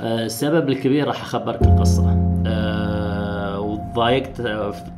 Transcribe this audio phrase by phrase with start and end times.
[0.00, 2.16] السبب الكبير راح أخبرك القصة.
[2.46, 4.42] أه وضايقت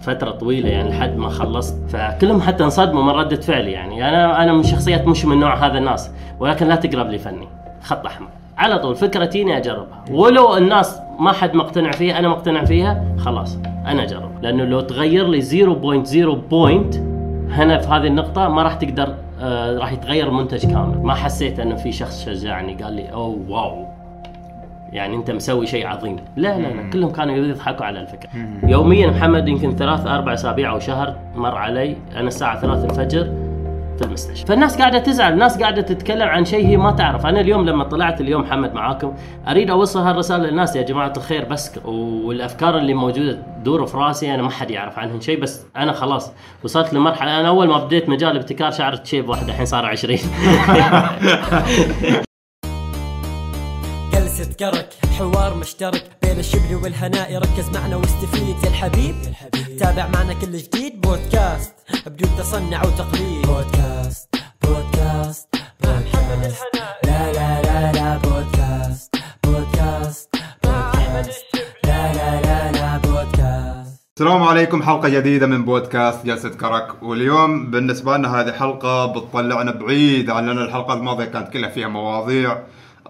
[0.01, 1.77] فترة طويلة يعني لحد ما خلصت.
[1.89, 4.09] فكلهم حتى انصدموا من ردة فعلي يعني.
[4.09, 6.11] أنا أنا من شخصيات مش من نوع هذا الناس
[6.41, 7.49] ولكن لا تقرب لي فني.
[7.83, 8.29] خط أحمر.
[8.59, 10.05] على طول فكرتي اني أجربها.
[10.11, 14.43] ولو الناس ما حد مقتنع فيها أنا مقتنع فيها خلاص أنا أجرب.
[14.43, 16.17] لأنه لو تغير لي 0.0
[16.51, 16.95] point
[17.51, 20.99] هنا في هذه النقطة ما راح تقدر آه راح يتغير المنتج كامل.
[20.99, 23.86] ما حسيت إنه في شخص شجعني قال لي أوه wow.
[24.93, 26.17] يعني أنت مسوي شيء عظيم.
[26.37, 28.31] لا لا لا كلهم كانوا يضحكوا على الفكرة.
[28.63, 33.33] يوميا محمد يمكن ثلاث أربع أسابيع أو شهر مر علي أنا الساعة 3 الفجر
[33.99, 34.47] في المستشفى.
[34.47, 37.27] فالناس قاعدة تزعل الناس قاعدة تتكلم عن شيء هي ما تعرف.
[37.27, 39.15] أنا اليوم لما طلعت اليوم محمد معاكم
[39.49, 40.77] أريد أوصل هالرسالة للناس.
[40.77, 45.21] يا جماعة الخير بس والأفكار اللي موجودة تدور في راسي أنا ما حد يعرف عنهن
[45.21, 46.33] شيء بس أنا خلاص
[46.65, 47.41] وصلت لمرحلة.
[47.41, 50.19] أنا أول ما بديت مجال الابتكار شعرت شيب واحد الحين صار 20
[54.17, 59.15] جلسة كرك حوار مشترك بين الشبل والهناء ركز معنا واستفيد يا الحبيب.
[59.79, 61.75] تابع معنا كل جديد بودكاست
[62.07, 63.47] بدون تصنع وتقليد.
[63.47, 65.49] بودكاست بودكاست
[65.81, 66.65] بودكاست.
[67.05, 71.45] لا لا لا لا بودكاست بودكاست بودكاست.
[71.85, 74.01] لا لا لا لا بودكاست.
[74.19, 77.03] السلام عليكم حلقة جديدة من بودكاست جلسة كرك.
[77.03, 82.59] واليوم بالنسبة لنا هذه حلقة بتطلعنا بعيد عن لأن الحلقة الماضية كانت كلها فيها مواضيع.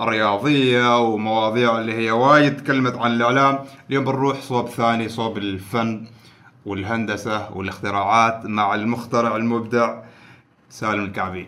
[0.00, 3.58] رياضية ومواضيع اللي هي وايد تكلمت عن الإعلام.
[3.90, 6.06] اليوم بنروح صوب ثاني صوب الفن
[6.66, 10.02] والهندسة والاختراعات مع المخترع المبدع
[10.70, 11.46] سالم الكعبي.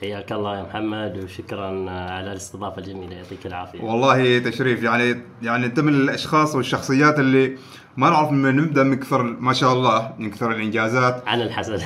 [0.00, 3.82] حياك الله يا محمد وشكرا على الاستضافة الجميلة يعطيك العافية.
[3.82, 7.58] والله تشريف يعني يعني انت من الأشخاص والشخصيات اللي
[7.98, 11.22] ما نعرف من نبدأ من كثر ما شاء الله من كثر الإنجازات.
[11.26, 11.82] عن الحسد.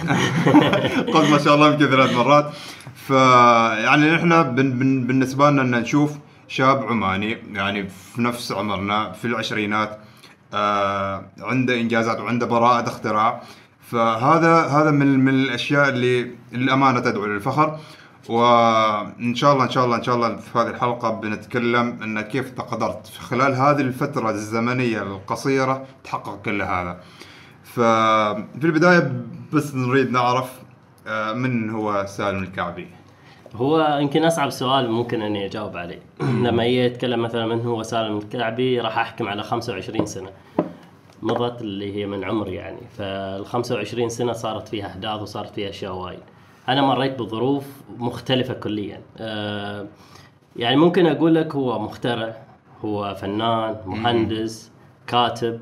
[1.15, 2.53] قد ما شاء الله يمكن ثلاث مرات
[2.95, 6.13] فيعني إحنا بن بن بالنسبة لنا إن نشوف
[6.49, 9.99] شاب عماني يعني في نفس عمرنا في العشرينات
[10.55, 13.43] آه عنده إنجازات وعنده براءة اختراع.
[13.91, 17.79] فهذا هذا من من الأشياء اللي الأمانة تدعو للفخر.
[18.29, 22.61] وإن شاء الله إن شاء الله إن شاء الله في هذه الحلقة بنتكلم إن كيف
[22.61, 27.01] قدرت في خلال هذه الفترة الزمنية القصيرة تحقق كل هذا.
[27.65, 29.13] ففي البداية
[29.53, 30.63] بس نريد نعرف
[31.07, 32.89] آه، من هو سالم الكعبي.
[33.55, 36.03] هو يمكن أصعب سؤال ممكن أني أجاوب عليه.
[36.47, 40.31] لما يتكلم مثلا من هو سالم الكعبي راح أحكم على 25 سنة.
[41.23, 42.81] مضت اللي هي من عمري يعني.
[42.99, 46.32] فال 25 سنة صارت فيها أحداث وصارت فيها أشياء وايد.
[46.69, 49.01] أنا مريت بظروف مختلفة كليا.
[49.19, 49.87] أه
[50.57, 52.37] يعني ممكن أقول لك هو مخترع
[52.85, 54.73] هو فنان مهندس
[55.07, 55.61] كاتب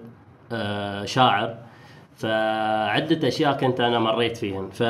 [0.53, 1.57] أه شاعر.
[2.17, 4.69] فعدة أشياء كنت أنا مريت فيهن.
[4.71, 4.83] ف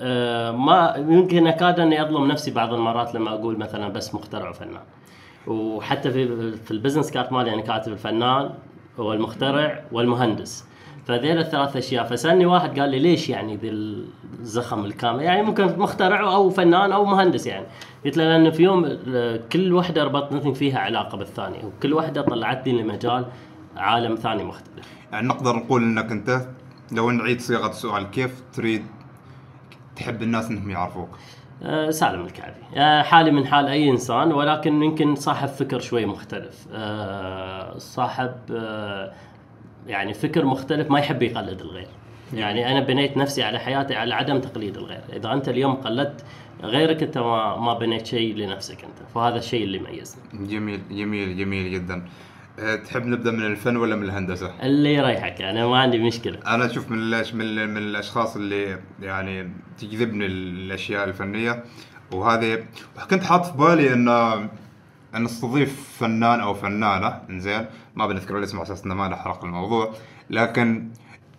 [0.00, 4.82] أه ما يمكن أكاد أني أظلم نفسي بعض المرات لما أقول مثلا بس مخترع وفنان.
[5.46, 8.50] وحتى في في ال business card مالي أنا كاتب الفنان
[8.98, 10.65] والمخترع والمهندس.
[11.06, 12.04] فذيل الثلاث أشياء.
[12.04, 13.70] فسألني واحد قال لي ليش يعني ذي
[14.40, 17.66] الزخم الكامل؟ يعني ممكن مخترع أو فنان أو مهندس يعني.
[18.04, 18.98] قلت له لأنه في يوم
[19.52, 23.26] كل وحدة ربطتني فيها علاقة بالثانية وكل وحدة طلعتني لمجال
[23.76, 24.86] عالم ثاني مختلف.
[25.12, 26.40] يعني نقدر نقول إنك أنت
[26.92, 28.86] لو نعيد صياغة السؤال كيف تريد
[29.96, 31.08] تحب الناس إنهم يعرفوك؟
[31.62, 32.60] أه سالم الكعبي.
[32.76, 36.66] أه حالي من حال أي إنسان ولكن يمكن صاحب فكر شوي مختلف.
[36.72, 39.12] أه صاحب أه
[39.86, 41.88] يعني فكر مختلف ما يحب يقلد الغير.
[42.34, 45.00] يعني أنا بنيت نفسي على حياتي على عدم تقليد الغير.
[45.12, 46.24] إذا أنت اليوم قلدت
[46.62, 49.08] غيرك أنت ما ما بنيت شيء لنفسك أنت.
[49.14, 50.22] فهذا الشيء اللي يميزني.
[50.34, 52.06] جميل جميل جميل جدا.
[52.58, 55.42] أه، تحب نبدأ من الفن ولا من الهندسة؟ اللي يريحك.
[55.42, 56.38] أنا ما عندي مشكلة.
[56.46, 56.98] أنا أشوف من
[57.34, 61.64] من من الأشخاص اللي يعني تجذبني الأشياء الفنية.
[62.12, 62.64] وهذه
[63.10, 64.48] كنت حاط في بالي ان ان
[65.18, 67.66] نستضيف فنان أو فنانة إنزين
[67.96, 69.92] ما بنذكر الاسم على أساس إنه ما نحرق الموضوع.
[70.30, 70.88] لكن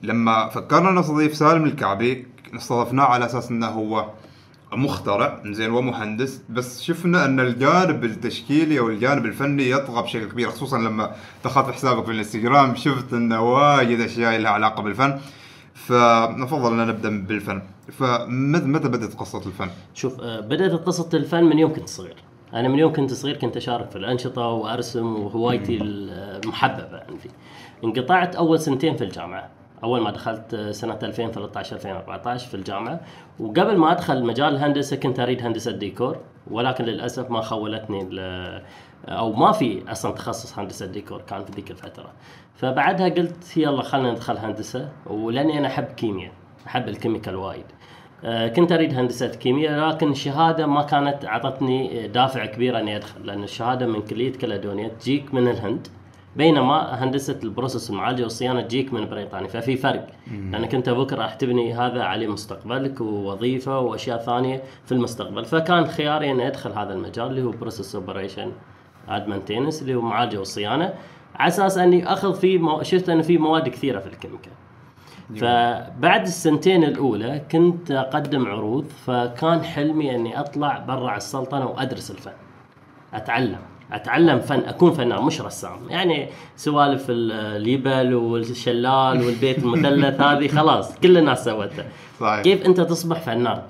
[0.04, 4.10] لما فكرنا نستضيف سالم الكعبي استضفناه على أساس إنه هو
[4.72, 6.42] مخترع زين ومهندس.
[6.50, 11.16] بس شفنا أن الجانب التشكيلي أو الجانب الفني يطغى بشكل كبير خصوصا لما
[11.46, 15.20] دخلت حسابك في الإنستغرام شفت انه وايد أشياء لها علاقة بالفن.
[15.74, 17.62] فنفضل أن نبدأ بالفن.
[17.92, 22.16] فمتى بدأت قصة الفن؟ شوف آه، بدأت قصة الفن من يوم كنت صغير.
[22.54, 27.30] أنا من يوم كنت صغير كنت أشارك في الأنشطة وأرسم وهوايتي المحببة عندي.
[27.84, 29.50] انقطعت أول سنتين في الجامعة.
[29.84, 33.02] أول ما دخلت سنة 2013 2014 في الجامعة.
[33.40, 36.18] وقبل ما أدخل مجال الهندسة كنت أريد هندسة ديكور
[36.52, 38.10] ولكن للأسف ما خولتني
[39.08, 42.12] أو ما في أصلا تخصص هندسة ديكور كان في ذيك الفترة.
[42.56, 46.32] فبعدها قلت يلا خلينا ندخل هندسة ولأني أنا أحب كيمياء
[46.68, 47.66] أحب ال chemical وايد.
[48.24, 53.88] كنت أريد هندسة كيمياء لكن الشهادة ما كانت أعطتني دافع كبير أني أدخل لأن الشهادة
[53.88, 55.88] من كلية كالادونيا تجيك من الهند
[56.36, 60.08] بينما هندسة ال process المعالجة والصيانة تجيك من بريطانيا ففي فرق.
[60.52, 65.46] لانك انت بكره راح تبني هذا عليه مستقبلك ووظيفة وأشياء ثانية في المستقبل.
[65.46, 68.52] فكان خياري أني أدخل هذا المجال اللي هو process operation
[69.10, 70.94] and اللي هو معالجة والصيانة
[71.36, 72.84] على أساس أني أخذ فيه مو...
[72.84, 74.52] شفت انه في مواد كثيرة في ال chemical
[75.36, 82.32] فبعد السنتين الأولى كنت أقدم عروض فكان حلمي إني أطلع برا السلطنة وأدرس الفن.
[83.14, 83.60] أتعلم
[83.92, 85.90] أتعلم فن أكون فنان مش رسام.
[85.90, 91.86] يعني سوالف الليبل والشلال والبيت المثلث هذه خلاص كل الناس سوتها.
[92.42, 93.62] كيف أنت تصبح فنان؟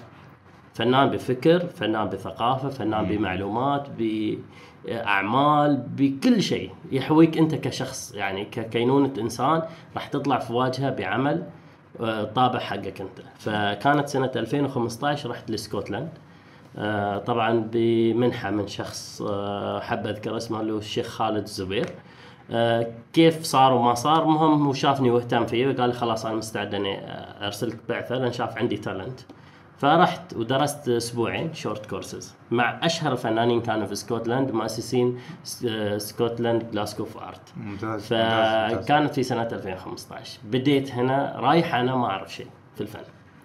[0.78, 8.14] فنان بفكر فنان بثقافة فنان بمعلومات بأعمال بكل شيء يحويك أنت كشخص.
[8.16, 9.62] يعني ككينونه إنسان
[9.96, 11.44] راح تطلع في واجهة بعمل
[12.02, 13.20] آه، طابع حقك أنت.
[13.38, 16.10] فكانت سنة 2015 رحت لسكوتلاند
[16.78, 21.86] آه، طبعا بمنحة من شخص آه، حب أذكر اسمه اللي هو الشيخ خالد الزبير.
[23.14, 27.00] كيف صار وما صار؟ مهم هو شافني واهتم فيه وقال لي خلاص أنا مستعد إني
[27.46, 29.20] أرسلك بعثة لأن شاف عندي talent
[29.78, 35.20] فرحت ودرست أسبوعين short courses مع أشهر الفنانين كانوا في اسكتلند مؤسسين
[35.98, 38.06] Scotland Glasgow of Art ممتاز.
[38.06, 43.00] فكانت في سنة 2015 بديت هنا رايح أنا ما أعرف شيء في الفن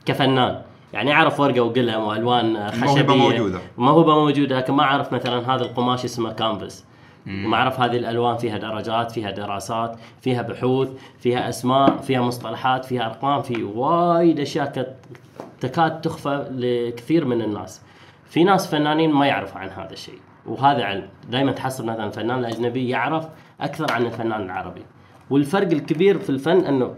[0.06, 0.62] كفنان.
[0.92, 2.86] يعني أعرف ورقة وقلم وألوان خشبية.
[2.86, 3.60] موهبة موجودة.
[3.78, 6.84] موهبه موجوده لكن ما أعرف مثلا هذا القماش اسمه كانفاس
[7.26, 10.88] ما أعرف هذه الألوان فيها درجات فيها دراسات فيها بحوث
[11.18, 14.96] فيها أسماء فيها مصطلحات فيها أرقام في وايد أشياء
[15.62, 17.82] تكاد تخفى لكثير من الناس.
[18.24, 21.08] في ناس فنانين ما يعرفوا عن هذا الشيء وهذا علم.
[21.30, 23.28] دائما تحصل مثلا الفنان الاجنبي يعرف
[23.60, 24.82] أكثر عن الفنان العربي.
[25.30, 26.94] والفرق الكبير في الفن إنه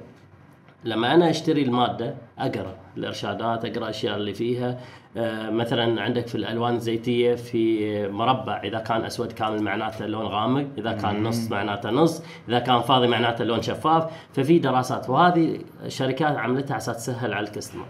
[0.85, 4.79] لما أنا أشتري المادة أقرأ الإرشادات أقرأ الأشياء اللي فيها.
[5.17, 10.67] آه، مثلا عندك في الألوان الزيتية في مربع إذا كان أسود كامل معناته لون غامق
[10.79, 14.13] إذا كان نص معناته نص إذا كان فاضي معناته لون شفاف.
[14.33, 17.87] ففي دراسات وهذه الشركات عملتها عشان تسهل على الكستمر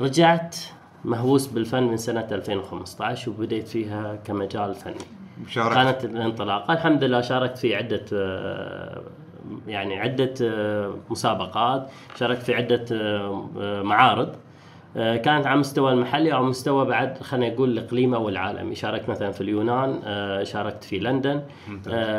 [0.00, 0.56] رجعت
[1.04, 4.94] مهووس بالفن من سنة 2015 وبديت فيها كمجال فني.
[5.48, 5.74] شاركت.
[5.74, 9.02] كانت الانطلاقة الحمد لله شاركت في عدة آه،
[9.66, 14.36] يعني عدة آه، مسابقات شاركت في عدة آه، معارض.
[14.96, 20.00] كانت على مستوى المحلي أو مستوى بعد خلينا نقول الاقليمي والعالمي شاركت مثلا في اليونان
[20.44, 21.42] شاركت في لندن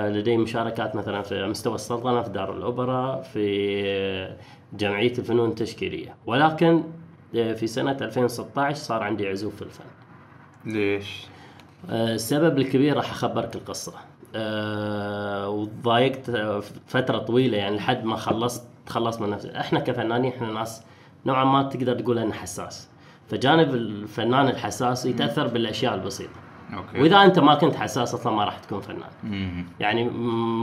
[0.07, 4.35] لدي مشاركات مثلا في مستوى السلطنة في دار الأوبرا في
[4.73, 6.15] جمعية الفنون التشكيلية.
[6.25, 6.83] ولكن
[7.31, 9.83] في سنة 2016 صار عندي عزوف في الفن.
[10.65, 11.25] ليش؟
[11.89, 13.93] آه، السبب الكبير راح أخبرك القصة.
[14.35, 19.59] أه وضايقت آه، فترة طويلة يعني لحد ما خلصت خلصت من نفسي.
[19.59, 20.81] إحنا كفنانين إحنا ناس
[21.25, 22.89] نوعا ما تقدر تقول إنه حساس.
[23.29, 26.46] فجانب الفنان الحساس يتأثر بالأشياء البسيطة.
[26.73, 27.01] أوكي.
[27.01, 29.09] وإذا أنت ما كنت حساس أصلا ما راح تكون فنان.
[29.23, 29.65] مم.
[29.79, 30.03] يعني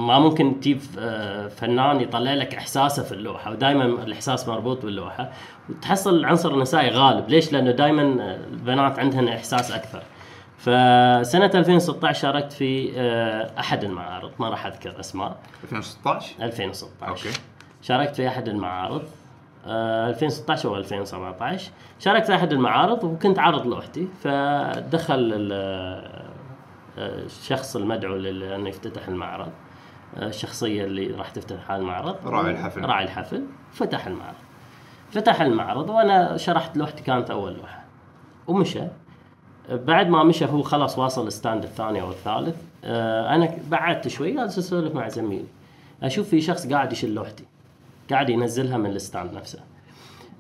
[0.06, 5.31] ما ممكن تجيب آه، فنان يطلع لك إحساسه في اللوحة ودائما الإحساس مربوط باللوحة.
[5.69, 7.29] وتحصل العنصر النسائي غالب.
[7.29, 8.03] ليش؟ لأنه دائما
[8.53, 10.03] البنات عندهن إحساس أكثر.
[10.59, 14.31] فسنة 2016 شاركت في آه، أحد المعارض.
[14.39, 15.37] ما راح أذكر أسماء.
[15.65, 17.39] 2016 2016 أوكي.
[17.83, 19.03] شاركت في أحد المعارض.
[19.03, 19.24] آه،
[19.66, 25.49] 2016 أو 2017 شاركت في أحد المعارض وكنت عارض لوحتي فدخل
[26.98, 29.48] آه، الشخص المدعو لأنه يفتتح المعرض.
[30.17, 32.17] آه، الشخصية اللي راح تفتح هذا المعرض.
[32.27, 32.84] راعي الحفل.
[32.84, 33.43] راعي الحفل.
[33.72, 34.34] فتح المعرض.
[35.10, 37.84] فتح المعرض وأنا شرحت لوحتي كانت أول لوحة.
[38.46, 38.82] ومشى.
[39.70, 42.56] بعد ما مشى هو خلاص واصل ال stand الثاني أو الثالث.
[42.84, 45.46] آه، أنا بعدت شوي جالس أسولف مع زميلي.
[46.03, 47.44] أشوف في شخص قاعد يشيل لوحتي
[48.11, 49.58] قاعد ينزلها من ال stand نفسه.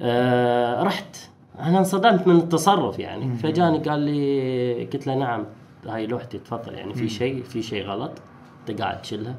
[0.02, 1.16] آه، رحت.
[1.58, 3.36] أنا انصدمت من التصرف يعني.
[3.36, 5.44] فجاني قال لي قلت له نعم
[5.86, 6.74] هاي لوحتي تفضل.
[6.74, 8.12] يعني في شيء في شيء غلط
[8.68, 9.34] أنت قاعد تشيلها.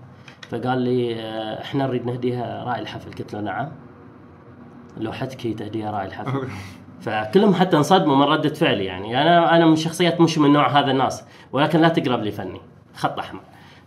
[0.49, 3.11] فقال لي آه، إحنا نريد نهديها راعي الحفل.
[3.11, 3.71] قلت له نعم.
[4.97, 6.47] لوحتك هي تهديها راعي الحفل.
[7.01, 9.21] فكلهم حتى انصدموا من ردة فعلي يعني.
[9.21, 12.61] أنا أنا من شخصيات مش من نوع هذا الناس ولكن لا تقرب لي فني.
[12.95, 13.41] خط أحمر.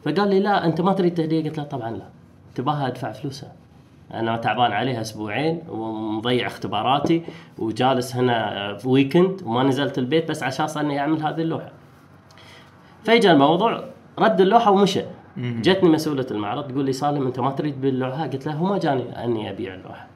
[0.04, 2.08] فقال لي لا أنت ما تريد تهدية؟ قلت له طبعا لا.
[2.54, 3.52] تباها أدفع فلوسها.
[4.14, 7.22] أنا تعبان عليها أسبوعين ومضيع اختباراتي
[7.58, 11.70] وجالس هنا في ويكند وما نزلت البيت بس عشان إني أعمل هذه اللوحة
[13.04, 13.84] فاجا الموضوع
[14.18, 15.02] رد اللوحة ومشى
[15.36, 19.24] جتني مسؤولة المعرض تقول لي سالم أنت ما تريد باللوحة؟ قلت له هو ما جاني
[19.24, 20.06] إني أبيع اللوحة.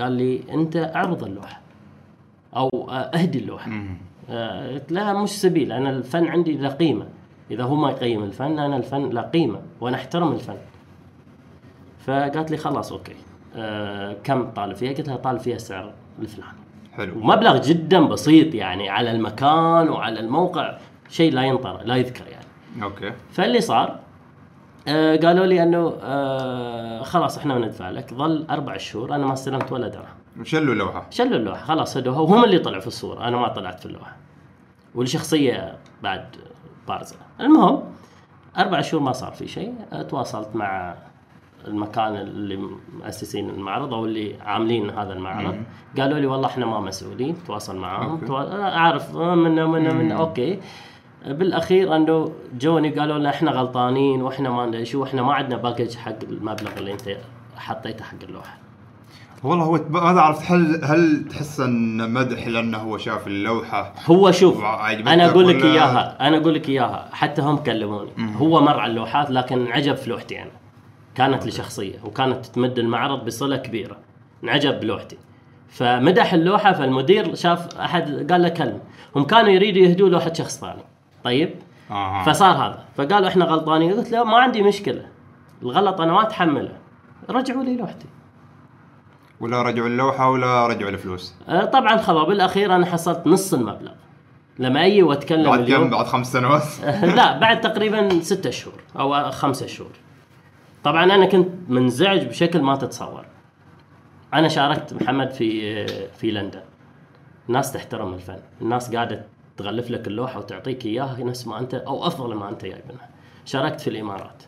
[0.00, 1.60] قال لي أنت أعرض اللوحة
[2.56, 3.70] أو أهدي اللوحة.
[4.72, 7.06] قلت له مش سبيل أنا الفن عندي له قيمة.
[7.50, 10.56] إذا هو ما يقيم الفن أنا الفن له قيمة وأنا أحترم الفن.
[11.98, 13.14] فقالت لي خلاص أوكي.
[13.56, 16.52] آه، كم طالب فيها؟ قلت لها طالب فيها السعر الفلاني.
[16.92, 17.18] حلو.
[17.18, 20.78] ومبلغ جدا بسيط يعني على المكان وعلى الموقع
[21.08, 22.84] شيء لا ينطر لا يذكر يعني.
[22.84, 23.12] okay.
[23.32, 23.98] فاللي صار
[24.88, 29.72] آه قالوا لي إنه آه خلاص إحنا بندفع لك ظل أربع شهور أنا ما استلمت
[29.72, 30.44] ولا درهم.
[30.44, 33.86] شلوا لوحه شلوا اللوحة خلاص هدوها وهم اللي طلعوا في الصورة أنا ما طلعت في
[33.86, 34.16] اللوحة.
[34.94, 36.24] والشخصية بعد
[36.88, 37.16] بارزة.
[37.40, 37.82] المهم
[38.58, 39.74] أربع شهور ما صار في شيء
[40.08, 40.94] تواصلت مع
[41.68, 42.58] المكان اللي
[42.98, 45.54] مؤسسين المعرض أو اللي عاملين هذا المعرض.
[45.98, 48.26] قالوا لي والله إحنا ما مسؤولين تواصل معاهم.
[48.26, 48.76] توا...
[48.76, 50.58] أعرف من من من okay.
[51.26, 55.96] بالأخير أنه جوني قالوا لنا إحنا غلطانين وإحنا ما ندري شو إحنا ما عندنا باكج
[55.96, 57.16] حق المبلغ اللي أنت
[57.56, 58.58] حطيته حق اللوحة.
[59.42, 64.64] والله هو هذا عرفت هل هل تحس أن مدح لأنه هو شاف اللوحة؟ هو شوف
[64.64, 68.10] أنا أقول لك إياها أنا أقول لك إياها حتى هم كلموني.
[68.36, 70.50] هو مر على اللوحات لكن انعجب في لوحتي أنا.
[71.14, 73.96] كانت لشخصية وكانت تمد المعرض بصلة كبيرة.
[74.44, 75.16] انعجب بلوحتي.
[75.68, 78.80] فمدح اللوحة فالمدير شاف أحد قال له كلمه
[79.16, 80.82] هم كانوا يريدوا يهدوا لوحة شخص ثاني.
[81.24, 81.54] طيب؟
[81.90, 82.24] أها.
[82.24, 82.84] فصار هذا.
[82.96, 83.92] فقالوا إحنا غلطانين.
[83.92, 85.06] قلت له ما عندي مشكلة.
[85.62, 86.72] الغلط أنا ما أتحمله.
[87.30, 88.06] رجعوا لي لوحتي.
[89.40, 93.92] ولا رجعوا اللوحة ولا رجعوا الفلوس؟ أه، طبعا خلاص بالاخير أنا حصلت نص المبلغ.
[94.58, 95.84] لما أجي وأتكلم بعد اليوم.
[95.84, 96.62] كم بعد خمس سنوات؟
[97.16, 99.90] لا بعد تقريبا ستة شهور أو خمسة شهور.
[100.84, 103.26] طبعا أنا كنت منزعج بشكل ما تتصور.
[104.34, 106.60] أنا شاركت محمد في في لندن.
[107.48, 108.38] الناس تحترم الفن.
[108.62, 113.08] الناس قاعدة تغلف لك اللوحة وتعطيك إياها نفس ما أنت أو أفضل ما أنت جايبينها
[113.44, 114.42] شاركت في الإمارات.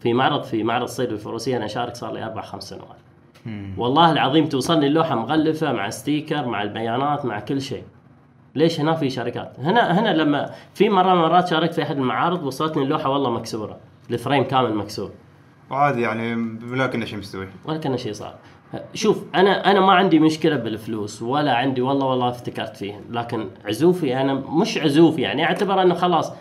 [0.00, 2.96] في معرض في معرض الصيد والفروسيه أنا شارك صار لي أربع خمس سنوات.
[3.76, 7.84] والله العظيم توصلني اللوحة مغلفة مع sticker مع البيانات مع كل شيء.
[8.54, 12.82] ليش هنا في شركات؟ هنا هنا لما في مرة مرات شاركت في أحد المعارض وصلتني
[12.82, 13.78] اللوحة والله مكسورة.
[14.10, 15.10] ال frame كامل مكسور.
[15.70, 17.48] وعادي يعني ولكن شيء مستوي.
[17.64, 18.34] ولا كان شيء صار
[18.94, 24.20] شوف أنا أنا ما عندي مشكلة بالفلوس ولا عندي والله والله افتكرت فيه لكن عزوفي
[24.20, 26.32] أنا مش عزوفي يعني أعتبر أنه خلاص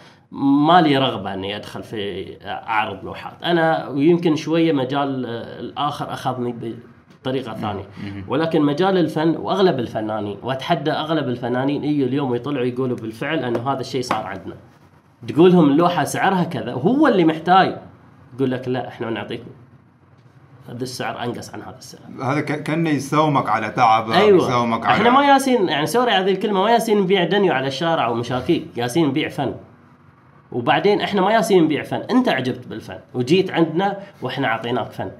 [0.67, 3.43] ما لي رغبة إني أدخل في اعرض لوحات.
[3.43, 5.25] أنا ويمكن شوية مجال
[5.59, 6.75] الآخر أخذني
[7.21, 7.83] بطريقة ثانية.
[8.27, 13.79] ولكن مجال الفن وأغلب الفنانين وأتحدى أغلب الفنانين يجوا اليوم يطلعوا يقولوا بالفعل أنه هذا
[13.79, 14.55] الشيء صار عندنا.
[15.27, 17.77] تقول لهم اللوحه سعرها كذا وهو اللي محتاج.
[18.35, 19.43] يقول لك لا إحنا نعطيك
[20.69, 22.01] هذا السعر أنقص عن هذا السعر.
[22.23, 24.47] هذا كأنه يساومك على تعبه أيوه.
[24.47, 27.67] يساومك على إحنا ما ياسين يعني سوري على هذه الكلمة ما ياسين نبيع دنيو على
[27.67, 29.55] الشارع ومشاكيك ياسين نبيع فن.
[30.51, 35.11] وبعدين إحنا ما ياسين نبيع فن أنت عجبت بالفن وجيت عندنا وإحنا أعطيناك فن.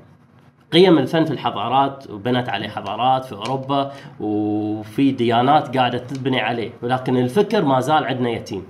[0.74, 7.18] قيم الفن في الحضارات وبنت عليه حضارات في أوروبا وفي ديانات قاعدة تبني عليه ولكن
[7.18, 8.66] الفكر ما زال عندنا يتيم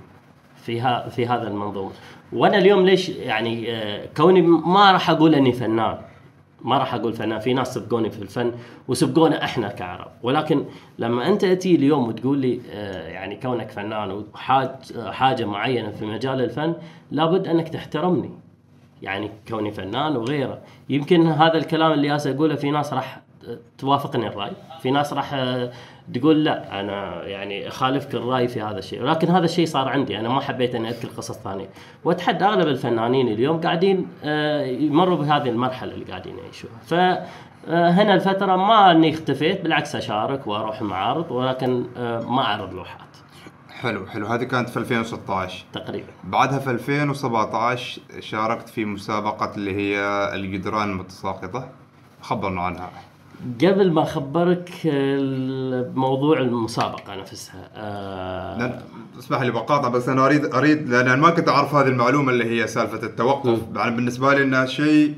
[0.56, 1.90] في في هذا المنظومه
[2.32, 5.98] وأنا اليوم ليش يعني آه، كوني ما راح أقول اني فنان.
[6.62, 8.52] ما راح أقول فنان في ناس سبقوني في الفن
[8.88, 10.10] وسبقونا إحنا كعرب.
[10.22, 10.64] ولكن
[10.98, 16.06] لما انت تجي اليوم وتقول لي آه، يعني كونك فنان وحاج آه، حاجة معينة في
[16.06, 16.74] مجال الفن
[17.10, 18.30] لابد انك تحترمني.
[19.02, 20.58] يعني كوني فنان وغيره.
[20.88, 23.20] يمكن هذا الكلام اللي اقوله في ناس راح
[23.78, 24.52] توافقني الرأي.
[24.80, 25.70] في ناس راح آه،
[26.12, 29.02] تقول لا أنا يعني أخالفك الرأي في هذا الشيء.
[29.02, 31.68] ولكن هذا الشيء صار عندي أنا ما حبيت إني أذكر قصص ثانية.
[32.04, 36.72] واتحدى أغلب الفنانين اليوم قاعدين آه، يمروا بهذه المرحلة اللي قاعدين يعيشوها.
[36.86, 36.94] ف
[37.68, 43.00] آه، هنا الفترة ما إني اختفيت بالعكس أشارك وأروح معارض ولكن آه، ما أعرض لوحات.
[43.80, 44.26] حلو حلو.
[44.26, 46.08] هذه كانت في 2016 تقريبا.
[46.24, 50.00] بعدها في 2017 شاركت في مسابقة اللي هي
[50.34, 51.68] الجدران المتساقطة.
[52.20, 52.90] خبرنا عنها.
[53.62, 58.82] قبل ما أخبرك آه، موضوع المسابقة نفسها آه،
[59.18, 62.66] اسمح لي بقاطع بس أنا اريد أريد لأن ما كنت أعرف هذه المعلومة اللي هي
[62.66, 63.58] سالفة التوقف.
[63.76, 65.14] يعني بالنسبة لي إنها شيء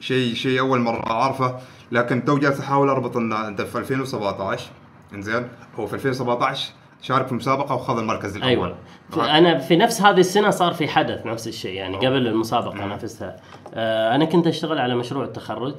[0.00, 1.56] شيء شيء أول مرة أعرفه.
[1.92, 4.70] لكن تو جالس أحاول أربط ان أنت في 2017
[5.14, 5.48] إنزين.
[5.78, 6.72] هو في 2017
[7.02, 8.74] شارك في مسابقة وخذ المركز الأول.
[9.14, 9.38] أيوه.
[9.38, 13.36] أنا في نفس هذه السنة صار في حدث نفس الشيء يعني قبل المسابقة نفسها.
[13.74, 15.74] آه، أنا كنت أشتغل على مشروع التخرج.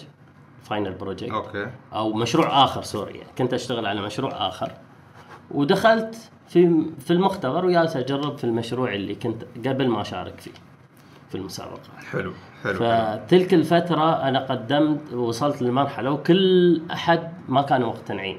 [0.65, 1.67] final project okay.
[1.93, 4.71] أو مشروع آخر sorry كنت أشتغل على مشروع آخر.
[5.51, 10.51] ودخلت في في المختبر وجالس أجرب في المشروع اللي كنت قبل ما أشارك فيه
[11.29, 11.79] في المسابقة.
[12.11, 12.73] حلو حلو.
[12.73, 18.37] فتلك الفترة أنا قدمت وصلت لمرحلة وكل أحد ما كانوا مقتنعين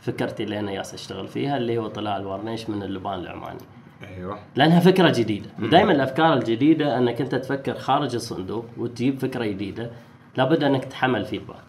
[0.00, 3.60] فكرتي اللي أنا جالس أشتغل فيها اللي هو طلال الورنيش من اللبان العماني.
[4.02, 4.38] أيوه.
[4.56, 5.50] لأنها فكرة جديدة.
[5.62, 9.90] ودائما الأفكار الجديدة أنك أنت تفكر خارج الصندوق وتجيب فكرة جديدة.
[10.38, 11.64] لابد أنك تحمل feedback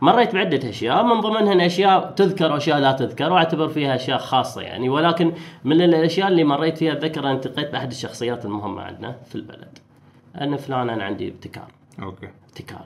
[0.00, 4.88] مريت بعدة أشياء من ضمنها أشياء تذكر وأشياء لا تذكر وأعتبر فيها أشياء خاصة يعني.
[4.88, 5.32] ولكن
[5.64, 9.78] من الأشياء اللي مريت فيها أتذكر أن التقيت بأحد الشخصيات المهمة عندنا في البلد.
[10.40, 11.68] أن فلان أنا عندي ابتكار.
[12.02, 12.28] okay.
[12.48, 12.84] ابتكار.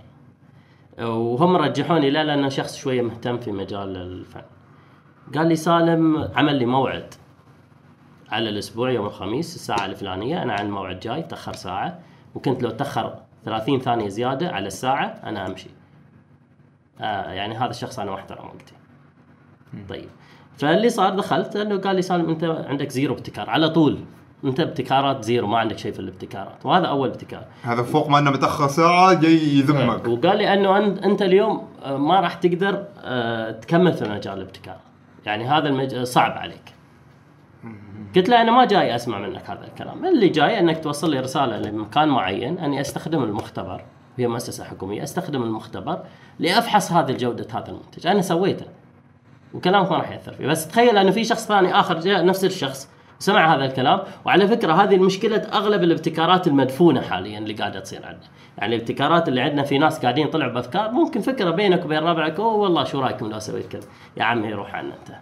[1.09, 4.43] وهم رجحوني لا لأنه شخص شوية مهتم في مجال الفن.
[5.35, 7.15] قال لي سالم عمل لي موعد
[8.31, 11.99] على الأسبوع يوم الخميس الساعة الفلانية أنا عن موعد جاي تأخر ساعة.
[12.35, 15.71] وكنت لو تأخر 30 ثانية زيادة على الساعة أنا أمشي.
[17.01, 18.75] آه يعني هذا الشخص أنا ما احترم وقتي.
[19.89, 20.09] طيب.
[20.59, 23.51] فاللي صار دخلت انه قال لي سالم أنت عندك zero ابتكار.
[23.51, 23.99] على طول.
[24.45, 26.67] أنت ابتكارات zero ما عندك شيء في الابتكارات.
[26.67, 27.45] وهذا أول ابتكار.
[27.63, 30.09] هذا فوق ما إنه متأخر ساعة جاي يذمك.
[30.09, 34.77] وقال لي أنه انت أنت اليوم آه، ما راح تقدر آه، تكمل في مجال الابتكار.
[35.27, 36.03] يعني هذا المج...
[36.03, 36.75] صعب عليك.
[38.17, 40.07] قلت له أنا ما جاي أسمع منك هذا الكلام.
[40.07, 43.85] اللي جاي أنك توصل لي رسالة لمكان معين أني أستخدم المختبر.
[44.19, 45.03] هي مؤسسة حكومية.
[45.03, 46.03] أستخدم المختبر
[46.39, 48.07] لأفحص هذه جوده هذا المنتج.
[48.07, 48.67] أنا سويته.
[49.55, 50.47] وكلامك ما راح يأثر فيه.
[50.47, 54.01] بس تخيل أنه في شخص ثاني آخر جاء نفس الشخص سمع هذا الكلام.
[54.25, 58.29] وعلى فكرة هذه المشكلة أغلب الابتكارات المدفونة حاليا اللي قاعدة تصير عندنا.
[58.59, 60.91] يعني الابتكارات اللي عندنا في ناس قاعدين يطلعوا بأفكار.
[60.91, 64.75] ممكن فكرة بينك وبين ربعك أوه والله شو رايكم لو سويت كذا؟ يا عمي روح
[64.75, 65.17] عنا أنت.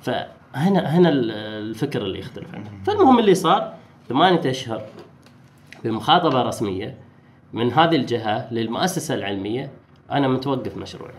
[0.00, 1.30] فهنا هنا ال-
[1.70, 2.70] الفكر اللي يختلف عنه.
[2.86, 3.74] فالمهم اللي صار
[4.08, 4.82] ثمانية أشهر
[5.84, 6.94] بمخاطبه رسميه
[7.52, 9.70] من هذه الجهة للمؤسسة العلمية
[10.12, 11.12] أنا متوقف مشروعي.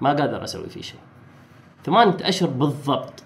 [0.00, 0.98] ما قادر أسوي فيه شيء.
[1.84, 3.22] ثمانية أشهر بالضبط.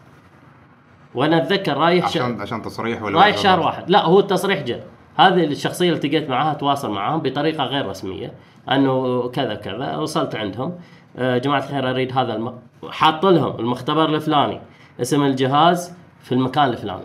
[1.14, 3.90] وأنا أتذكر رايح عشان عشان تصريح ولا رايح شهر واحد.
[3.90, 8.32] لا هو التصريح جاء هذه الشخصية اللي التقيت معاها تواصل معاهم بطريقة غير رسمية.
[8.70, 10.74] أنه كذا كذا وصلت عندهم.
[11.16, 12.58] آه، جماعة الخير أريد هذا الم...
[12.90, 14.60] حاط لهم المختبر الفلاني.
[15.00, 17.02] اسم الجهاز في المكان الفلاني.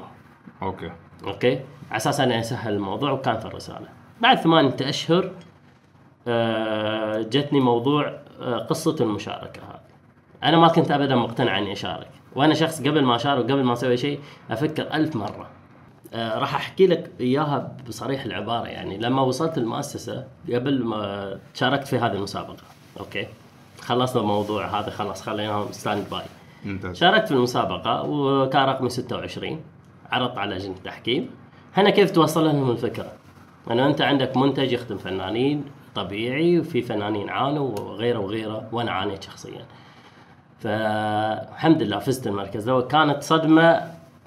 [0.61, 0.91] okay.
[1.23, 1.53] okay؟
[1.89, 3.87] على أساس أنه يسهل الموضوع وكان في الرسالة.
[4.21, 5.31] بعد ثمانية أشهر
[6.27, 9.79] آه، جتني موضوع آه، قصة المشاركة هذه.
[10.43, 12.09] أنا ما كنت ابدا مقتنع إني أشارك.
[12.35, 14.19] وأنا شخص قبل ما أشارك وقبل ما أسوي شيء
[14.51, 15.49] أفكر ألف مرة.
[16.13, 18.67] آه، راح أحكي لك إياها بصريح العبارة.
[18.67, 22.63] يعني لما وصلت المؤسسة قبل ما شاركت في هذه المسابقة.
[22.99, 23.27] okay؟
[23.81, 26.23] خلصنا الموضوع هذا خلاص خليناهم standby
[26.65, 26.97] ممتاز.
[26.97, 29.61] شاركت في المسابقة وكان رقمي 26
[30.11, 31.29] عرضت على لجنة التحكيم
[31.73, 33.11] هنا كيف توصل لهم الفكرة؟
[33.71, 39.65] انه انت عندك منتج يخدم فنانين طبيعي وفي فنانين عانوا وغيره وغيره وأنا عانيت شخصيا.
[40.59, 42.83] فالحمد لله فزت المركز الأول.
[42.83, 43.81] كانت صدمة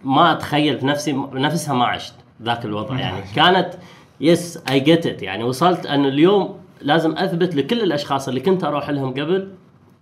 [0.05, 2.99] ما أتخيل في نفسي نفسها ما عشت ذاك الوضع.
[3.01, 3.75] يعني كانت
[4.21, 8.91] yes I get it يعني وصلت انه اليوم لازم أثبت لكل الأشخاص اللي كنت أروح
[8.91, 9.53] لهم قبل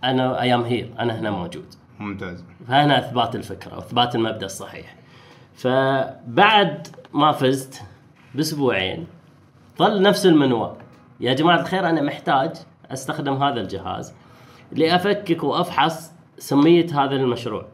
[0.05, 1.65] أنا I am here أنا هنا موجود.
[1.99, 2.45] ممتاز.
[2.69, 4.95] فهنا إثبات الفكرة واثبات المبدأ الصحيح.
[5.55, 7.83] فبعد ما فزت
[8.35, 9.07] بأسبوعين
[9.79, 10.75] ظل نفس المنوال.
[11.21, 12.51] يا جماعة الخير أنا محتاج
[12.91, 14.15] أستخدم هذا الجهاز
[14.73, 17.67] لأفكك وأفحص سمية هذا المشروع.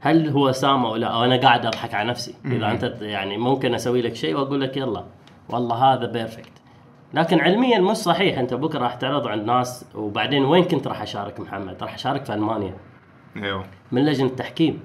[0.00, 2.34] هل هو سام أو لا؟ أو أنا قاعد أضحك على نفسي.
[2.44, 5.04] إذا أنت يعني ممكن أسوي لك شيء وأقول لك يلا
[5.48, 6.52] والله هذا بيرفكت
[7.14, 8.38] لكن علميا مش صحيح.
[8.38, 12.34] أنت بكرة راح تعرض عند ناس وبعدين وين كنت راح أشارك محمد؟ راح أشارك في
[12.34, 12.74] ألمانيا.
[13.36, 13.64] أيوه.
[13.92, 14.80] من لجنة التحكيم.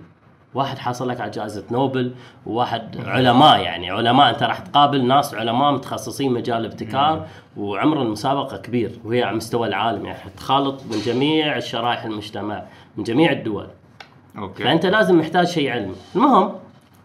[0.53, 2.13] واحد حاصل لك على جائزة نوبل
[2.45, 3.91] وواحد علماء يعني.
[3.91, 9.67] علماء أنت راح تقابل ناس علماء متخصصين مجال الابتكار وعمر المسابقة كبير وهي على مستوى
[9.67, 10.29] العالم يعني.
[10.37, 12.63] تخالط من جميع الشرائح المجتمع
[12.97, 13.67] من جميع الدول.
[14.37, 14.63] okay.
[14.63, 15.95] فأنت لازم محتاج شيء علمي.
[16.15, 16.51] المهم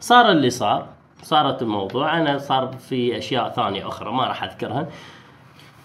[0.01, 0.87] صار اللي صار.
[1.23, 2.19] صارت الموضوع.
[2.19, 4.87] أنا صار في أشياء ثانية أخرى ما راح أذكرها.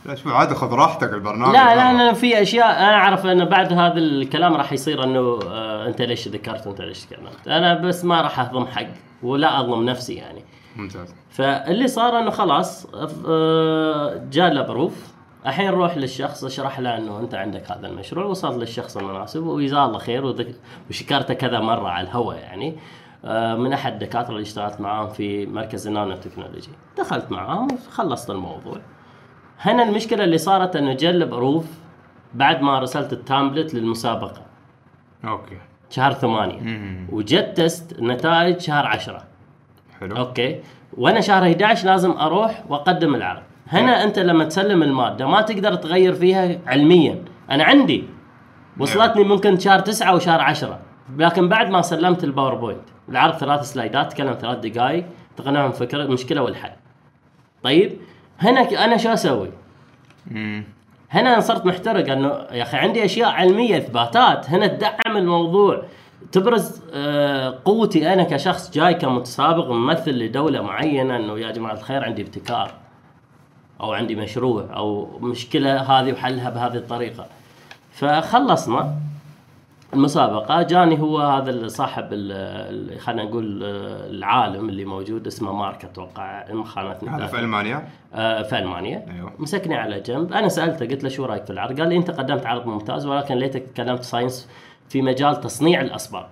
[0.06, 1.54] لا عادي خذ راحتك البرنامج.
[1.54, 1.92] لا لا.
[1.92, 6.28] أنا في أشياء أنا أعرف إنه بعد هذا الكلام راح يصير إنه آه أنت ليش
[6.28, 8.88] ذكرت وأنت ليش تكلمت أنا بس ما راح اهضم حق
[9.24, 10.44] ولا اظلم نفسي يعني.
[10.76, 11.16] ممتاز.
[11.30, 12.88] فاللي صار إنه خلاص
[13.28, 15.08] آه، جاء له prof
[15.46, 19.98] الحين روح للشخص اشرح له إنه أنت عندك هذا المشروع وصلت للشخص المناسب وجزاه الله
[20.00, 20.56] خير وذك-
[20.90, 22.76] وشكرته كذا مرة على الهواء يعني.
[23.26, 26.70] آه، من أحد الدكاترة اللي اشتغلت معاهم في مركز النانو تكنولوجي.
[26.98, 28.78] دخلت معاهم وخلصت الموضوع.
[29.62, 31.66] هنا المشكلة اللي صارت إنه جاء ال prof
[32.34, 34.42] بعد ما رسلت ال template للمسابقة.
[35.26, 35.58] okay.
[35.90, 36.60] شهر ثمانية.
[36.62, 37.08] مم.
[37.12, 39.24] وجت test النتائج شهر عشرة.
[40.00, 40.18] حلو.
[40.18, 40.60] okay.
[40.98, 43.42] وأنا شهر 11 لازم أروح وأقدم العرض.
[43.68, 47.24] هنا أنت لما تسلم المادة ما تقدر تغير فيها علميا.
[47.52, 48.04] أنا عندي.
[48.80, 50.80] وصلتني ممكن شهر 9 وشهر 10
[51.18, 52.84] لكن بعد ما سلمت ال PowerPoint.
[53.10, 55.06] العرض ثلاث slideات تكلم ثلاث دقائق
[55.38, 56.72] تقنعهم فكرة المشكلة والحل.
[57.64, 57.98] طيب.
[58.40, 59.52] هنا أنا شو أسوي؟
[60.32, 60.64] مم.
[61.12, 65.84] هنا صرت محترق انه يا أخي عندي أشياء علمية إثباتات هنا تدعم الموضوع
[66.32, 72.22] تبرز آه، قوتي أنا كشخص جاي كمتسابق ممثل لدولة معينة إنه يا جماعة الخير عندي
[72.22, 72.72] ابتكار
[73.82, 77.26] أو عندي مشروع أو مشكلة هذه وحلها بهذه الطريقة
[77.92, 78.96] فخلصنا
[79.94, 80.62] المسابقة.
[80.62, 82.10] جاني هو هذا صاحب
[83.00, 87.40] خلينا نقول آه، العالم اللي موجود اسمه مارك أتوقع ما خانتني هذا في.
[87.40, 89.06] ألمانيا؟ آه، في ألمانيا.
[89.16, 89.34] أيوه.
[89.40, 90.34] مسكني على جنب.
[90.34, 93.36] أنا سألته قلت له شو رأيك في العرض؟ قال لي أنت قدمت عرض ممتاز ولكن
[93.36, 94.50] ليتك تكلمت ساينس
[94.90, 96.26] في مجال تصنيع الاصباغ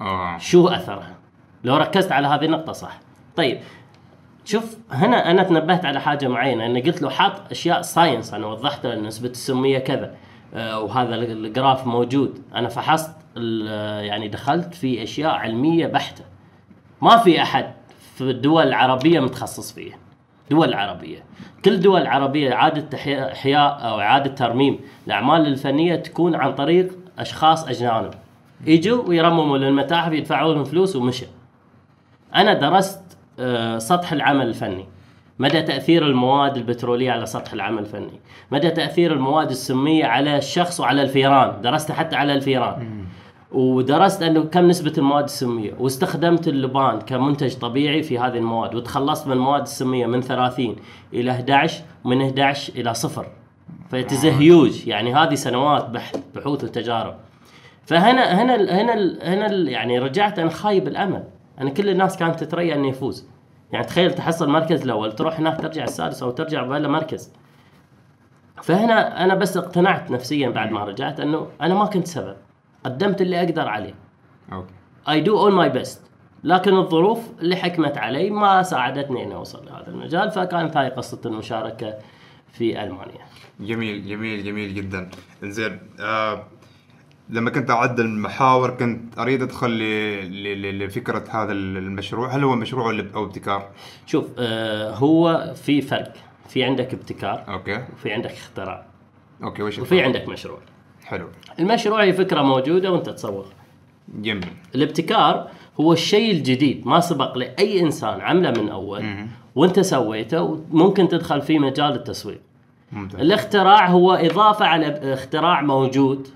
[0.00, 0.38] آه.
[0.38, 1.14] شو أثرها؟
[1.64, 3.00] لو ركزت على هذه النقطة صح.
[3.36, 3.60] طيب
[4.44, 8.86] شوف هنا أنا تنبهت على حاجة معينة إني قلت له حاط أشياء science أنا وضحت
[8.86, 10.14] له نسبة السمية كذا.
[10.54, 12.42] وهذا ال graph موجود.
[12.54, 13.16] أنا فحصت
[14.00, 16.24] يعني دخلت في أشياء علمية بحتة.
[17.02, 17.72] ما في أحد
[18.14, 19.96] في الدول العربية متخصص فيها.
[20.50, 21.24] دول العربيه
[21.64, 22.98] كل دول العربيه إعادة
[23.32, 28.14] احياء أو إعادة ترميم الأعمال الفنية تكون عن طريق أشخاص اجانب
[28.66, 31.26] يجوا ويرمموا للمتاحف يدفعوا لهم فلوس ومشى.
[32.34, 33.00] أنا درست
[33.38, 34.86] آه، سطح العمل الفني.
[35.38, 38.20] مدى تأثير المواد البترولية على سطح العمل الفني؟
[38.50, 43.04] مدى تأثير المواد السمية على الشخص وعلى الفيران؟ درست حتى على الفيران.
[43.52, 49.32] ودرست أنه كم نسبة المواد السمية؟ واستخدمت اللبان كمنتج طبيعي في هذه المواد وتخلصت من
[49.32, 50.76] المواد السمية من 30
[51.12, 53.26] إلى 11 ومن 11 إلى صفر.
[53.90, 57.14] فيتز هيوج يعني هذه سنوات بحث بحوث وتجارب.
[57.86, 61.24] فهنا هنا هنا هنا يعني رجعت أنا خايب الأمل.
[61.60, 63.33] أنا كل الناس كانت تتريا انه يفوز
[63.74, 67.32] يعني تخيل تحصل المركز الأول تروح هناك ترجع السادس أو ترجع بلا مركز.
[68.62, 72.36] فهنا أنا بس اقتنعت نفسيا بعد ما رجعت إنه أنا ما كنت سبب.
[72.84, 73.94] قدمت اللي أقدر عليه.
[74.52, 74.74] okay.
[75.08, 76.02] I do all my best
[76.44, 81.94] لكن الظروف اللي حكمت علي ما ساعدتني إني أوصل لهذا المجال فكانت هاي قصة المشاركة
[82.52, 83.24] في ألمانيا.
[83.60, 85.10] جميل جميل جميل جدا.
[85.42, 86.46] إنزين آه
[87.30, 89.70] لما كنت أعد المحاور كنت أريد أدخل
[90.78, 92.36] لفكرة هذا المشروع.
[92.36, 93.68] هل هو مشروع ولا أو أبتكار؟
[94.06, 96.12] شوف آه هو في فرق.
[96.48, 97.84] في عندك ابتكار okay.
[97.92, 98.86] وفي عندك اختراع.
[99.42, 100.58] okay وش وفي؟ عندك مشروع.
[101.04, 101.26] حلو.
[101.58, 103.46] المشروع هي فكرة موجودة وأنت تصور
[104.14, 104.48] جميل.
[104.74, 105.48] الابتكار
[105.80, 109.04] هو الشيء الجديد ما سبق لأي إنسان عمله من أول
[109.54, 112.40] وأنت سويته وممكن تدخل في مجال التسويق.
[112.92, 113.20] ممتاز.
[113.20, 116.28] الاختراع هو إضافة على اختراع موجود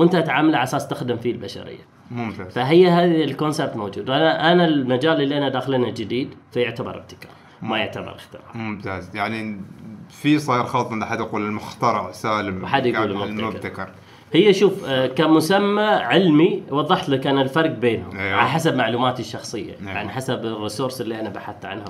[0.00, 1.78] وانت تعمله على أساس تخدم فيه البشرية.
[2.10, 2.52] ممتاز.
[2.52, 4.10] فهي هذه الكونسبت موجود.
[4.10, 7.30] أنا أنا المجال اللي أنا داخلنا جديد فيعتبر ابتكار
[7.62, 8.44] ما يعتبر اختراع.
[8.54, 9.16] ممتاز.
[9.16, 9.60] يعني
[10.08, 13.48] في صاير خلط ان أحد يقول المخترع سالم وحد يقول المبتكر.
[13.48, 13.90] المبتكر.
[14.32, 18.36] هي شوف آه، كمسمى علمي وضحت لك أنا الفرق بينهم أيوه.
[18.36, 19.92] على حسب معلوماتي الشخصية أيوه.
[19.92, 21.84] يعني حسب الريسورس اللي أنا بحثت عنها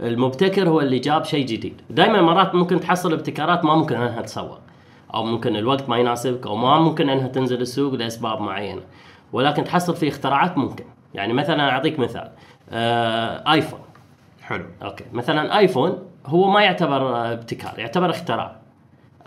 [0.00, 1.80] المبتكر هو اللي جاب شيء جديد.
[1.90, 4.58] دائما مرات ممكن تحصل ابتكارات ما ممكن أنها تسوق.
[5.14, 8.80] أو ممكن الوقت ما يناسبك أو ما ممكن إنها تنزل السوق لأسباب معينة.
[9.32, 10.84] ولكن تحصل في اختراعات ممكن.
[11.14, 12.30] يعني مثلا أعطيك مثال.
[12.70, 13.80] آه آيفون.
[14.42, 14.64] حلو.
[14.82, 15.04] okay.
[15.12, 18.56] مثلا آيفون هو ما يعتبر آه، ابتكار يعتبر اختراع.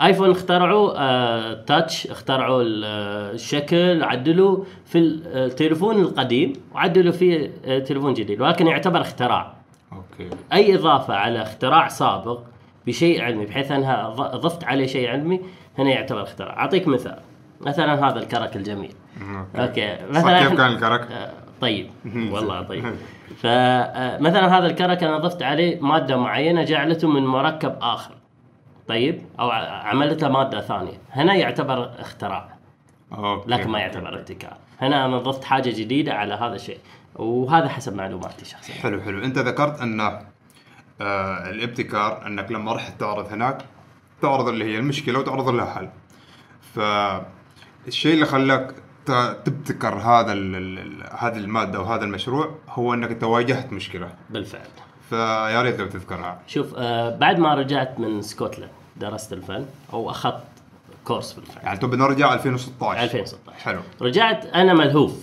[0.02, 7.12] آيفون اخترعوا آه touch اخترعوا ال- آه، الشكل عدلوا في ال- آه، التليفون القديم وعدلوا
[7.12, 8.42] فيه آه، تليفون جديد.
[8.42, 9.54] ولكن يعتبر اختراع.
[9.94, 10.30] okay.
[10.54, 12.40] أي إضافة على اختراع سابق
[12.88, 15.42] بشيء علمي بحيث أنها ضفت عليه شيء علمي
[15.80, 16.60] هنا يعتبر اختراع.
[16.60, 17.20] أعطيك مثال.
[17.62, 18.94] مثلا هذا الكرك الجميل.
[19.56, 19.98] okay.
[20.10, 21.90] مثلا كيف كان الكرك؟ آه، طيب.
[22.34, 22.96] والله طيب.
[23.38, 28.14] فمثلا هذا الكرك أنا ضفت عليه مادة معينة جعلته من مركب آخر.
[28.88, 30.98] طيب؟ أو عملته مادة ثانية.
[31.12, 32.50] هنا يعتبر اختراع.
[33.12, 33.52] أوكي.
[33.52, 34.58] لكن ما يعتبر ابتكار.
[34.82, 36.80] هنا أنا ضفت حاجة جديدة على هذا الشيء.
[37.16, 39.24] وهذا حسب معلوماتي الشخصيه حلو حلو.
[39.24, 40.00] أنت ذكرت أن
[41.02, 43.58] آه الابتكار أنك لما رحت تعرض هناك
[44.22, 45.90] تعرض اللي هي المشكلة وتعرض لها حل.
[46.76, 48.76] فالشيء اللي خلاك
[49.46, 50.32] تبتكر هذا
[51.20, 54.10] هذه المادة وهذا المشروع هو إنك أنت واجهت مشكلة.
[54.30, 54.68] بالفعل.
[55.10, 56.40] فيا ريت لو تذكرها.
[56.48, 60.44] شوف آه بعد ما رجعت من اسكتلند درست الفن أو أخذت
[61.04, 61.62] كورس في الفن.
[61.64, 63.80] يعني تبي نرجع 2016 2016 حلو.
[64.02, 65.22] رجعت أنا ملهوف.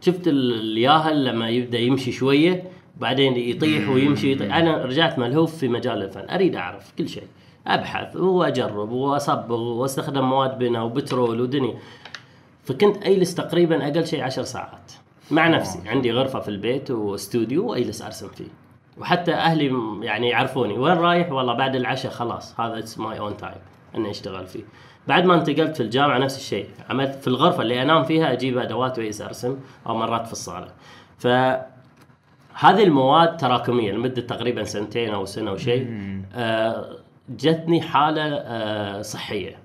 [0.00, 2.62] شفت ال- الياهل لما يبدأ يمشي شوية
[2.96, 4.54] بعدين يطيح ويمشي يطيح.
[4.56, 6.30] أنا رجعت ملهوف في مجال الفن.
[6.30, 7.26] أريد أعرف كل شيء.
[7.66, 11.74] أبحث وأجرب وأصبغ وأستخدم مواد بناء وبترول ودنيا.
[12.64, 14.92] فكنت أجلس تقريبا أقل شيء عشر ساعات
[15.30, 15.88] مع نفسي.
[15.88, 18.48] عندي غرفة في البيت واستوديو وأجلس أرسم فيه.
[18.98, 20.78] وحتى أهلي يعني يعرفوني.
[20.78, 22.60] وين رايح؟ والله بعد العشاء خلاص.
[22.60, 23.58] هذا it's my own time
[23.94, 24.62] إني أشتغل فيه.
[25.08, 26.68] بعد ما انتقلت في الجامعة نفس الشيء.
[26.90, 30.68] عملت في الغرفة اللي أنام فيها أجيب أدوات وأجلس أرسم أو مرات في الصالة.
[31.18, 31.26] ف
[32.58, 35.86] هذه المواد تراكمية لمدة تقريبا سنتين أو سنة وشيء.
[36.34, 36.96] آه
[37.30, 39.58] جتني حالة آه صحية.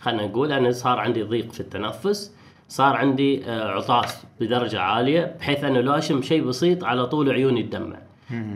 [0.00, 2.34] خلينا نقول أنا صار عندي ضيق في التنفس
[2.68, 7.62] صار عندي آه عطاس بدرجة عالية بحيث انه لو أشم شيء بسيط على طول عيوني
[7.62, 7.98] تدمع.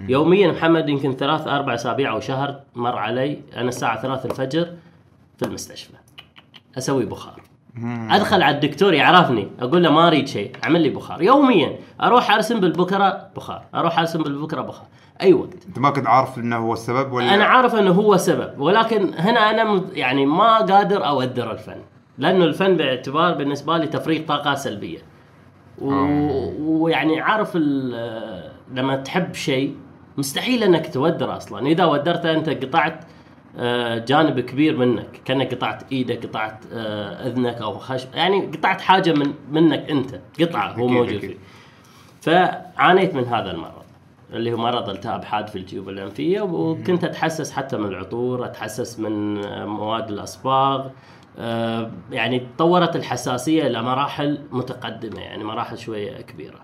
[0.08, 4.68] يوميا محمد يمكن ثلاث أربع أسابيع أو شهر مر علي أنا الساعة ثلاث الفجر
[5.38, 5.92] في المستشفى.
[6.78, 7.42] أسوي بخار.
[8.10, 11.22] أدخل على الدكتور يعرفني أقول له ما أريد شيء أعمل لي بخار.
[11.22, 14.86] يوميا أروح أرسم بالبكرة بخار أروح أرسم بالبكرة بخار.
[15.22, 15.66] أي وقت.
[15.68, 19.50] أنت ما كنت عارف إنه هو السبب ولا؟ أنا عارف إنه هو سبب ولكن هنا
[19.50, 21.76] أنا يعني ما قادر أودر الفن
[22.18, 24.98] لأنه الفن باعتبار بالنسبة لي تفريغ طاقة سلبية.
[25.78, 29.76] و- ويعني عارف ال- لما تحب شيء
[30.18, 31.66] مستحيل إنك تودر أصلا.
[31.66, 33.04] إذا ودرته أنت قطعت
[33.58, 39.12] آه، جانب كبير منك كأنك قطعت إيدك قطعت آه، أذنك أو خشم يعني قطعت حاجة
[39.12, 41.18] من منك أنت قطعة هو موجود.
[41.20, 41.36] فيه.
[42.20, 43.81] فعانيت من هذا المرض.
[44.32, 49.44] اللي هو مرض التهاب حاد في الجيوب الانفية وكنت أتحسس حتى من العطور أتحسس من
[49.44, 50.86] آه، مواد الأصباغ
[51.38, 56.60] آه، يعني تطورت الحساسية إلى مراحل متقدمة يعني مراحل شوية كبيرة.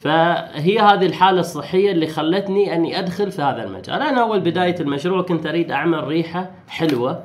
[0.00, 4.02] فهي هذه الحالة الصحية اللي خلتني أني أدخل في هذا المجال.
[4.02, 7.24] أنا أول بداية المشروع كنت أريد أعمل ريحة حلوة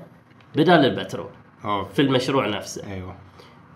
[0.56, 1.30] بدل البترول
[1.66, 1.84] أوه.
[1.84, 2.94] في المشروع نفسه.
[2.94, 3.16] أيوه.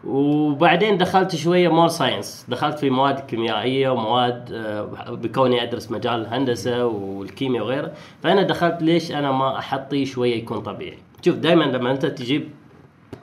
[0.05, 6.85] وبعدين دخلت شوية more science دخلت في مواد كيميائية ومواد آه، بكوني أدرس مجال الهندسة
[6.85, 7.91] والكيمياء وغيره.
[8.23, 12.49] فأنا دخلت ليش أنا ما أحطي شوية يكون طبيعي؟ شوف دائما لما أنت تجيب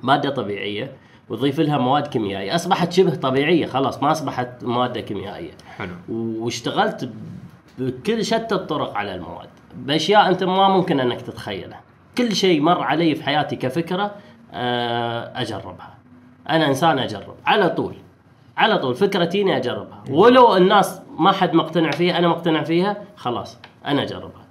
[0.03, 0.93] مادة طبيعية
[1.29, 5.53] وتضيف لها مواد كيميائية أصبحت شبه طبيعية خلاص ما أصبحت مادة كيميائية.
[5.77, 5.95] حلو.
[6.09, 7.11] واشتغلت
[7.79, 9.49] بكل شتى الطرق على المواد.
[9.77, 11.81] بأشياء أنت ما ممكن أنك تتخيلها.
[12.19, 14.15] كل شيء مر علي في حياتي كفكرة
[14.53, 16.02] آه، أجربها.
[16.51, 17.35] أنا إنسان أجرب.
[17.47, 17.95] على طول.
[18.57, 18.95] على طول.
[18.95, 20.05] فكرتي إني أجربها.
[20.11, 24.43] ولو الناس ما حد مقتنع فيها أنا مقتنع فيها خلاص أنا أجربها.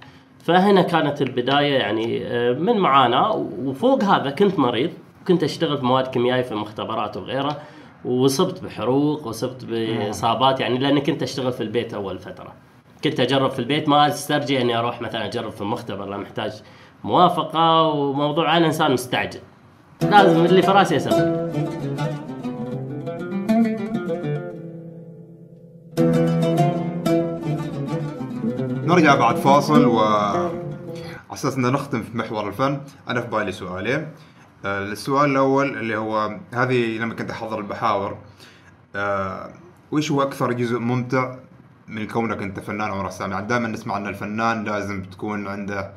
[0.44, 4.90] فهنا كانت البداية يعني آه، من معاناه وفوق هذا كنت مريض.
[5.28, 7.56] كنت أشتغل في مواد كيميائية في المختبرات وغيره
[8.04, 12.52] وصبت بحروق وصبت بإصابات يعني لأني كنت أشتغل في البيت أول فترة.
[13.04, 13.88] كنت أجرب في البيت.
[13.88, 16.52] ما استرجي إني أروح مثلا أجرب في المختبر لأن محتاج
[17.04, 17.82] موافقة.
[17.88, 19.40] وموضوع أنا إنسان مستعجل.
[20.10, 21.42] لازم اللي في راسي أسوي
[28.86, 30.00] نرجع بعد فاصل و
[31.30, 34.08] أساس ان نختم في محور الفن أنا في بالي سؤالين
[34.64, 38.18] آه، السؤال الأول اللي هو هذه لما كنت أحضر المحاور
[38.96, 39.50] آه،
[39.92, 41.34] وش هو أكثر جزء ممتع
[41.88, 45.92] من كونك أنت فنان أو رسام؟ يعني دائما نسمع إن الفنان لازم تكون عنده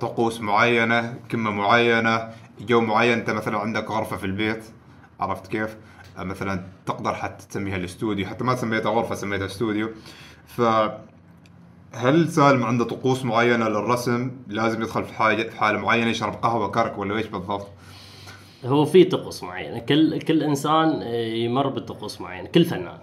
[0.00, 2.28] طقوس معينة كمة معينة
[2.60, 4.64] جو معين انت مثلا عندك غرفة في البيت
[5.20, 5.76] عرفت كيف؟
[6.18, 9.90] آه، مثلا تقدر حتى تسميها الاستوديو حتى ما سميتها غرفة سميتها استوديو.
[10.46, 10.62] ف
[11.92, 16.70] هل سالم عنده طقوس معينة للرسم؟ لازم يدخل في حاجة في حالة معينة يشرب قهوة
[16.70, 17.68] كرك ولا إيش بالضبط؟
[18.64, 19.78] هو في طقوس معينة.
[19.78, 22.98] كل كل إنسان آه، يمر بطقوس معينة كل فنان.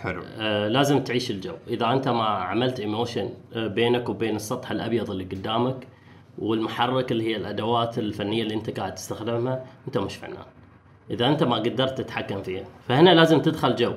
[0.00, 0.22] حلو.
[0.38, 1.54] آه، لازم تعيش الجو.
[1.68, 5.86] إذا أنت ما عملت emotion بينك وبين السطح الأبيض اللي قدامك
[6.40, 10.44] والمحرك اللي هي الأدوات الفنية اللي انت قاعد تستخدمها انت مش فنان.
[11.10, 12.64] إذا انت ما قدرت تتحكم فيها.
[12.88, 13.92] فهنا لازم تدخل جو.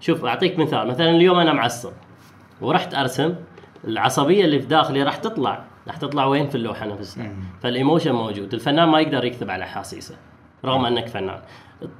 [0.00, 0.88] شوف أعطيك مثال.
[0.88, 1.92] مثلا اليوم أنا معصب
[2.60, 3.34] ورحت أرسم.
[3.84, 5.64] العصبية اللي في داخلي راح تطلع.
[5.86, 7.32] راح تطلع وين؟ في اللوحة نفسها.
[7.62, 8.54] فال emotion موجود.
[8.54, 10.16] الفنان ما يقدر يكبت على احاسيسه
[10.64, 11.40] رغم أنك فنان.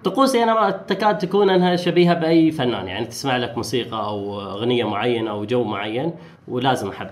[0.04, 2.88] طقوسي أنا ما تكاد تكون أنها شبيهة بأي فنان.
[2.88, 6.12] يعني تسمع لك موسيقى أو أغنية معينة أو جو معين
[6.48, 7.10] ولازم أحب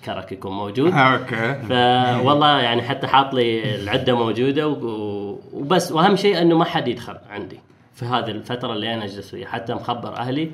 [0.00, 0.92] الكرك يكون موجود.
[0.94, 1.54] okay.
[1.68, 5.92] فوالله يعني حتى حاط لي العدة موجودة وبس.
[5.92, 7.60] وأهم شيء إنه ما حد يدخل عندي
[7.94, 9.48] في هذه الفترة اللي أنا أجلس فيها.
[9.48, 10.50] حتى مخبر أهلي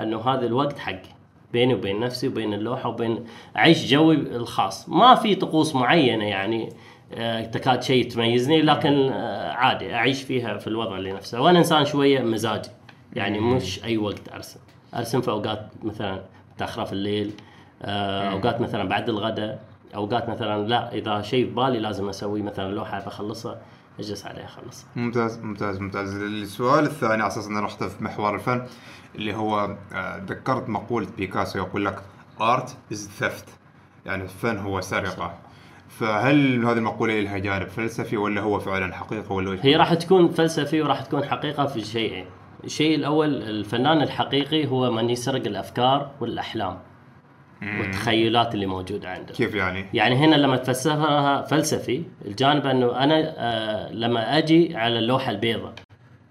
[0.00, 1.10] إنه هذا الوقت حقي
[1.52, 3.24] بيني وبين نفسي وبين اللوحة وبين
[3.56, 4.88] أعيش جوي الخاص.
[4.88, 6.68] ما في طقوس معينة يعني
[7.14, 11.40] آه، تكاد شيء تميزني لكن آه، عادي أعيش فيها في الوضع اللي نفسه.
[11.40, 12.68] وأنا إنسان شوية مزاجي
[13.14, 14.60] يعني مش أي وقت أرسم.
[14.94, 16.20] أرسم في أوقات مثلا
[16.54, 17.49] متاخره في الليل آه،
[17.82, 19.62] أوقات مثلا بعد الغداء
[19.94, 23.58] أوقات مثلا لا إذا شيء في بالي لازم أسوي مثلا لوحة بخلصها
[23.98, 24.86] أجلس عليها أخلصها.
[24.96, 26.16] ممتاز ممتاز ممتاز.
[26.22, 28.66] السؤال الثاني على أساس ان نختلف في محور الفن
[29.14, 32.02] اللي هو آه، ذكرت مقولة بيكاسو يقول لك
[32.40, 33.48] ارت از ثفت
[34.06, 35.34] يعني الفن هو سرقة.
[35.88, 40.82] فهل هذه المقولة لها جانب فلسفي ولا هو فعلا حقيقة ولا؟ هي راح تكون فلسفي
[40.82, 42.24] وراح تكون حقيقة في شيئين.
[42.64, 46.78] الشيء الأول الفنان الحقيقي هو من يسرق الأفكار والأحلام.
[47.62, 53.92] والتخيلات اللي موجودة عنده كيف يعني؟ يعني هنا لما تفسرها فلسفي الجانب أنه أنا آه
[53.92, 55.72] لما أجي على اللوحة البيضاء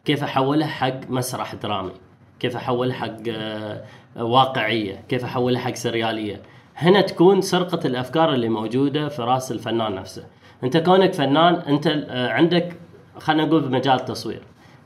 [0.06, 1.92] كيف أحولها حق مسرح درامي؟
[2.40, 3.84] كيف أحولها حق آه
[4.16, 6.42] واقعية؟ كيف أحولها حق سريالية؟
[6.76, 10.24] هنا تكون سرقة الأفكار اللي موجودة في رأس الفنان نفسه.
[10.64, 12.76] أنت كونك فنان أنت آه عندك
[13.18, 14.42] خلينا نقول بمجال التصوير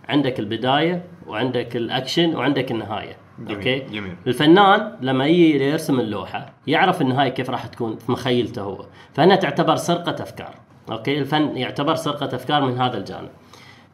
[0.09, 3.22] عندك البداية وعندك الأكشن وعندك النهاية.
[3.39, 4.15] جميل، okay؟ جميل.
[4.27, 8.85] الفنان لما يجي يرسم اللوحة يعرف النهايه كيف راح تكون في مخيلته هو.
[9.13, 10.55] فهنا تعتبر سرقة أفكار
[10.91, 13.29] أوكي؟ الفن يعتبر سرقة أفكار من هذا الجانب.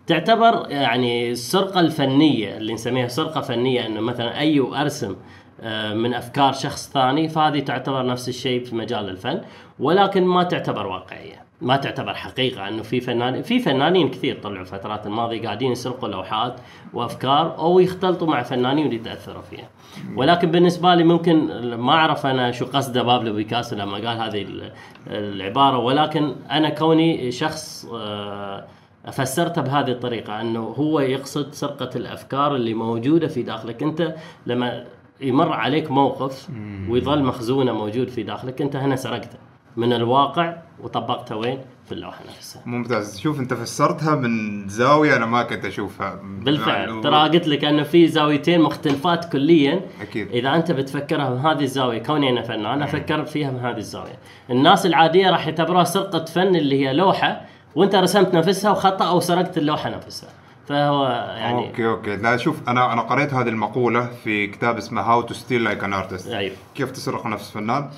[0.07, 5.15] تعتبر يعني السرقة الفنية اللي نسميها سرقة فنية إنه مثلا أي أرسم
[5.61, 9.41] آه، من أفكار شخص ثاني فهذه تعتبر نفس الشيء في مجال الفن
[9.79, 11.48] ولكن ما تعتبر واقعية.
[11.61, 16.55] ما تعتبر حقيقة إنه في فنان في فنانين كثير طلعوا الفترات الماضية قاعدين يسرقوا لوحات
[16.93, 19.69] وأفكار أو يختلطوا مع فنانين ويتاثروا فيها.
[20.15, 21.37] ولكن بالنسبة لي ممكن
[21.75, 24.71] ما أعرف أنا شو قصده بابلو بيكاسو لما قال هذه ال-
[25.07, 28.65] العبارة ولكن أنا كوني شخص آه،
[29.11, 33.83] فسرته بهذه الطريقة إنه هو يقصد سرقة الأفكار اللي موجودة في داخلك.
[33.83, 34.85] أنت لما
[35.21, 36.49] يمر عليك موقف
[36.89, 39.37] ويظل مخزونه موجود في داخلك أنت هنا سرقته.
[39.77, 42.61] من الواقع وطبقته وين؟ في اللوحة نفسها.
[42.65, 43.19] ممتاز.
[43.19, 46.19] شوف انت فسرتها من زاوية أنا ما كنت أشوفها.
[46.23, 46.89] بالفعل.
[46.89, 49.81] يعني ترى قلت لك أنه في زاويتين مختلفات كليا.
[50.01, 50.31] أكيد.
[50.31, 54.19] إذا أنت بتفكرها من هذه الزاوية كوني أنا فنان أفكر فيها من هذه الزاوية.
[54.49, 57.41] الناس العادية راح يعتبروها سرقة فن اللي هي لوحة
[57.75, 60.29] وأنت رسمت نفسها وخطأ أو سرقت اللوحة نفسها.
[60.67, 62.15] فهو يعني okay okay.
[62.15, 65.93] لا شوف أنا أنا قريت هذه المقولة في كتاب اسمه how to steal like an
[65.93, 66.55] artist أيوه.
[66.75, 67.89] كيف تسرق نفس فنان.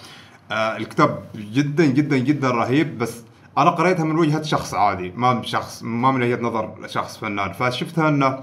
[0.51, 3.23] آه الكتاب جدا جدا جدا رهيب بس
[3.57, 7.53] أنا قريتها من وجهة شخص عادي ما من شخص ما من وجهة نظر شخص فنان.
[7.53, 8.39] فشفتها إنه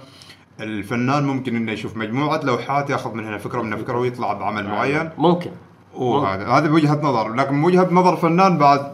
[0.60, 5.10] الفنان ممكن إنه يشوف مجموعة لوحات ياخذ من هنا فكرة من فكرة ويطلع بعمل معين.
[5.18, 5.50] ممكن.
[5.94, 8.92] وهذا هذا بوجهة نظر لكن من وجهة نظر فنان بعد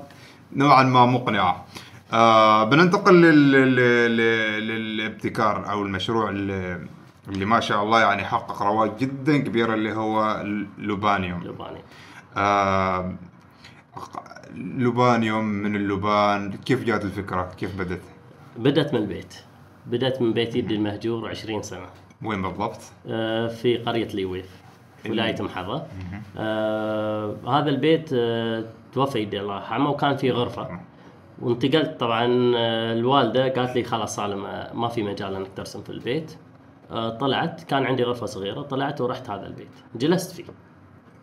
[0.56, 1.64] نوعا ما مقنعة.
[2.12, 3.52] آه بننتقل لل...
[3.52, 3.76] لل...
[3.76, 4.96] لل...
[4.96, 6.80] للابتكار أو المشروع اللي
[7.28, 10.40] اللي ما شاء الله يعني حقق رواج جدا كبيره اللي هو
[10.78, 11.78] اللوبانيوم لباني
[14.54, 18.00] لوبانيوم من اللوبان كيف جات الفكرة؟ كيف بدت
[18.58, 19.34] بدأت من البيت.
[19.86, 21.86] بدأت من بيت يدي المهجور 20 سنة.
[22.22, 24.50] وين بالضبط؟ آه، في قرية ليويف
[25.10, 25.86] ولاية محظة
[26.36, 30.80] آه هذا البيت آه توفى يدي الله يرحمه وكان في غرفة.
[31.42, 35.90] وانتقلت طبعا آه الوالدة قالت لي خلاص سالم آه، ما في مجال إنك ترسم في
[35.90, 36.36] البيت.
[36.90, 39.68] آه طلعت كان عندي غرفة صغيرة طلعت ورحت هذا البيت.
[39.94, 40.44] جلست فيه.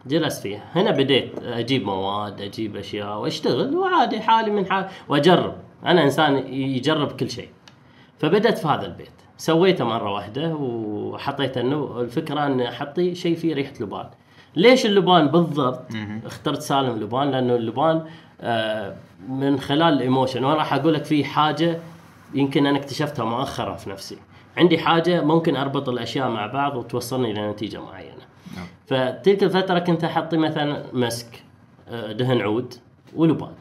[0.05, 3.75] جلست فيه هنا بديت أجيب مواد أجيب أشياء وأشتغل.
[3.75, 5.55] وعادي حالي من حال وأجرب.
[5.85, 7.49] أنا إنسان يجرب كل شيء.
[8.19, 9.11] فبدأت في هذا البيت.
[9.37, 14.09] سويته مرة واحدة وحطيت إنه الفكرة إن أحطي شيء فيه ريحة لبان.
[14.55, 15.85] ليش اللبان بالضبط
[16.25, 18.05] اخترت سالم لبان؟ لأنه اللبان
[18.41, 18.95] آه،
[19.29, 20.43] من خلال الإيموشن.
[20.43, 21.79] وأنا راح أقول لك في حاجة
[22.33, 24.17] يمكن أنا اكتشفتها مؤخرا في نفسي.
[24.57, 28.10] عندي حاجة ممكن أربط الأشياء مع بعض وتوصلني معينة.
[28.10, 28.10] نعم.
[28.87, 31.43] فتلك الفترة كنت أحطي مثلا مسك
[31.89, 32.73] آه، دهن عود
[33.15, 33.53] ولبان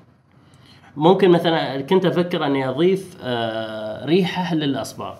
[0.96, 5.14] ممكن مثلا كنت أفكر أني أضيف آه، ريحة للاصباغ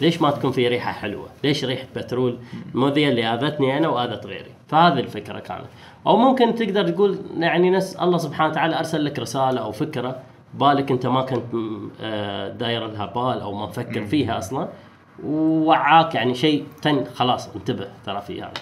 [0.00, 2.38] ليش ما تكون في ريحة حلوة؟ ليش ريحة بترول
[2.74, 5.66] مو ذي اللي آذتني أنا وآذت غيري؟ فهذه الفكرة كانت.
[6.06, 10.22] أو ممكن تقدر تقول يعني ناس الله سبحانه وتعالى أرسل لك رسالة أو فكرة
[10.54, 11.54] بالك أنت ما كنت
[12.00, 14.68] آه، داير لها بال أو ما مفكر فيها أصلا
[15.24, 18.52] ووعاك يعني شيء تن خلاص انتبه ترى في هذا.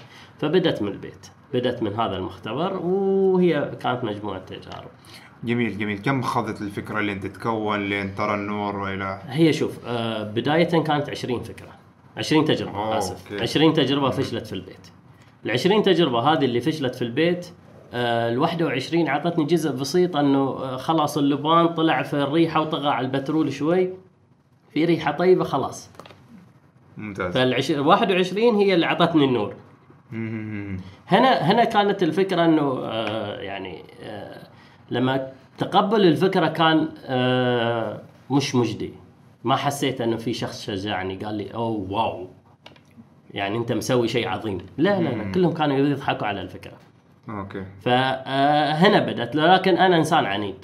[0.45, 4.89] فبدت من البيت، بدت من هذا المختبر وهي كانت مجموعة تجارب.
[5.45, 10.65] جميل جميل كم خذت الفكرة لين تتكون لين ترى النور وإلى هي شوف آه بداية
[10.65, 11.69] كانت 20 فكرة
[12.17, 13.43] 20 تجربة أوه، آسف أوكي.
[13.43, 14.89] 20 تجربة فشلت في البيت
[15.45, 17.47] ال 20 تجربة هذه اللي فشلت في البيت
[17.95, 23.07] آه ال 21 اعطتني جزء بسيط إنه آه خلاص اللبان طلع في الريحة وطغى على
[23.07, 23.91] البترول شوي
[24.73, 25.91] في ريحة طيبة خلاص
[26.97, 29.55] ممتاز فال 21 هي اللي اعطتني النور.
[31.09, 34.47] هنا هنا كانت الفكرة إنه آه يعني آه
[34.91, 38.01] لما تقبل الفكرة كان آه
[38.31, 38.93] مش مجدي.
[39.45, 41.17] ما حسيت إنه في شخص شجعني.
[41.17, 42.29] قال لي oh wow.
[43.31, 44.59] يعني أنت مسوي شيء عظيم.
[44.79, 46.73] لا لا لا كلهم كانوا يضحكوا على الفكرة.
[47.29, 47.65] okay.
[47.81, 49.37] فهنا بدأت.
[49.37, 50.55] لكن أنا إنسان عنيد.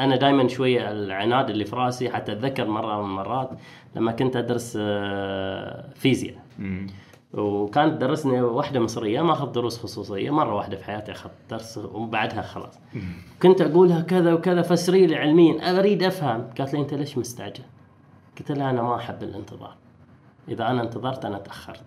[0.00, 2.10] أنا دائما شوية العناد اللي في رأسي.
[2.10, 3.50] حتى أتذكر مرة من المرات
[3.96, 6.34] لما كنت أدرس آه، فيزياء.
[7.34, 12.42] وكانت تدرسني واحدة مصرية ما اخذت دروس خصوصية مرة واحدة في حياتي أخذت درس وبعدها
[12.42, 12.78] خلاص.
[13.42, 15.78] كنت أقولها كذا وكذا فسري لي علميا.
[15.78, 16.44] أريد أفهم.
[16.58, 17.64] قالت لي أنت ليش مستعجل؟
[18.38, 19.74] قلت لها أنا ما أحب الانتظار.
[20.48, 21.84] إذا أنا انتظرت أنا تأخرت.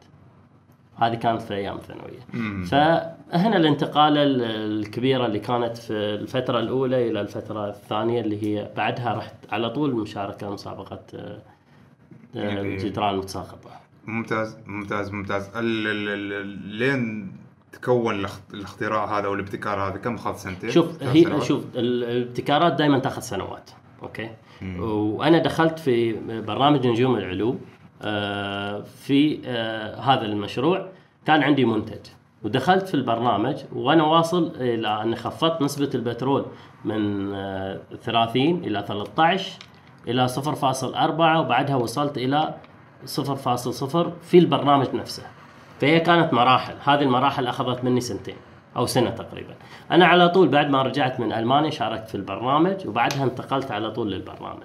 [0.96, 2.20] هذه كانت في أيام ثانوية.
[2.66, 9.14] فهنا الانتقالة ال- الكبيرة اللي كانت في الفترة الأولى إلى الفترة الثانية اللي هي بعدها
[9.14, 11.42] رحت على طول مشاركة مسابقة آه،
[12.36, 12.62] آه،.
[12.62, 13.70] الجدران المتساقطة.
[14.08, 15.50] ممتاز ممتاز ممتاز.
[15.56, 17.32] ال ال ال ال- لين
[17.72, 22.74] تكون الاخت- الاختراع هذا والابتكار هذا كم خذ سنتين؟ شوف هي سنوات؟ شوف ال- الابتكارات
[22.74, 23.70] دائما تاخذ سنوات
[24.04, 24.30] أوكي؟
[24.80, 27.60] وأنا دخلت في برنامج نجوم العلوم
[28.02, 30.88] آه، في آه، هذا المشروع.
[31.26, 32.00] كان عندي منتج.
[32.44, 36.46] ودخلت في البرنامج وأنا واصل إلى أن خفضت نسبة البترول
[36.86, 39.52] من آه، 30 إلى 13
[40.08, 42.56] إلى 0.4 وبعدها وصلت إلى
[43.06, 45.24] 0.0 في البرنامج نفسه.
[45.82, 46.76] فهي كانت مراحل.
[46.84, 48.36] هذه المراحل أخذت مني سنتين
[48.78, 49.56] أو سنة تقريبا.
[49.92, 54.12] أنا على طول بعد ما رجعت من ألمانيا شاركت في البرنامج وبعدها انتقلت على طول
[54.12, 54.64] للبرنامج.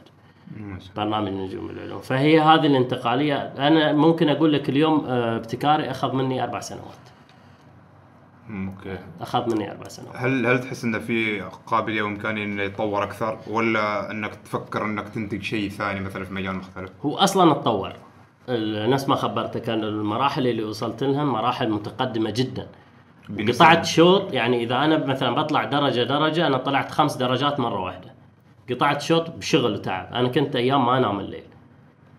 [0.96, 2.00] برنامج نجوم العلوم.
[2.00, 3.36] فهي هذه الانتقالية.
[3.36, 6.84] أنا ممكن أقول لك اليوم آه، ابتكاري أخذ مني أربع سنوات.
[8.50, 8.98] أوكي.
[9.20, 10.16] أخذ مني أربع سنوات.
[10.16, 15.42] هل هل تحس انه في قابلية وإمكانية إنه يتطور أكثر؟ ولا إنك تفكر إنك تنتج
[15.42, 17.92] شيء ثاني مثلا في مجال مختلف؟ هو أصلا اتطور.
[18.54, 22.66] ال- نفس ما خبرتك أن المراحل اللي وصلت لها مراحل متقدمة جدا.
[23.48, 28.14] قطعت شوط يعني إذا أنا مثلا بطلع درجة درجة أنا طلعت خمس درجات مرة واحدة.
[28.70, 30.14] قطعت شوط بشغل وتعب.
[30.14, 31.42] أنا كنت أيام ما أنام الليل.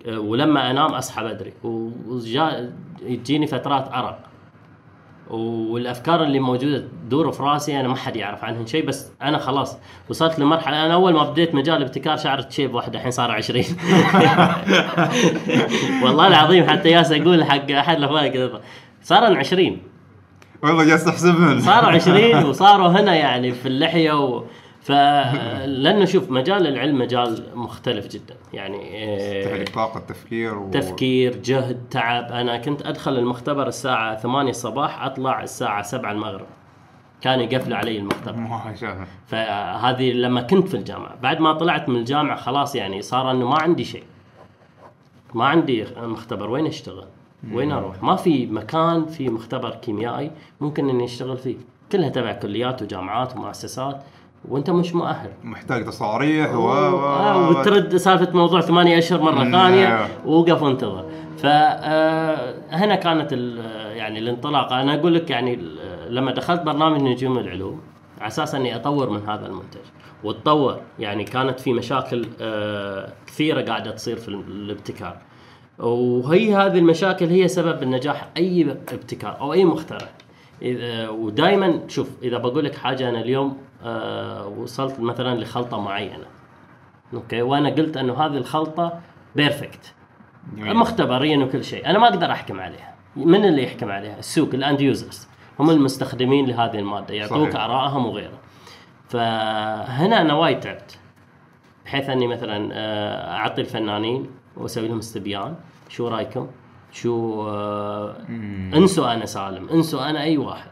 [0.08, 1.54] أه، ولما أنام أصحى بدري.
[1.64, 4.20] وجا تجيني فترات أرق.
[5.32, 9.78] والأفكار اللي موجودة تدور في رأسي أنا ما حد يعرف عنهن شيء بس أنا خلاص
[10.10, 13.64] وصلت لمرحلة أنا أول ما بديت مجال الابتكار شعرت شيب واحد الحين صار 20
[16.04, 18.62] والله العظيم حتى ياس أقول حق أحد الأخوان كذا
[19.04, 19.78] صار 20
[20.64, 24.44] والله جالس تحسبهم صاروا 20 وصاروا هنا يعني في اللحية و...
[24.82, 24.92] ف
[25.66, 28.36] لأنه شوف مجال العلم مجال مختلف جدا.
[28.54, 30.72] يعني آه، تحتاج طاقة تفكير و...
[30.72, 32.32] تفكير جهد تعب.
[32.32, 36.46] أنا كنت أدخل المختبر الساعة 8 الصباح أطلع الساعة 7 المغرب.
[37.22, 38.38] كان يقفل علي المختبر.
[38.66, 39.08] ما شاء الله.
[39.28, 41.16] فهذه لما كنت في الجامعة.
[41.22, 44.04] بعد ما طلعت من الجامعة خلاص يعني صار إنه ما عندي شيء.
[45.34, 46.50] ما عندي مختبر.
[46.50, 47.08] وين أشتغل؟
[47.52, 51.56] وين أروح؟ ما في مكان في مختبر كيميائي ممكن إني أشتغل فيه.
[51.92, 54.04] كلها تبع كليات وجامعات ومؤسسات.
[54.50, 55.30] وانت مش مؤهل.
[55.44, 56.70] محتاج تصاريح و...
[56.72, 60.08] آه، وترد سالفة موضوع ثمانية أشهر مرة مم، ثانية.
[60.26, 61.06] ووقف وانتظر.
[61.38, 63.58] فهنا كانت ال-
[63.98, 67.82] يعني الانطلاقه أنا أقول لك يعني ال- لما دخلت برنامج نجوم العلوم
[68.20, 69.80] على أساس أني أطور من هذا المنتج.
[70.24, 75.18] وتطور يعني كانت في مشاكل آه، كثيرة قاعدة تصير في الابتكار.
[75.80, 80.08] وهي هذه المشاكل هي سبب النجاح أي ابتكار أو أي مخترع.
[81.10, 83.71] ودائما شوف إذا بقول لك حاجة أنا اليوم آه،
[84.58, 86.26] وصلت مثلا لخلطة معينة.
[87.14, 89.00] أوكي؟ وأنا قلت إنه هذه الخلطة
[89.36, 89.94] perfect.
[90.58, 91.90] مختبريا وكل شيء.
[91.90, 92.96] أنا ما أقدر أحكم عليها.
[93.16, 95.28] من اللي يحكم عليها؟ السوق ال end users
[95.60, 97.14] هم المستخدمين لهذه المادة.
[97.14, 97.56] يعطوك.
[97.56, 98.40] آرائهم وغيره.
[99.10, 101.00] فهنا أنا وايد تعبت.
[101.86, 105.56] بحيث أني مثلا آه، أعطي الفنانين وأسوي لهم استبيان.
[105.90, 106.48] شو رأيكم؟
[106.92, 108.16] شو آه،
[108.74, 109.70] انسوا أنا سالم.
[109.70, 110.72] انسوا أنا أي واحد.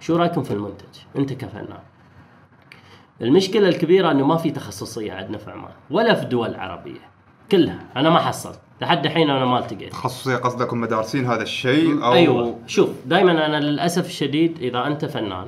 [0.00, 1.78] شو رأيكم في المنتج؟ أنت كفنان.
[3.22, 7.00] المشكلة الكبيرة إنه ما في تخصصية عندنا في عمان ولا في دول عربية
[7.52, 7.78] كلها.
[7.96, 8.60] أنا ما حصلت.
[8.80, 9.92] لحد الحين أنا ما التقيت.
[9.92, 12.58] تخصصية قصدك هم دارسين هذا الشيء أو أيوه.
[12.66, 15.46] شوف دائما أنا للأسف الشديد إذا أنت فنان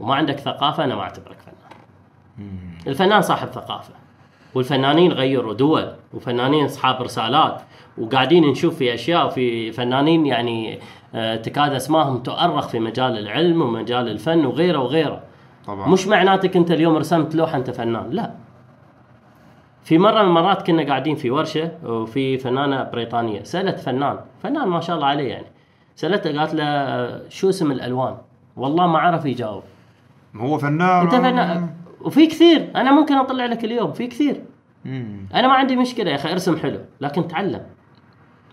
[0.00, 1.56] وما عندك ثقافة أنا ما أعتبرك فنان.
[2.86, 3.94] الفنان صاحب ثقافة
[4.54, 7.62] والفنانين غيروا دول وفنانين أصحاب رسالات
[7.98, 10.78] وقاعدين نشوف في أشياء وفي فنانين يعني
[11.14, 15.22] آه، تكاد اسمائهم تؤرخ في مجال العلم ومجال الفن وغيره وغيره.
[15.74, 15.88] طبعا.
[15.88, 18.30] مش معناتك انت اليوم رسمت لوحة انت فنان لا.
[19.84, 24.80] في مرة من المرات كنا قاعدين في ورشة وفي فنانة بريطانية سألت فنان فنان ما
[24.80, 25.46] شاء الله عليه يعني.
[25.96, 28.16] سالته قالت له آه، شو اسم الألوان؟
[28.56, 29.62] والله ما عرف يجاوب.
[30.36, 32.70] هو فنان انت فنان؟ وفي كثير.
[32.76, 34.42] أنا ممكن أطلع لك اليوم في كثير.
[34.84, 35.26] مم.
[35.34, 37.62] أنا ما عندي مشكلة يا أخي ارسم حلو لكن تعلم.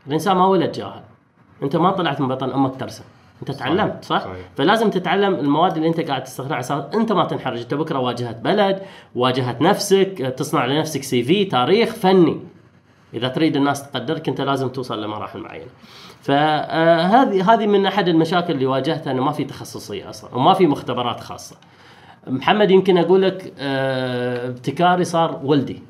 [0.08, 1.04] الإنسان ما ولد جاهل.
[1.64, 3.04] أنت ما طلعت من بطن أمك ترسم.
[3.42, 4.46] انت تعلمت صح؟ صحيح.
[4.58, 7.60] فلازم تتعلم المواد اللي انت قاعد تستخدمها أساس انت ما تنحرج.
[7.60, 8.82] انت بكره واجهت بلد
[9.16, 12.40] واجهت نفسك تصنع لنفسك سي في تاريخ فني.
[13.14, 15.72] إذا تريد الناس تقدرك انت لازم توصل لمراحل معينة.
[16.22, 21.20] فهذه هذه من أحد المشاكل اللي واجهتها إنه ما في تخصصية أصلا وما في مختبرات
[21.20, 21.56] خاصة.
[22.28, 25.84] محمد يمكن أقول لك آه، ابتكاري صار ولدي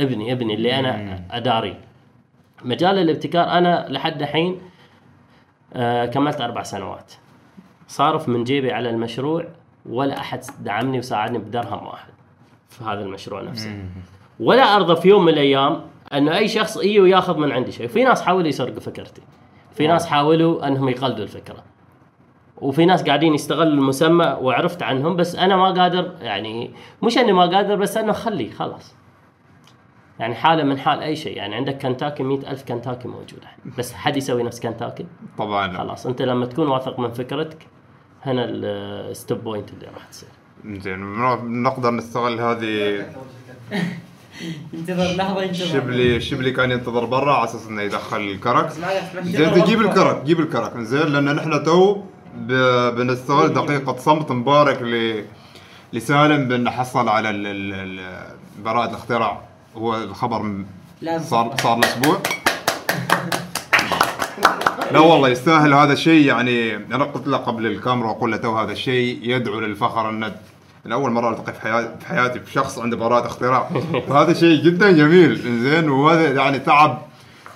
[0.00, 1.80] ابني ابني اللي أنا اداريه
[2.64, 4.58] مجال الابتكار أنا لحد الحين
[5.74, 7.12] آه، كملت أربع سنوات.
[7.88, 9.44] صارف من جيبي على المشروع
[9.86, 12.12] ولا أحد دعمني وساعدني بدرهم واحد
[12.68, 13.84] في هذا المشروع نفسه.
[14.40, 15.80] ولا أرضى في يوم من الأيام
[16.12, 17.86] انه أي شخص يجي وياخذ من عندي شيء.
[17.86, 19.22] في ناس حاولوا يسرقوا فكرتي.
[19.72, 21.64] في ناس حاولوا أنهم يقلدوا الفكرة.
[22.56, 26.70] وفي ناس قاعدين يستغلوا المسمى وعرفت عنهم بس أنا ما قادر يعني
[27.02, 28.94] مش أني ما قادر بس أنه خلي خلاص.
[30.18, 31.36] يعني حاله من حال أي شيء.
[31.36, 33.48] يعني عندك كنتاكي مئة ألف كنتاكي موجودة.
[33.78, 35.06] بس حد يسوي نفس كنتاكي؟
[35.38, 35.66] طبعا.
[35.66, 35.78] لا.
[35.78, 37.66] خلاص أنت لما تكون واثق من فكرتك
[38.22, 40.28] هنا ال stop point اللي راح تصير.
[40.66, 41.00] زين
[41.62, 43.04] نقدر نستغل هذه.
[44.74, 45.64] انتظر لحظة انتظر.
[45.66, 48.68] شبلي شبلي كان ينتظر برا على أساس إنه يدخل الكرك.
[49.22, 49.80] زين وقفة.
[49.80, 50.78] الكرك جيب الكرك.
[50.78, 52.02] زين لأن نحن تو
[52.36, 55.24] ب- بنستغل دقيقة صمت مبارك ل
[55.92, 59.40] لسالم بان حصل على ال- ال- ال- براءة الاختراع.
[59.76, 60.64] هو الخبر.
[61.18, 62.18] صار صار له أسبوع
[64.92, 66.26] لا والله يستاهل هذا الشيء.
[66.26, 71.10] يعني أنا قلت له قبل الكاميرا واقول له تو هذا الشيء يدعو للفخر أن أول
[71.10, 73.70] مرة ألتقي في حياتي في حياتي بشخص عنده براءة اختراع.
[74.08, 75.60] وهذا شيء جدا جميل.
[75.62, 77.02] زين وهذا يعني تعب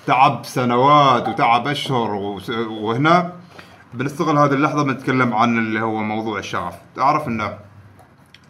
[0.07, 2.11] تعب سنوات وتعب أشهر
[2.71, 3.33] وهنا
[3.95, 6.75] بنستغل هذه اللحظة بنتكلم عن اللي هو موضوع الشغف.
[6.97, 7.59] تعرف إنه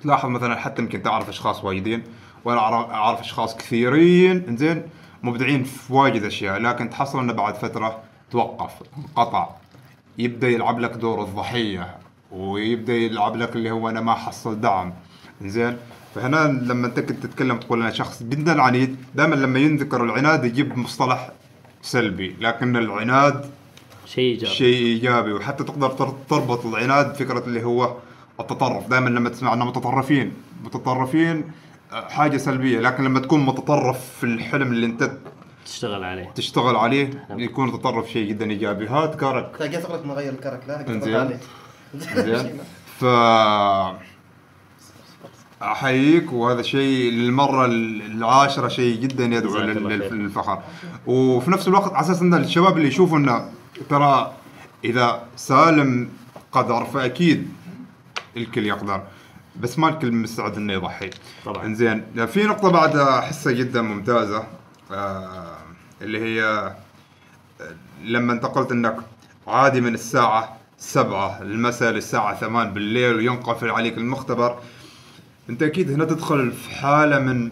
[0.03, 2.03] تلاحظ مثلا حتى يمكن تعرف أشخاص وايدين.
[2.45, 2.61] وأنا
[2.95, 4.83] أعرف أشخاص كثيرين إنزين
[5.23, 7.99] مبدعين في واجد أشياء لكن تحصل إنه بعد فترة
[8.31, 9.49] توقف انقطع.
[10.19, 11.97] يبدأ يلعب لك دور الضحية
[12.33, 14.93] ويبدأ يلعب لك اللي هو أنا ما حصل دعم.
[15.43, 15.77] زين
[16.15, 20.79] فهنا لما أنت كنت تتكلم تقول أنا شخص جدا عنيد دائما لما ينذكر العناد يجيب
[20.79, 21.31] مصطلح
[21.83, 23.51] سلبي لكن العناد
[24.07, 24.55] شيء إيجابي.
[24.55, 27.95] شيء إيجابي وحتى تقدر تر- تربط العناد فكره اللي هو
[28.41, 28.89] التطرف.
[28.89, 30.33] دائما لما تسمع انه متطرفين
[30.65, 31.45] متطرفين
[31.93, 35.11] حاجة سلبية لكن لما تكون متطرف في الحلم اللي انت
[35.67, 36.31] تشتغل عليه.
[36.35, 38.89] تشتغل عليه يكون التطرف شيء جدا إيجابي.
[38.89, 39.57] هذا كارك.
[39.59, 41.21] تلاقي لك نغير الكرك لا.
[41.21, 41.41] عليه.
[41.95, 42.59] زين.
[43.01, 43.05] ف
[45.63, 49.57] أحييك وهذا شيء للمرة العاشرة شيء جدا يدعو.
[49.57, 50.63] للفخر.
[51.07, 53.51] وفي نفس الوقت على أساس إن الشباب اللي يشوفوا إنه
[53.89, 54.33] ترى
[54.85, 56.09] إذا سالم
[56.53, 57.49] قدر فاكيد
[58.37, 59.03] الكل يقدر.
[59.61, 61.11] بس ما الكل مستعد إنه يضحي.
[61.45, 61.65] طبعاً.
[61.65, 64.45] إنزين في نقطة بعد أحسها جدا ممتازة
[64.93, 65.57] آه
[66.03, 66.77] اللي هي آه،
[68.05, 68.97] لما انتقلت إنك
[69.47, 74.59] عادي من الساعة سبعة المساء للساعة ثمان بالليل وينقفل عليك المختبر
[75.51, 77.51] أنت أكيد هنا تدخل في حالة من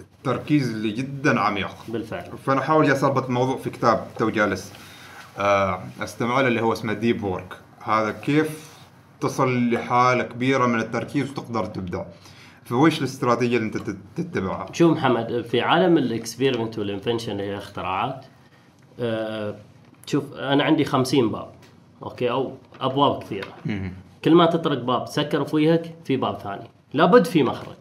[0.00, 1.70] التركيز اللي جدا عميق.
[1.88, 2.30] بالفعل.
[2.46, 4.72] فأنا احاول أربط الموضوع في كتاب تو جالس
[5.38, 8.48] آه، أستمع له اللي هو اسمه deep work هذا كيف
[9.20, 12.04] تصل لحالة كبيرة من التركيز وتقدر تبدع
[12.64, 17.42] فأيش الاستراتيجية اللي انت تت- تتبعها؟ شوف محمد في عالم ال experiment وال invention اللي
[17.42, 18.24] هي اختراعات
[19.00, 19.54] آه،
[20.06, 21.48] شوف أنا عندي 50 باب
[22.02, 23.48] okay؟ أو أبواب كثيرة.
[24.24, 26.68] كل ما تطرق باب تسكر في وجهك في باب ثاني.
[26.94, 27.76] لابد في مخرج.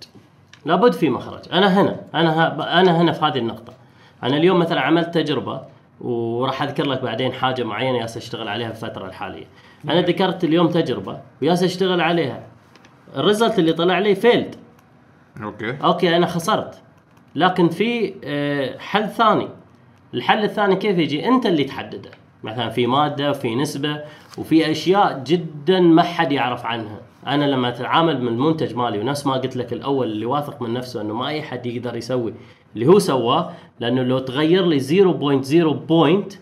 [0.66, 1.40] لابد في مخرج.
[1.54, 3.74] أنا هنا أنا ها أنا هنا في هذه النقطة.
[4.24, 5.62] أنا اليوم مثلا عملت تجربة
[6.02, 9.46] وراح أذكر لك بعدين حاجة معينة يالس أشتغل عليها في الفترة الحالية.
[9.90, 12.44] أنا ذكرت اليوم تجربة ويالس اشتغل عليها.
[13.16, 14.56] ال result اللي طلع لي failed
[15.44, 15.78] okay.
[15.84, 16.82] okay أنا خسرت.
[17.36, 19.50] لكن في آه، حل ثاني.
[20.14, 22.10] الحل الثاني كيف يجي؟ أنت اللي تحدده.
[22.44, 24.02] مثلا في مادة وفي نسبة
[24.38, 27.00] وفي أشياء جدا ما حد يعرف عنها.
[27.28, 31.02] أنا لما أتعامل من المنتج مالي ونفس ما قلت لك الأول اللي واثق من نفسه
[31.02, 32.34] إنه ما أي حد يقدر يسوي
[32.76, 36.34] اللي هو سواه لأنه لو تغير لي 0.0 point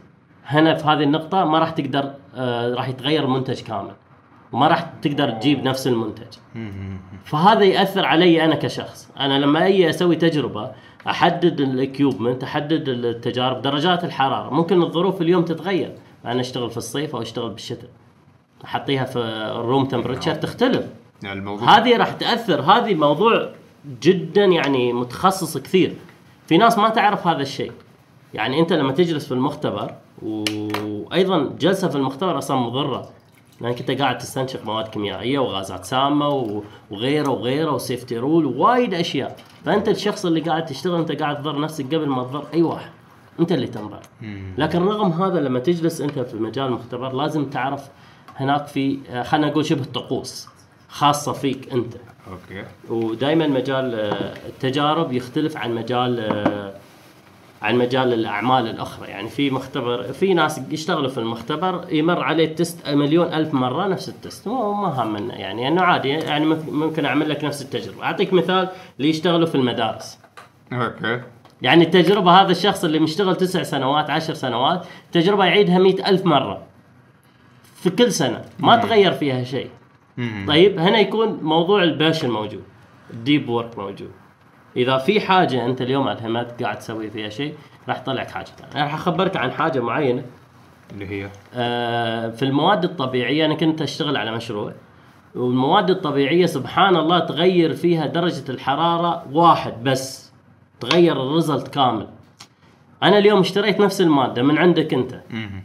[0.46, 2.14] هنا في هذه النقطة ما راح تقدر
[2.76, 3.94] راح يتغير المنتج كامل.
[4.52, 6.38] وما راح تقدر تجيب نفس المنتج.
[7.26, 9.10] فهذا يأثر علي أنا كشخص.
[9.20, 10.72] أنا لما أجي أسوي تجربة
[11.08, 14.54] أحدد ال equipment أحدد التجارب درجات الحرارة.
[14.54, 15.96] ممكن الظروف اليوم تتغير.
[16.26, 17.90] أنا أشتغل في الصيف أو أشتغل بالشتاء.
[18.66, 19.20] أحطيها في
[19.60, 20.86] ال room temperature تختلف.
[21.24, 22.62] يعني الموضوع هذه راح تأثر.
[22.62, 23.50] هذه موضوع
[24.02, 25.96] جدا يعني متخصص كثير.
[26.48, 27.72] في ناس ما تعرف هذا الشيء.
[28.36, 33.10] يعني انت لما تجلس في المختبر وأيضا جلسة في المختبر أصلا مضرة
[33.62, 36.30] لأنك أنت قاعد تستنشق مواد كيميائية وغازات سامة
[36.92, 39.36] وغيره وغيره و safety rule ووايد أشياء.
[39.66, 42.90] فأنت الشخص اللي قاعد تشتغل أنت قاعد تضر نفسك قبل ما تضر أي واحد.
[43.40, 44.00] أنت اللي تنضر.
[44.58, 47.90] لكن رغم هذا لما تجلس أنت في مجال المختبر لازم تعرف
[48.36, 50.48] هناك في خلينا نقول شبه طقوس
[50.90, 51.94] خاصة فيك أنت.
[52.32, 52.64] okay.
[52.90, 56.74] ودائما مجال آه، التجارب يختلف عن مجال آه،
[57.66, 59.08] عن مجال الأعمال الأخرى.
[59.08, 63.88] يعني في مختبر في ناس يشتغلوا في المختبر يمر عليه ال test مليون ألف مرة
[63.88, 64.48] نفس ال test.
[64.48, 68.04] ما همنا يعني أنه عادي يعني ممكن- أعمل لك نفس التجربة.
[68.04, 70.20] أعطيك مثال اللي يشتغلوا في المدارس.
[70.74, 71.22] okay.
[71.62, 76.62] يعني التجربة هذا الشخص اللي مشتغل تسع سنوات عشر سنوات تجربة يعيدها مئة ألف مرة
[77.76, 78.42] في كل سنة.
[78.60, 79.70] ما تغير فيها شيء.
[80.48, 82.64] طيب هنا يكون موضوع ال passion موجود
[83.14, 84.12] ال deep work موجود.
[84.76, 87.56] إذا في حاجة أنت اليوم ألهمت قاعد تسوي فيها شيء
[87.88, 88.74] راح تطلعك حاجة ثانية.
[88.76, 90.24] أنا راح أخبرك عن حاجة معينة.
[90.92, 94.74] اللي هي؟ آه، في المواد الطبيعية أنا كنت أشتغل على مشروع
[95.36, 100.32] والمواد الطبيعية سبحان الله تغير فيها درجة الحرارة واحد بس
[100.80, 102.08] تغير ال result كامل.
[103.04, 105.22] أنا اليوم اشتريت نفس المادة من عندك أنت.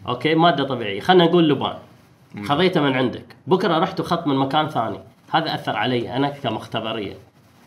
[0.08, 1.00] okay مادة طبيعية.
[1.00, 1.76] خلينا نقول لبان
[2.44, 3.36] خذيتها من عندك.
[3.46, 4.98] بكرة رحت وخذت من مكان ثاني.
[5.30, 7.14] هذا أثر علي أنا كمختبرية.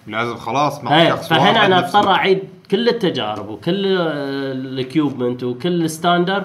[0.07, 2.39] لازم خلاص مع شخص فهنا أنا أضطر أعيد
[2.71, 6.43] كل التجارب وكل ال equipment وكل ال standard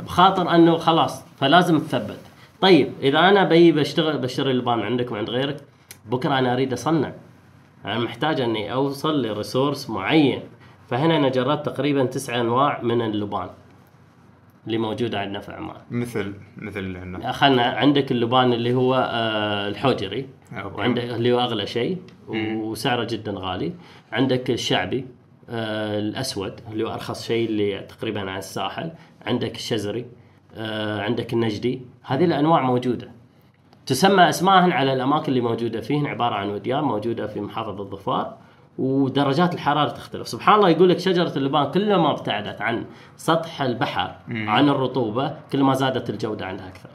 [0.00, 2.18] بخاطر إنه خلاص فلازم تثبت.
[2.60, 5.56] طيب إذا أنا بي بشتغل بشتري اللبان عندك وعند غيرك
[6.06, 7.12] بكرة أنا أريد أصنع.
[7.84, 10.42] أنا محتاج إني أوصل ل resource معين.
[10.88, 13.48] فهنا أنا جربت تقريبا تسع أنواع من اللبان
[14.66, 20.28] اللي موجوده عندنا في عمان مثل مثل هنا خلنا عندك اللبان اللي هو آه، الحوجري.
[20.52, 20.76] okay.
[20.76, 21.98] وعندك اللي هو أغلى شيء
[22.28, 23.72] وسعره جدا غالي.
[24.12, 25.06] عندك الشعبي
[25.50, 28.90] آه، الأسود اللي هو أرخص شيء اللي تقريبا على الساحل.
[29.26, 30.06] عندك الشزري
[30.54, 31.82] آه، عندك النجدي.
[32.02, 33.10] هذه الأنواع موجودة.
[33.86, 38.36] تسمى اسماءهن على الأماكن اللي موجودة فيهن عبارة عن وديان موجودة في محافظة الظفار.
[38.80, 40.28] ودرجات الحرارة تختلف.
[40.28, 42.84] سبحان الله يقول لك شجرة اللبان كلما ابتعدت عن
[43.16, 46.88] سطح البحر عن الرطوبة كل ما زادت الجودة عندها أكثر.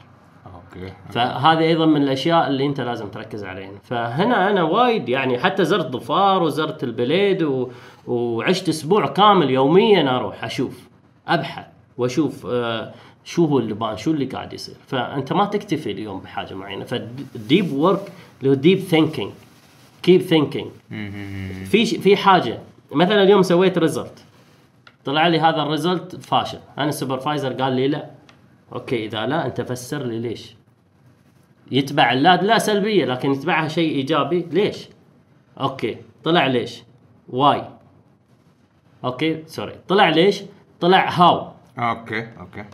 [0.46, 0.92] okay.
[1.10, 3.70] فهذه أيضا من الأشياء اللي أنت لازم تركز عليها.
[3.82, 7.70] فهنا أنا وايد يعني حتى زرت ظفار وزرت البليد و...
[8.06, 10.88] وعشت أسبوع كامل يوميا أروح أشوف
[11.28, 11.66] أبحث
[11.98, 12.92] وأشوف آه
[13.24, 14.76] شو هو اللبان شو اللي قاعد يصير.
[14.86, 16.84] فأنت ما تكتفي اليوم بحاجة معينة.
[16.84, 19.32] فال deep work اللي هو deep thinking.
[20.06, 20.70] keep thinking
[21.64, 22.58] في في حاجة.
[22.92, 24.24] مثلا اليوم سويت result
[25.04, 26.58] طلع لي هذا ال result فاشل.
[26.78, 28.10] أنا ال supervisor قال لي لا.
[28.72, 30.56] okay إذا لا أنت فسر لي ليش.
[31.70, 34.46] يتبع لا لا سلبية لكن يتبعها شيء إيجابي.
[34.50, 34.88] ليش؟
[35.60, 36.82] okay طلع ليش؟
[37.28, 37.62] why
[39.04, 40.42] okay sorry طلع ليش؟
[40.80, 42.64] طلع how okay okay.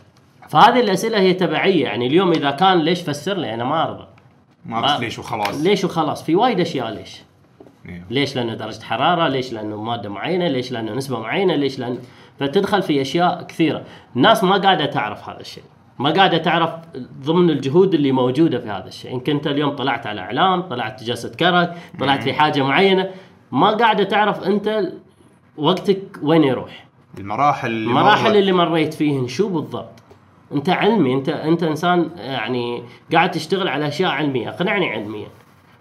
[0.49, 1.83] فهذه الأسئلة هي تبعية.
[1.83, 4.07] يعني اليوم إذا كان ليش فسر لي؟ أنا ما ارضى
[4.65, 5.61] ما بس ليش وخلاص.
[5.61, 7.21] ليش وخلاص؟ في وايد أشياء ليش؟
[7.85, 8.05] إيه.
[8.09, 11.97] ليش لأنه درجة حرارة؟ ليش لأنه مادة معينة؟ ليش لأنه نسبة معينة؟ ليش لأن
[12.39, 13.83] فتدخل في أشياء كثيرة.
[14.15, 15.63] الناس ما قاعدة تعرف هذا الشيء.
[15.99, 16.71] ما قاعدة تعرف
[17.23, 19.11] ضمن الجهود اللي موجودة في هذا الشيء.
[19.13, 23.09] يمكن انت اليوم طلعت على إعلام طلعت جلسة كرك طلعت في حاجة معينة
[23.51, 24.91] ما قاعدة تعرف أنت
[25.57, 26.85] وقتك وين يروح.
[27.19, 30.02] المراحل اللي المراحل مرت- اللي مريت فيهن شو بالضبط؟
[30.55, 32.83] انت علمي انت انت انسان يعني
[33.13, 34.49] قاعد تشتغل على أشياء علمية.
[34.49, 35.27] اقنعني علميا.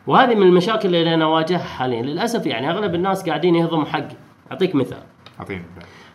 [0.07, 2.03] وهذه من المشاكل اللي أنا اواجهها حاليا.
[2.03, 4.17] للأسف يعني أغلب الناس قاعدين يهضموا حقي
[4.51, 5.03] أعطيك مثال.
[5.41, 5.63] أعطيني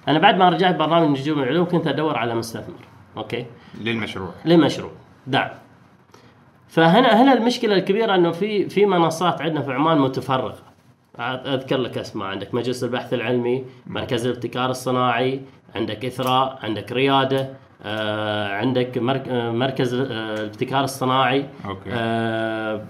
[0.08, 2.76] أنا بعد ما رجعت برنامج نجوم العلوم كنت أدور على مستثمر.
[3.18, 3.46] أوكي؟
[3.82, 4.30] للمشروع.
[4.46, 4.92] لمشروع
[5.28, 5.50] دعم
[6.68, 10.56] فهنا هنا المشكلة الكبيرة إنه في في منصات عندنا في عمان متفرغه
[11.20, 15.42] أذكر لك اسماء عندك مجلس البحث العلمي مركز الابتكار الصناعي
[15.76, 17.50] عندك إثراء عندك ريادة.
[18.56, 20.02] عندك مرك- آه، مركز آه،
[20.34, 21.46] الابتكار الصناعي.
[21.66, 21.90] أوكي.
[21.94, 22.82] آه،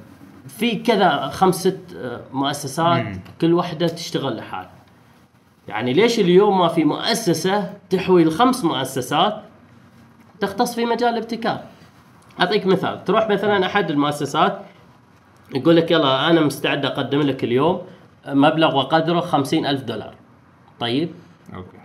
[0.48, 3.06] في كذا خمس ست آه، مؤسسات
[3.42, 4.72] كل واحدة تشتغل لحالها.
[5.68, 9.42] يعني ليش اليوم ما في مؤسسة تحوي الخمس مؤسسات
[10.40, 11.60] تختص في مجال الابتكار؟
[12.40, 13.04] أعطيك مثال.
[13.06, 14.60] تروح مثلا أحد المؤسسات
[15.56, 17.82] يقول لك يلا أنا مستعد أقدم لك اليوم
[18.28, 20.14] مبلغ وقدره خمسين ألف دولار.
[20.80, 21.10] طيب؟
[21.56, 21.77] okay.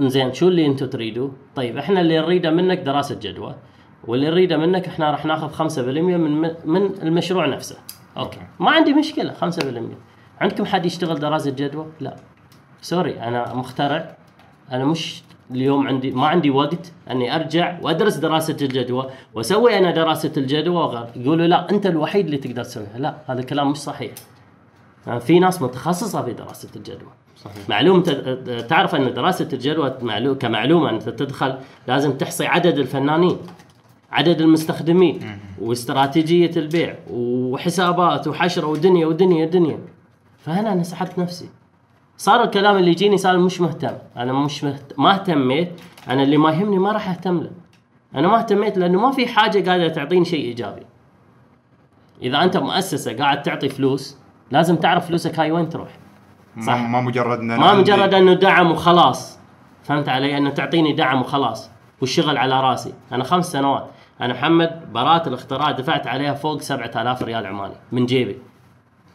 [0.00, 3.54] زين شو اللي أنتم تريدوا؟ طيب إحنا اللي نريده منك دراسة جدوى
[4.04, 7.76] واللي نريده منك إحنا راح ناخذ 5% من من المشروع نفسه.
[8.16, 8.40] okay.
[8.60, 9.36] ما عندي مشكلة 5%
[10.40, 12.16] عندكم حد يشتغل دراسة جدوى؟ لا.
[12.80, 14.16] sorry أنا مخترع.
[14.72, 20.32] أنا مش اليوم عندي ما عندي وقت أني أرجع وأدرس دراسة الجدوى وأسوي أنا دراسة
[20.36, 22.98] الجدوى وغير يقولوا لا أنت الوحيد اللي تقدر تسويها.
[22.98, 24.12] لا هذا الكلام مش صحيح.
[25.20, 27.08] في ناس متخصصة في دراسة الجدوى.
[27.36, 27.68] صحيح.
[27.68, 28.02] معلوم
[28.68, 33.36] تعرف أن دراسة الجدوى معلو- كمعلومة انت تدخل لازم تحصي عدد الفنانين
[34.12, 39.78] عدد المستخدمين واستراتيجية البيع وحسابات وحشرة ودنيا ودنيا دنيا
[40.38, 41.48] فهنا أنا سحبت نفسي.
[42.18, 43.94] صار الكلام اللي يجيني صار مش مهتم.
[44.16, 44.92] أنا مش مهت...
[44.98, 45.72] ما اهتميت.
[46.08, 47.50] أنا اللي ما يهمني ما راح أهتم له.
[48.14, 50.82] أنا ما اهتميت لأنه ما في حاجة قاعدة تعطيني شيء إيجابي.
[52.22, 54.16] إذا أنت مؤسسة قاعد تعطي فلوس
[54.50, 55.88] لازم تعرف فلوسك هاي وين تروح.
[56.56, 59.38] ما, ما مجرد ان ما مجرد أنه دعم وخلاص.
[59.84, 61.70] فهمت علي؟ أنه تعطيني دعم وخلاص
[62.00, 62.92] والشغل على راسي.
[63.12, 63.86] أنا خمس سنوات.
[64.20, 68.38] أنا محمد براءة الاختراع دفعت عليها فوق 7000 ريال عماني من جيبي.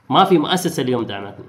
[0.09, 1.45] ما في مؤسسة اليوم دعمتني.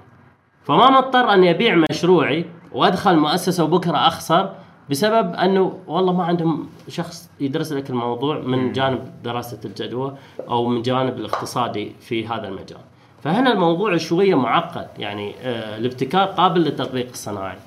[0.63, 4.53] فما مضطر أني أبيع مشروعي وأدخل مؤسسة وبكرة أخسر
[4.89, 10.17] بسبب أنه والله ما عندهم شخص يدرس لك الموضوع من جانب دراسة الجدوى
[10.49, 12.79] أو من جانب الاقتصادي في هذا المجال.
[13.23, 14.87] فهنا الموضوع شوية معقد.
[14.97, 17.57] يعني آه الابتكار قابل للتطبيق الصناعي.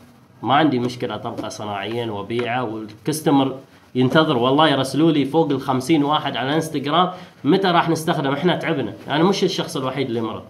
[0.42, 3.54] ما عندي مشكلة اطبقه صناعيا وأبيعه والكستمر
[3.94, 4.36] ينتظر.
[4.36, 7.10] والله يرسلوا لي فوق ال 50 واحد على إنستغرام
[7.44, 8.92] متى راح نستخدم؟ إحنا تعبنا.
[9.08, 10.42] أنا مش الشخص الوحيد اللي مرض.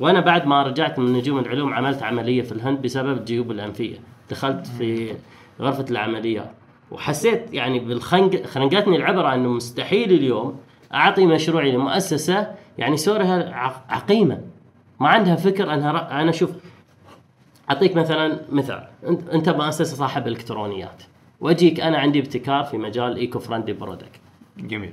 [0.00, 3.96] وأنا بعد ما رجعت من نجوم العلوم عملت عملية في الهند بسبب الجيوب الأنفية.
[4.30, 5.14] دخلت في
[5.60, 6.50] غرفة العمليات
[6.90, 10.56] وحسيت يعني بالخنق خنقتني العبرة إنه مستحيل اليوم
[10.94, 12.46] أعطي مشروعي لمؤسسة
[12.80, 14.40] يعني سورها ع- عقيمة.
[15.00, 16.50] ما عندها فكر أنها ر- أنا شوف
[17.70, 18.86] أعطيك مثلا مثال.
[19.32, 21.02] أنت مؤسسة صاحب إلكترونيات.
[21.40, 24.20] وأجيك أنا عندي ابتكار في مجال إيكو فرندلي برودكت.
[24.58, 24.92] جميل.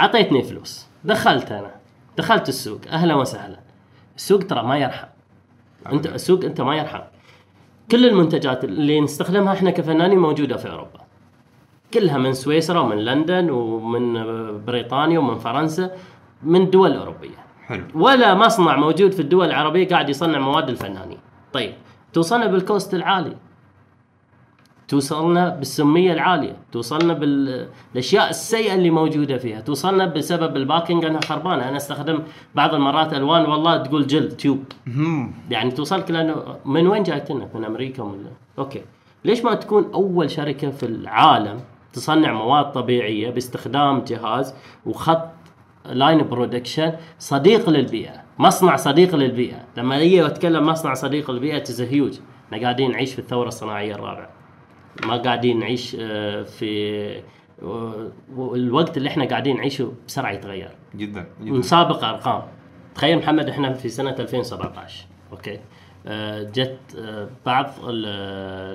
[0.00, 0.86] أعطيتني فلوس.
[1.04, 1.70] دخلت أنا.
[2.18, 2.80] دخلت السوق.
[2.90, 3.60] أهلا وسهلا.
[4.16, 5.06] السوق ترى ما يرحم.
[5.92, 7.00] أنت السوق أنت ما يرحم.
[7.90, 11.00] كل المنتجات اللي نستخدمها إحنا كفنانين موجودة في أوروبا.
[11.94, 14.14] كلها من سويسرا ومن لندن ومن
[14.64, 15.90] بريطانيا ومن فرنسا.
[16.42, 17.36] من دول أوروبية.
[17.66, 17.84] حلو.
[17.94, 21.18] ولا مصنع موجود في الدول العربية قاعد يصنع مواد الفنانين.
[21.52, 21.72] طيب
[22.12, 23.36] توصلنا بال cost العالي.
[24.88, 26.56] توصلنا بالسمية العالية.
[26.72, 29.60] توصلنا بالاشياء السيئة اللي موجودة فيها.
[29.60, 32.22] توصلنا بسبب ال packing انها خربانه أنا أستخدم
[32.54, 34.64] بعض المرات ألوان والله تقول جلد tube.
[35.50, 38.82] يعني توصلك لأنه من وين جايتنا من أمريكا ولا okay.
[39.24, 41.60] ليش ما تكون أول شركة في العالم
[41.92, 44.54] تصنع مواد طبيعية باستخدام جهاز
[44.86, 45.28] وخط
[45.84, 49.64] line production صديق للبيئة مصنع صديق للبيئة.
[49.76, 54.30] لما أجي اتكلم مصنع صديق للبيئة تز هيوج إحنا قاعدين نعيش في الثورة الصناعية الرابعة.
[55.06, 57.22] ما قاعدين نعيش آه، في
[57.62, 60.70] آه، الوقت اللي إحنا قاعدين نعيشه بسرعة يتغير.
[60.96, 61.52] جدا جدا.
[61.52, 62.42] ونسابق أرقام.
[62.94, 65.60] تخيل محمد إحنا في سنة 2017 أوكي؟
[66.06, 66.78] آه، جت
[67.46, 68.06] بعض ال-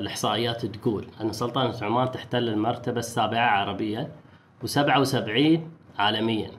[0.02, 4.12] الإحصائيات تقول أن سلطنة عمان تحتل المرتبة السابعة عربيا
[4.66, 5.60] و77
[6.00, 6.52] عالميا.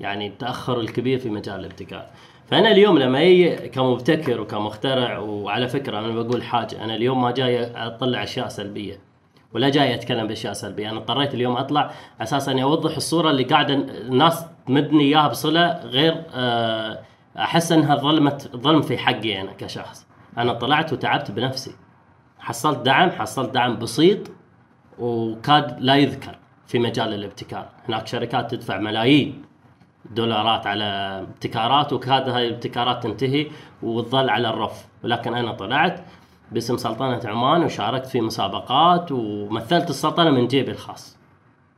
[0.00, 2.06] يعني التأخر الكبير في مجال الابتكار.
[2.46, 7.64] فأنا اليوم لما أجي كمبتكر وكمخترع وعلى فكرة أنا بقول حاجة أنا اليوم ما جاي
[7.76, 9.00] أطلع أشياء سلبية
[9.52, 10.90] ولا جاي أتكلم بأشياء سلبية.
[10.90, 11.90] أنا اضطريت اليوم أطلع
[12.20, 16.98] أساسا أني أوضح الصورة اللي قاعدة الناس تمدني إياها بصلة غير آه،
[17.38, 20.06] أحس أنها ظلمت ظلم في حقي أنا كشخص.
[20.38, 21.74] أنا طلعت وتعبت بنفسي.
[22.38, 24.18] حصلت دعم حصلت دعم بسيط
[24.98, 27.68] وكاد لا يذكر في مجال الابتكار.
[27.88, 29.47] هناك شركات تدفع ملايين.
[30.10, 30.84] دولارات على
[31.28, 33.46] ابتكارات وكاد هاي الابتكارات تنتهي
[33.82, 34.86] وتظل على الرف.
[35.04, 36.00] ولكن أنا طلعت
[36.52, 41.18] باسم سلطنة عمان وشاركت في مسابقات ومثلت السلطنة من جيبي الخاص.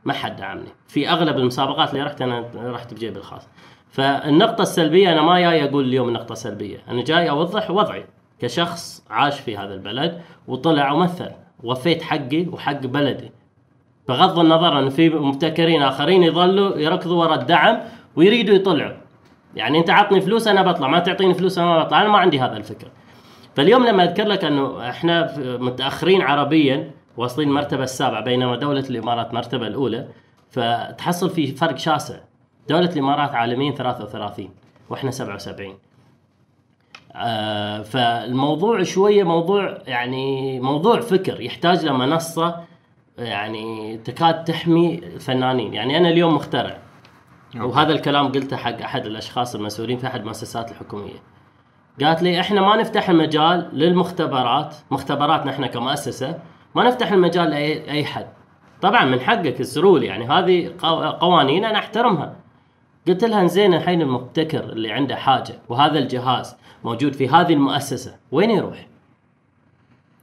[0.05, 0.69] ما حد دعمني.
[0.87, 3.47] في أغلب المسابقات اللي رحت أنا رحت بجيبي الخاص.
[3.91, 6.77] فالنقطة السلبية أنا ما جاي أقول اليوم نقطة سلبية.
[6.87, 8.05] أنا جاي أوضح وضعي
[8.39, 11.29] كشخص عاش في هذا البلد وطلع ومثل.
[11.63, 13.31] وفيت حقي وحق بلدي.
[14.07, 17.79] بغض النظر أن في مبتكرين آخرين يظلوا يركضوا ورا الدعم
[18.15, 18.97] ويريدوا يطلعوا.
[19.55, 22.01] يعني انت عطني فلوس أنا بطلع ما تعطيني فلوس أنا ما بطلع.
[22.01, 22.87] أنا ما عندي هذا الفكر.
[23.55, 29.67] فاليوم لما أذكر لك أنه إحنا متأخرين عربيا واصلين المرتبة السابعة بينما دولة الإمارات المرتبه
[29.67, 30.07] الأولى
[30.49, 32.15] فتحصل في فرق شاسع.
[32.69, 34.49] دولة الإمارات عالميا 33
[34.89, 35.77] وإحنا 77
[37.15, 42.55] آه فالموضوع شوية موضوع يعني موضوع فكر يحتاج لمنصه
[43.17, 46.77] يعني تكاد تحمي الفنانين يعني أنا اليوم مخترع.
[47.59, 51.23] وهذا الكلام قلته حق أحد الأشخاص المسؤولين في أحد المؤسسات الحكومية.
[52.03, 56.39] قالت لي إحنا ما نفتح المجال للمختبرات مختبراتنا إحنا كمؤسسة
[56.75, 58.27] ما نفتح المجال لأي أي حد.
[58.81, 60.25] طبعا من حقك السرول يعني.
[60.25, 62.35] هذه قو- قوانين أنا أحترمها.
[63.07, 68.49] قلت لها زين الحين المبتكر اللي عنده حاجة وهذا الجهاز موجود في هذه المؤسسة وين
[68.51, 68.87] يروح؟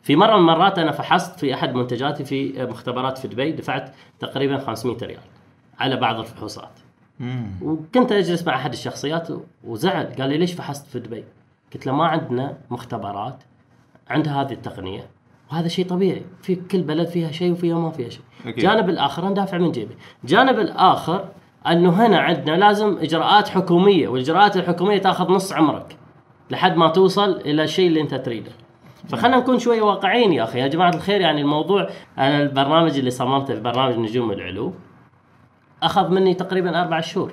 [0.02, 4.58] في مرة من المرات أنا فحصت في أحد منتجاتي في مختبرات في دبي دفعت تقريبا
[4.58, 5.20] 500 ريال
[5.78, 6.70] على بعض الفحوصات.
[7.62, 9.28] وكنت أجلس مع أحد الشخصيات
[9.64, 11.24] وزعل قال لي ليش فحصت في دبي؟
[11.74, 13.42] قلت له ما عندنا مختبرات
[14.10, 15.06] عندها هذه التقنية
[15.52, 18.62] وهذا شيء طبيعي في كل بلد فيها شيء وفيها ما فيها شيء أكيد.
[18.62, 19.94] جانب الآخر أنا دافع من جيبي
[20.24, 21.28] جانب الآخر
[21.66, 25.96] أنه هنا عندنا لازم إجراءات حكومية والإجراءات الحكومية تأخذ نص عمرك
[26.50, 28.50] لحد ما توصل إلى الشيء اللي أنت تريده
[29.08, 31.88] فخلنا نكون شوية واقعيين يا أخي يا جماعة الخير يعني الموضوع
[32.18, 34.72] أنا البرنامج اللي صممته في برنامج نجوم العلو
[35.82, 37.32] أخذ مني تقريبا أربع شهور.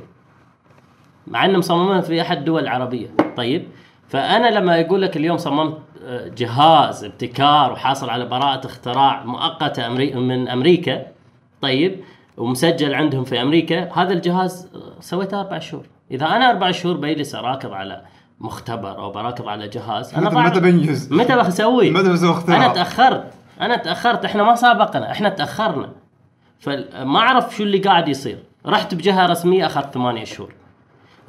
[1.27, 3.67] مع انه مصممها في أحد الدول العربيه طيب.
[4.07, 10.49] فأنا لما يقول لك اليوم صممت آه، جهاز ابتكار وحاصل على براءة اختراع مؤقتة من
[10.49, 11.05] أمريكا
[11.61, 11.99] طيب
[12.37, 15.85] ومسجل عندهم في أمريكا هذا الجهاز آه، سويته أربع شهور.
[16.11, 18.01] إذا أنا أربع شهور بجلس اراكض على
[18.39, 23.33] مختبر أو براكض على جهاز أنا متى بنجز؟ متى بسوي متى بسوي اختراع؟ أنا تأخرت.
[23.61, 24.25] أنا تأخرت.
[24.25, 25.11] إحنا ما سابقنا.
[25.11, 25.89] إحنا تأخرنا.
[26.66, 28.38] فما أعرف شو اللي قاعد يصير.
[28.66, 30.53] رحت بجهة رسمية أخذت ثمانية شهور.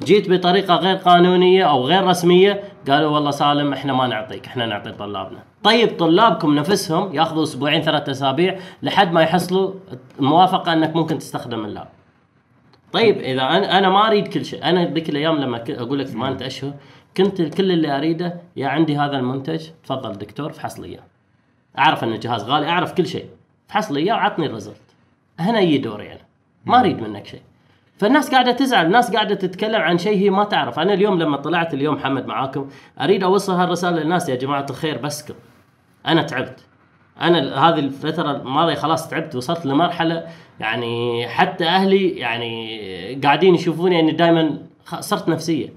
[0.03, 4.91] جيت بطريقة غير قانونية أو غير رسمية قالوا والله سالم إحنا ما نعطيك إحنا نعطي
[4.91, 5.39] طلابنا.
[5.63, 9.73] طيب طلابكم نفسهم ياخذوا أسبوعين ثلاثة أسابيع لحد ما يحصلوا
[10.19, 11.87] الموافقه إنك ممكن تستخدم ال lab.
[12.91, 14.63] طيب إذا أنا أنا ما أريد كل شيء.
[14.63, 16.73] أنا ذيك الأيام لما أقول لك ثمانية أشهر
[17.17, 20.99] كنت كل اللي أريده يا عندي هذا المنتج تفضل دكتور فحص لي
[21.79, 23.25] أعرف إن الجهاز غالي أعرف كل شيء.
[23.67, 24.86] فحص لي إياه وعطني ال result.
[25.39, 26.21] هنا يجي دوري أنا.
[26.65, 27.41] ما أريد منك شيء.
[27.97, 30.79] فالناس قاعدة تزعل الناس قاعدة تتكلم عن شيء هي ما تعرف.
[30.79, 32.69] أنا اليوم لما طلعت اليوم محمد معاكم
[33.01, 35.35] أريد أوصل هالرسالة للناس يا جماعة الخير بسكت
[36.07, 36.65] أنا تعبت.
[37.21, 40.27] أنا هذه الفترة الماضية خلاص تعبت وصلت لمرحلة
[40.59, 44.57] يعني حتى أهلي يعني قاعدين يشوفوني إني دائما
[44.99, 45.73] صرت نفسية.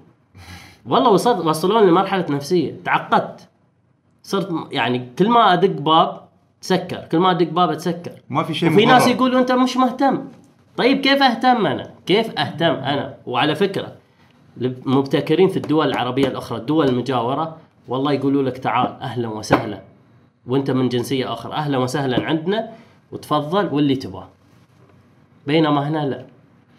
[0.87, 2.75] والله وصلت وصلوني لمرحلة نفسية.
[2.85, 3.49] تعقدت.
[4.23, 6.29] صرت يعني كل ما أدق باب
[6.61, 8.13] تسكر كل ما أدق بابه تسكر.
[8.29, 9.07] ما في شيء وفي ناس.
[9.07, 10.29] يقولوا أنت مش مهتم.
[10.77, 13.93] طيب كيف أهتم أنا؟ كيف أهتم أنا؟ وعلى فكرة
[14.61, 17.57] المبتكرين في الدول العربية الأخرى الدول المجاورة
[17.89, 19.81] والله يقولوا لك تعال أهلا وسهلا.
[20.47, 22.71] وأنت من جنسية أخرى أهلا وسهلا عندنا
[23.13, 24.29] وتفضل واللي تبغاه
[25.47, 26.25] بينما هنا لا.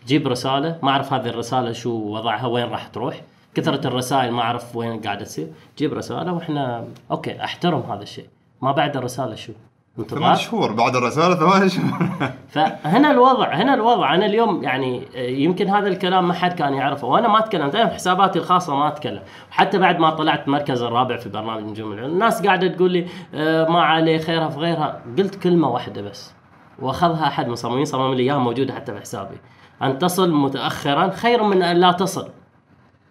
[0.07, 3.21] جيب رسالة ما أعرف هذه الرسالة شو وضعها وين راح تروح.
[3.55, 5.47] كثرة الرسائل ما أعرف وين قاعدة تصير.
[5.77, 8.25] جيب رسالة وإحنا أوكي أحترم هذا الشيء.
[8.61, 9.53] ما بعد الرسالة شو؟
[9.97, 12.09] ثمان شهور بعد الرسالة ثمان شهور.
[12.53, 14.15] فهنا الوضع هنا الوضع.
[14.15, 17.07] أنا اليوم يعني آه، يمكن هذا الكلام ما حد كان يعرفه.
[17.07, 19.21] وأنا ما اتكلمت أنا في حساباتي الخاصة ما أتكلم.
[19.51, 23.81] حتى بعد ما طلعت المركز الرابع في برنامج نجوم الناس قاعدة تقول لي آه، ما
[23.81, 25.01] عليه خيرها في غيرها.
[25.17, 26.33] قلت كلمة واحدة بس
[26.79, 29.37] وأخذها أحد مصممين صمم لي إياها موجودة حتى في حسابي.
[29.81, 32.29] أن تصل متاخرا خير من أن لا تصل.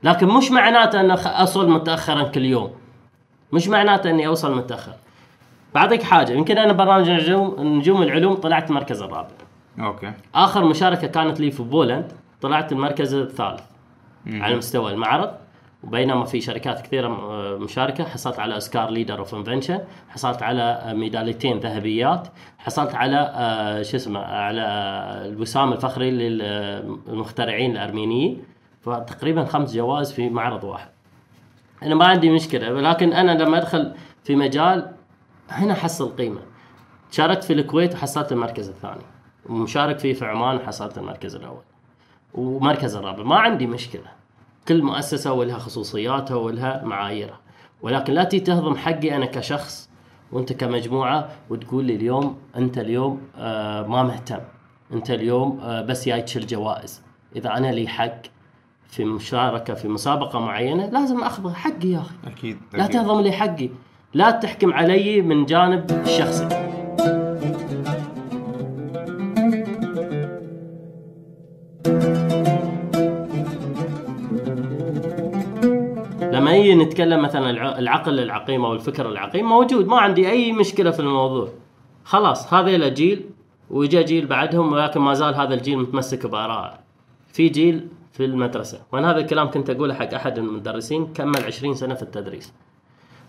[0.02, 2.70] لكن مش معناته أن أصل متاخرا كل يوم.
[3.52, 4.92] مش معناته أني أوصل متأخر.
[5.74, 9.28] بعطيك حاجة يمكن أنا برنامج نجوم نجوم العلوم طلعت المركز الرابع.
[9.80, 10.12] أوكي.
[10.34, 13.62] آخر مشاركة كانت لي في بولند طلعت المركز الثالث
[14.26, 15.30] على مستوى المعرض.
[15.84, 20.92] وبينما في شركات كثيرة آه، مشاركة حصلت على أوسكار leader of invention حصلت على آه،
[20.92, 24.62] ميداليتين ذهبيات حصلت على آه، شو اسمه على
[25.26, 28.42] الوسام الفخري للمخترعين الأرمينيين.
[28.82, 30.88] فتقريبا خمس جوائز في معرض واحد.
[31.82, 33.92] أنا ما عندي مشكلة ولكن أنا لما أدخل
[34.24, 34.92] في مجال
[35.50, 36.40] هنا حصل قيمة.
[37.10, 39.02] شاركت في الكويت وحصلت المركز الثاني.
[39.46, 41.62] ومشارك فيه في عمان وحصلت المركز الأول.
[42.34, 43.22] ومركز الرابع.
[43.22, 44.10] ما عندي مشكلة.
[44.68, 47.38] كل مؤسسة ولها خصوصياتها ولها معاييرها.
[47.82, 49.90] ولكن لا تيجي تهضم حقي أنا كشخص
[50.32, 54.40] وأنت كمجموعة وتقول لي اليوم أنت اليوم آه ما مهتم.
[54.92, 57.02] أنت اليوم آه بس جاي تشيل جوائز.
[57.36, 58.22] إذا أنا لي حق
[58.88, 62.14] في مشاركة في مسابقة معينة لازم اخذ حقي يا أخي.
[62.26, 62.94] أكيد لا أكيد.
[62.94, 63.70] تهضم لي حقي.
[64.14, 66.48] لا تحكم علي من جانب الشخصي
[76.22, 80.90] لما يجي نتكلم مثلا الع- العقل العقيم أو الفكر العقيم موجود ما عندي أي مشكلة
[80.90, 81.48] في الموضوع.
[82.04, 83.24] خلاص هذا جيل
[83.70, 86.78] وجا جيل بعدهم ولكن ما زال هذا الجيل متمسك بآرائه
[87.32, 91.94] في جيل في المدرسة وأنا هذا الكلام كنت أقوله حق أحد المدرسين كمل 20 سنة
[91.94, 92.52] في التدريس.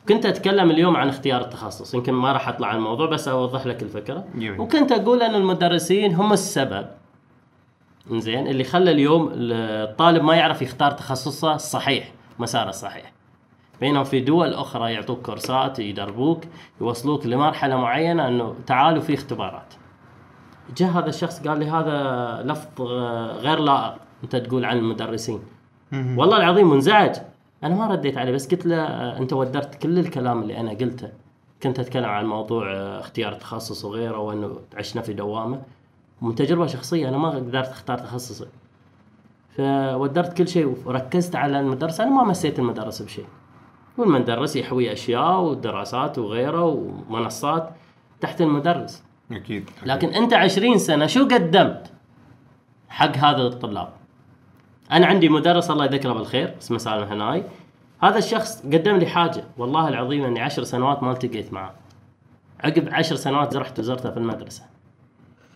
[0.09, 1.93] كنت أتكلم اليوم عن اختيار التخصص.
[1.93, 4.25] يمكن ما راح أطلع عن الموضوع بس أوضح لك الفكرة.
[4.35, 4.59] جميل.
[4.59, 6.87] وكنت أقول أن المدرسين هم السبب.
[8.11, 13.11] زين اللي خلى اليوم الطالب ما يعرف يختار تخصصه الصحيح مساره الصحيح
[13.81, 16.43] بينما في دول أخرى يعطوك كورسات يدربوك
[16.81, 19.73] يوصلوك لمرحلة معينة أنه تعالوا في اختبارات.
[20.77, 22.81] جاء هذا الشخص قال لي هذا لفظ
[23.41, 23.93] غير لائق.
[24.23, 25.39] أنت تقول عن المدرسين.
[25.93, 27.15] والله العظيم منزعج.
[27.63, 31.09] أنا ما رديت عليه بس قلت له آه، أنت ودرت كل الكلام اللي أنا قلته.
[31.63, 35.61] كنت أتكلم عن موضوع آه، اختيار التخصص وغيره وأنه عشنا في دوامة.
[36.21, 38.47] من تجربة شخصية أنا ما قدرت أختار تخصصي.
[39.57, 42.03] فودرت كل شيء وركزت على المدرسة.
[42.03, 43.25] أنا ما مسيت المدرسة بشيء.
[43.97, 47.69] والمدرس يحوي أشياء ودراسات وغيره ومنصات
[48.21, 49.03] تحت المدرس.
[49.31, 51.91] أكيد لكن أنت 20 سنة شو قدمت
[52.89, 53.93] حق هذا الطلاب؟
[54.91, 57.43] أنا عندي مدرس الله يذكره بالخير اسمه سالم هناي.
[58.01, 61.73] هذا الشخص قدم لي حاجة والله العظيم أني عشر سنوات ما التقيت معه.
[62.63, 64.63] عقب عشر سنوات رحت وزرته في المدرسة.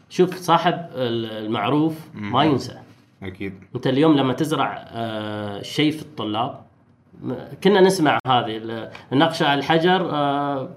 [0.09, 2.77] شوف صاحب ال- المعروف ما ينسى.
[3.23, 3.53] أكيد.
[3.75, 6.61] أنت اليوم لما تزرع آه، شيء في الطلاب
[7.63, 10.69] كنا نسمع هذه ال- النقشه على الحجر آه،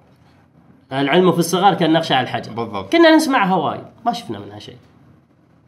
[0.92, 2.52] العلم في الصغار كالنقشه على الحجر.
[2.52, 2.92] بالضبط.
[2.92, 4.76] كنا نسمعها وايد ما شفنا منها شيء.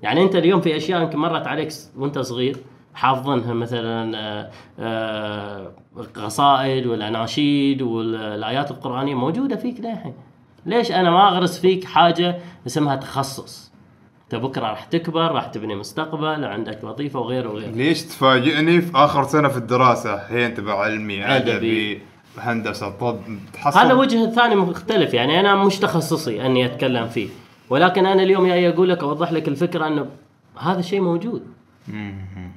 [0.03, 2.57] يعني أنت اليوم في أشياء يمكن مرت عليك وأنت صغير
[2.95, 5.73] حافظنها مثلا آه، آه،
[6.15, 10.15] قصائد والأناشيد والآيات القرآنية موجودة فيك للحين.
[10.67, 13.71] ليش أنا ما أغرس فيك حاجة اسمها تخصص؟
[14.25, 17.71] أنت بكرة راح تكبر راح تبني مستقبل عندك وظيفة وغيره وغيره.
[17.71, 21.25] ليش تفاجئني في آخر سنة في الدراسة؟ هي تبع علمي.
[21.25, 22.03] أدبي.
[22.39, 23.19] هندسة طب
[23.53, 23.79] تحصل.
[23.79, 27.29] هذا وجه ثاني مختلف يعني أنا مش تخصصي أني أتكلم فيه.
[27.71, 30.07] ولكن أنا اليوم جاي أقول لك أوضح لك الفكرة أنه
[30.59, 31.43] هذا الشيء موجود.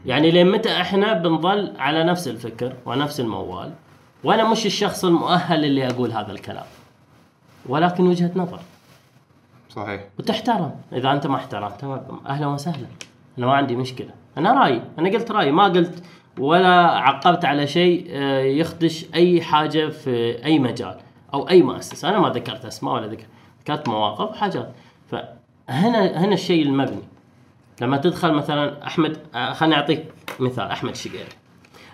[0.06, 3.74] يعني لين متى إحنا بنظل على نفس الفكر ونفس الموال؟
[4.24, 6.66] وأنا مش الشخص المؤهل اللي أقول هذا الكلام.
[7.66, 8.60] ولكن وجهة نظر.
[9.70, 10.02] صحيح.
[10.20, 10.76] وتحترم.
[10.94, 11.84] إذا أنت ما احترمت
[12.28, 12.88] أهلا وسهلا.
[13.38, 14.10] أنا ما عندي مشكلة.
[14.38, 14.82] أنا رأيي.
[15.00, 15.52] أنا قلت رأيي.
[15.52, 16.04] ما قلت
[16.40, 20.98] ولا عقبت على شيء آه، يخدش أي حاجة في أي مجال
[21.34, 22.10] أو أي مؤسسة.
[22.10, 23.28] أنا ما ذكرت أسماء ولا ذكرت
[23.62, 24.74] ذكرت مواقف وحاجات.
[25.08, 27.13] فهنا هنا الشيء المبني.
[27.82, 30.06] لما تدخل مثلا أحمد آه، خليني أعطيك
[30.40, 31.24] مثال أحمد الشقيري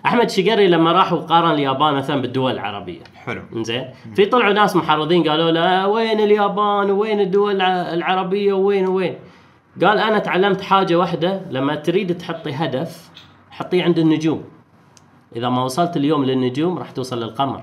[0.06, 3.00] أحمد شقري لما راح وقارن اليابان مثلا بالدول العربية.
[3.14, 3.42] حلو.
[3.62, 3.84] زين
[4.16, 9.14] في طلعوا ناس محرضين قالوا له وين اليابان؟ وين الدول الع- العربية؟ وين؟ وين؟
[9.84, 13.10] قال أنا تعلمت حاجة واحدة لما تريد تحطي هدف
[13.50, 14.44] حطيه عند النجوم.
[15.36, 17.62] إذا ما وصلت اليوم للنجوم راح توصل للقمر.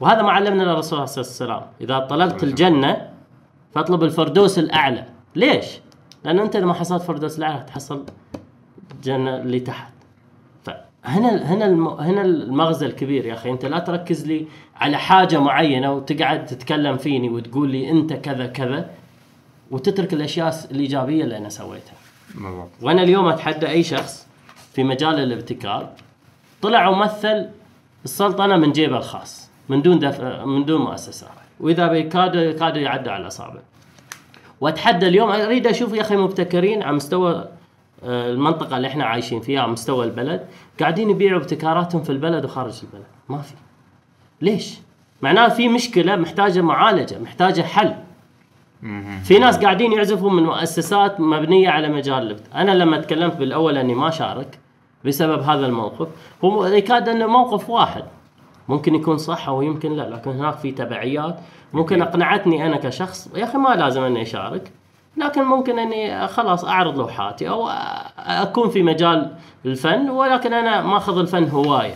[0.00, 1.72] وهذا ما علمنا الرسول صلى الله عليه وسلم.
[1.80, 3.10] إذا طلبت الجنة
[3.74, 5.06] فاطلب الفردوس الأعلى.
[5.36, 5.66] ليش؟
[6.24, 8.04] لأن أنت إذا ما حصلت الاعلى راح تحصل
[8.94, 9.92] الجنه اللي تحت.
[10.64, 11.66] فهنا هنا.
[12.00, 13.50] هنا المغزى الكبير يا أخي.
[13.50, 14.46] أنت لا تركز لي
[14.76, 18.90] على حاجة معينة وتقعد تتكلم فيني وتقول لي أنت كذا كذا
[19.70, 21.94] وتترك الأشياء الإيجابية اللي أنا سويتها.
[22.34, 22.68] بالضبط.
[22.82, 24.26] وأنا اليوم أتحدى أي شخص
[24.72, 25.90] في مجال الابتكار
[26.62, 27.48] طلع ومثل
[28.04, 31.28] السلطنه من جيبه الخاص من دون دفع من دون مؤسسات
[31.60, 33.60] وإذا بيكادوا كادوا يعدوا على الاصابع
[34.60, 37.48] واتحدى اليوم أريد أشوف يا أخي مبتكرين على مستوى
[38.04, 40.46] آه، المنطقة اللي إحنا عايشين فيها على مستوى البلد.
[40.80, 43.04] قاعدين يبيعوا ابتكاراتهم في البلد وخارج البلد.
[43.28, 43.54] ما في.
[44.42, 44.78] ليش؟
[45.22, 47.94] معناه في مشكلة محتاجة معالجة محتاجة حل.
[49.24, 53.94] في ناس قاعدين يعزفوا من مؤسسات مبنية على مجال الابت- أنا لما تكلمت بالأول أني
[53.94, 54.58] ما شارك
[55.04, 56.08] بسبب هذا الموقف.
[56.44, 58.04] هو يكاد أنه موقف واحد.
[58.70, 61.40] ممكن يكون صح أو يمكن لا لكن هناك في تبعيات.
[61.72, 64.72] ممكن أقنعتني أنا كشخص يا أخي ما لازم أني أشارك
[65.16, 67.68] لكن ممكن أني خلاص أعرض لوحاتي أو
[68.18, 71.94] أكون في مجال الفن ولكن أنا ماخذ الفن هواية.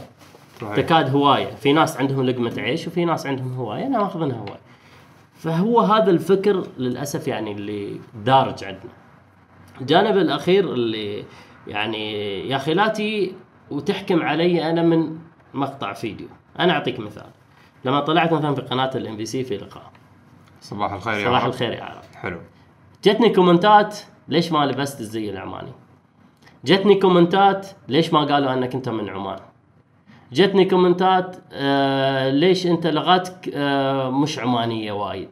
[0.60, 0.76] صحيح.
[0.76, 1.54] تكاد هواية.
[1.54, 4.60] في ناس عندهم لقمة عيش وفي ناس عندهم هواية أنا ماخذنها هواية.
[5.34, 8.92] فهو هذا الفكر للأسف يعني اللي دارج عندنا.
[9.80, 11.24] الجانب الأخير اللي
[11.66, 12.12] يعني
[12.48, 13.32] يا أخي لا تي
[13.70, 15.18] وتحكم علي أنا من
[15.54, 16.28] مقطع فيديو.
[16.60, 17.26] أنا أعطيك مثال.
[17.84, 19.90] لما طلعت مثلا في قناة ال MBC في لقاء.
[20.60, 21.52] صباح الخير يا صباح عرب.
[21.52, 22.02] الخير يا عرب.
[22.14, 22.38] حلو.
[23.04, 23.98] جتني كومنتات
[24.28, 25.72] ليش ما لبست الزي العماني؟
[26.64, 29.38] جتني كومنتات ليش ما قالوا أنك أنت من عمان؟
[30.32, 35.28] جتني كومنتات آه ليش أنت لغتك آه مش عمانية وايد؟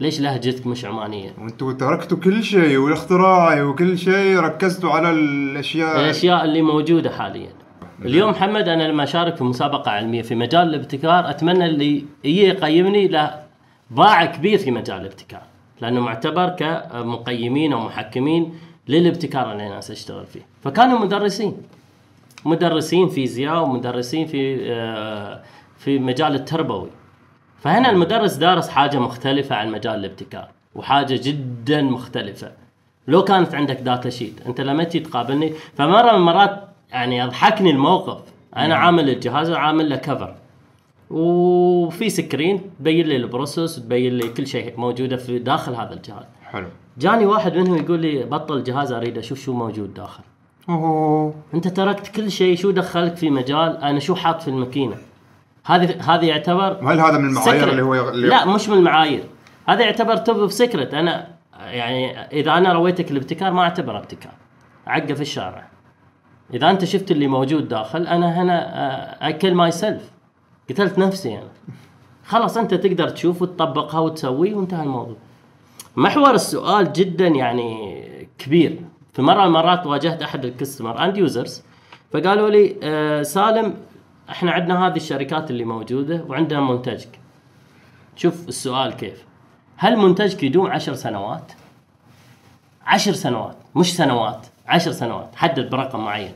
[0.00, 6.00] ليش لهجتك مش عمانية؟ وأنتوا تركتوا كل شيء والاختراع وكل شيء ركزتوا على الأشياء.
[6.00, 7.50] الأشياء اللي موجودة حاليا.
[8.04, 13.08] اليوم محمد أنا لما أشارك في مسابقة علمية في مجال الابتكار أتمنى اللي يجي يقيمني
[13.08, 13.42] له
[13.90, 15.42] باع كبير في مجال الابتكار
[15.80, 18.54] لأنه معتبر كمقيمين أو محكمين
[18.88, 20.40] للابتكار اللي أنا اشتغل فيه.
[20.64, 21.56] فكانوا مدرسين
[22.44, 25.42] مدرسين فيزياء ومدرسين في آه،
[25.78, 26.90] في مجال التربوي.
[27.60, 32.52] فهنا المدرس دارس حاجة مختلفة عن مجال الابتكار وحاجة جدا مختلفة.
[33.08, 38.22] لو كانت عندك data sheet أنت لما تجي تقابلني فمرة من المرات يعني يضحكني الموقف.
[38.56, 40.34] أنا عامل الجهاز عامل له cover
[41.10, 46.24] وفي screen تبين لي ال process وتبين لي كل شيء موجودة في داخل هذا الجهاز.
[46.44, 46.68] حلو.
[46.98, 50.22] جاني واحد منهم يقول لي بطل الجهاز أريد أشوف شو موجود داخل.
[50.68, 54.96] اوه أنت تركت كل شيء شو دخلك في مجال؟ أنا شو حاط في الماكينة؟
[55.64, 57.68] هذه هذا يعتبر هل هذا من المعايير secret.
[57.68, 59.24] اللي هو اللي لا مش من المعايير.
[59.68, 61.28] هذا يعتبر top of secret أنا
[61.60, 64.32] يعني إذا أنا رويتك الابتكار ما أعتبره ابتكار.
[64.86, 65.68] عقه في الشارع.
[66.54, 70.10] إذا أنت شفت اللي موجود داخل أنا هنا I kill myself
[70.70, 71.48] قتلت نفسي أنا.
[72.24, 75.16] خلاص أنت تقدر تشوف وتطبقها وتسوي وانتهى الموضوع.
[75.96, 78.80] محور السؤال جدا يعني كبير.
[79.12, 81.62] في مرة من المرات واجهت أحد ال customer end users
[82.12, 83.74] فقالوا لي آه سالم
[84.30, 87.20] إحنا عندنا هذه الشركات اللي موجودة وعندنا منتجك.
[88.16, 89.24] شوف السؤال كيف.
[89.76, 91.52] هل منتجك يدوم عشر سنوات؟
[92.86, 94.46] عشر سنوات مش سنوات.
[94.68, 96.32] عشر سنوات حدد برقم معين.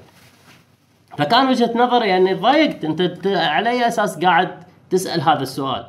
[1.18, 2.85] فكان وجهة نظري يعني ضايقت.
[2.85, 5.87] أنت على أي أساس قاعد تسأل هذا السؤال؟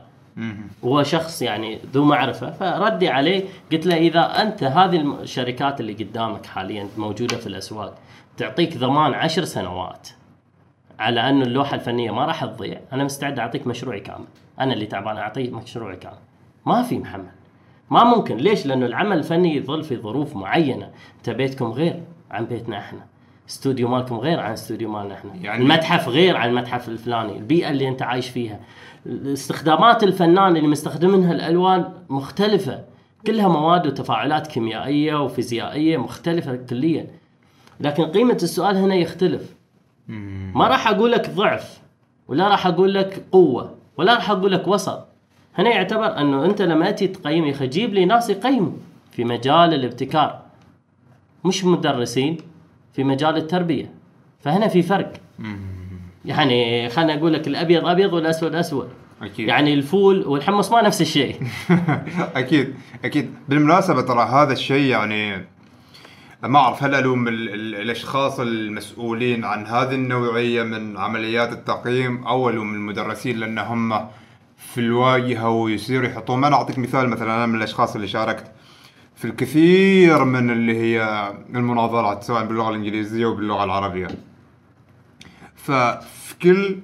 [0.84, 6.46] هو شخص يعني ذو معرفة فردي عليه قلت له إذا أنت هذه الشركات اللي قدامك
[6.46, 7.98] حاليا موجودة في الأسواق
[8.38, 10.08] تعطيك ضمان عشر سنوات
[11.00, 14.26] على انه اللوحة الفنية ما راح تضيع أنا مستعد أعطيك مشروعي كامل.
[14.60, 16.18] أنا اللي تعبان أعطيك مشروعي كامل.
[16.66, 17.32] ما في محمد
[17.90, 18.38] ما ممكن.
[18.38, 20.90] ليش؟ لأنه العمل الفني يظل في ظروف معينة.
[21.18, 22.00] أنت بيتكم غير.
[22.32, 23.00] عن بيتنا إحنا.
[23.50, 25.32] استوديو مالكم غير عن استوديو مالنا إحنا.
[25.42, 28.60] يعني- المتحف غير عن المتحف الفلاني البيئة اللي انت عايش فيها.
[29.08, 32.80] استخدامات الفنان اللي مستخدمينها الالوان مختلفة.
[33.28, 37.08] كلها مواد وتفاعلات كيميائية وفيزيائية مختلفة كليا.
[37.80, 39.56] لكن قيمة السؤال هنا يختلف.
[40.54, 41.80] ما راح أقول لك ضعف
[42.28, 45.08] ولا راح أقول لك قوة ولا راح أقول لك وسط.
[45.56, 48.72] هنا يعتبر أنه أنت لما تجي تقيم يا أخي جيب لي ناس يقيموا
[49.12, 50.41] في مجال الابتكار.
[51.46, 52.38] مش مدرسين
[52.94, 53.94] في مجال التربية.
[54.40, 55.14] فهنا في فرق.
[56.26, 58.90] يعني خليني أقول لك الأبيض أبيض والأسود أسود.
[59.22, 59.48] أكيد.
[59.48, 61.36] يعني الفول والحمص ما نفس الشيء.
[62.36, 62.76] أكيد
[63.06, 63.34] أكيد.
[63.50, 65.46] بالمناسبة ترى هذا الشيء يعني
[66.44, 72.50] ما أعرف هل ألوم ال- ال- الأشخاص المسؤولين عن هذه النوعية من عمليات التقييم أو
[72.50, 74.08] ألوم المدرسين لأن هم
[74.58, 76.44] في الواجهه ويصيروا يحطون.
[76.44, 78.52] أنا أعطيك مثال مثلا أنا من الأشخاص اللي شاركت
[79.22, 84.08] في الكثير من اللي هي المناظرات سواء باللغة الإنجليزية وباللغه العربية.
[85.56, 86.80] ففي كل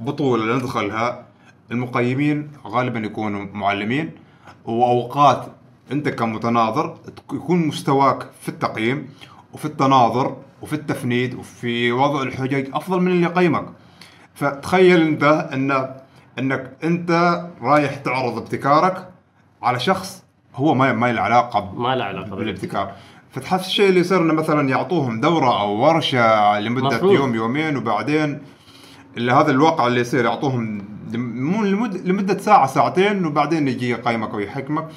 [0.00, 1.26] بطولة ندخلها
[1.70, 4.10] المقيمين غالبا يكونوا معلمين
[4.64, 5.46] وأوقات
[5.92, 6.96] أنت كمتناظر
[7.32, 9.08] يكون مستواك في التقييم
[9.52, 13.66] وفي التناظر وفي التفنيد وفي وضع الحجج أفضل من اللي يقيمك.
[14.34, 15.22] فتخيل أنت
[15.52, 15.94] أن
[16.38, 19.08] أنك أنت رايح تعرض ابتكارك
[19.62, 20.29] على شخص
[20.60, 22.92] هو ما ما له علاقة ما له علاقة بالابتكار.
[23.30, 27.12] فتحس الشيء اللي يصير إنه مثلا يعطوهم دورة أو ورشة لمدة مفروض.
[27.12, 28.38] يوم يومين وبعدين
[29.16, 30.82] اللي هذا الواقع اللي يصير يعطوهم
[31.14, 34.88] مو لمد- لمدة ساعة ساعتين وبعدين يجي يقيمك ويحكمك.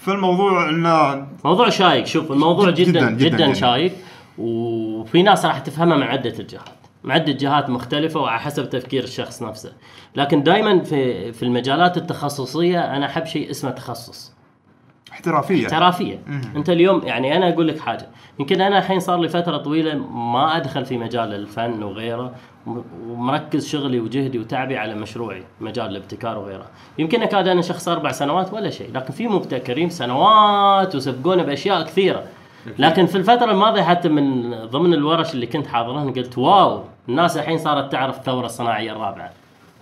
[0.00, 3.52] فالموضوع إنه موضوع شايك شوف الموضوع جداً- جدا جداً- جدا, جداً.
[3.54, 3.92] شايك
[4.38, 6.68] وفي ناس راح تفهمها من عدة الجهات
[7.04, 9.72] من عدة جهات مختلفة وعلى حسب تفكير الشخص نفسه.
[10.16, 14.33] لكن دائما في في المجالات التخصصية أنا أحب شيء اسمه تخصص.
[15.12, 15.64] احترافية.
[15.66, 16.18] احترافية.
[16.56, 18.06] انت اليوم يعني أنا أقول لك حاجة.
[18.38, 22.32] يمكن أنا الحين صار لي فترة طويلة ما ادخل في مجال الفن وغيره
[23.08, 26.66] ومركز شغلي وجهدي وتعبي على مشروعي مجال الابتكار وغيره.
[26.98, 32.24] يمكن اكاد أنا شخص أربع سنوات ولا شيء لكن في مبتكرين سنوات وسبقونا باشياء كثيرة.
[32.78, 37.58] لكن في الفترة الماضية حتى من ضمن الورش اللي كنت حاضرها قلت واو الناس الحين
[37.58, 39.30] صارت تعرف الثورة الصناعية الرابعة.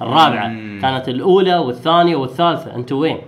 [0.02, 0.48] الرابعة.
[0.80, 2.74] كانت الأولى والثانية والثالثة.
[2.74, 3.18] أنتوا وين؟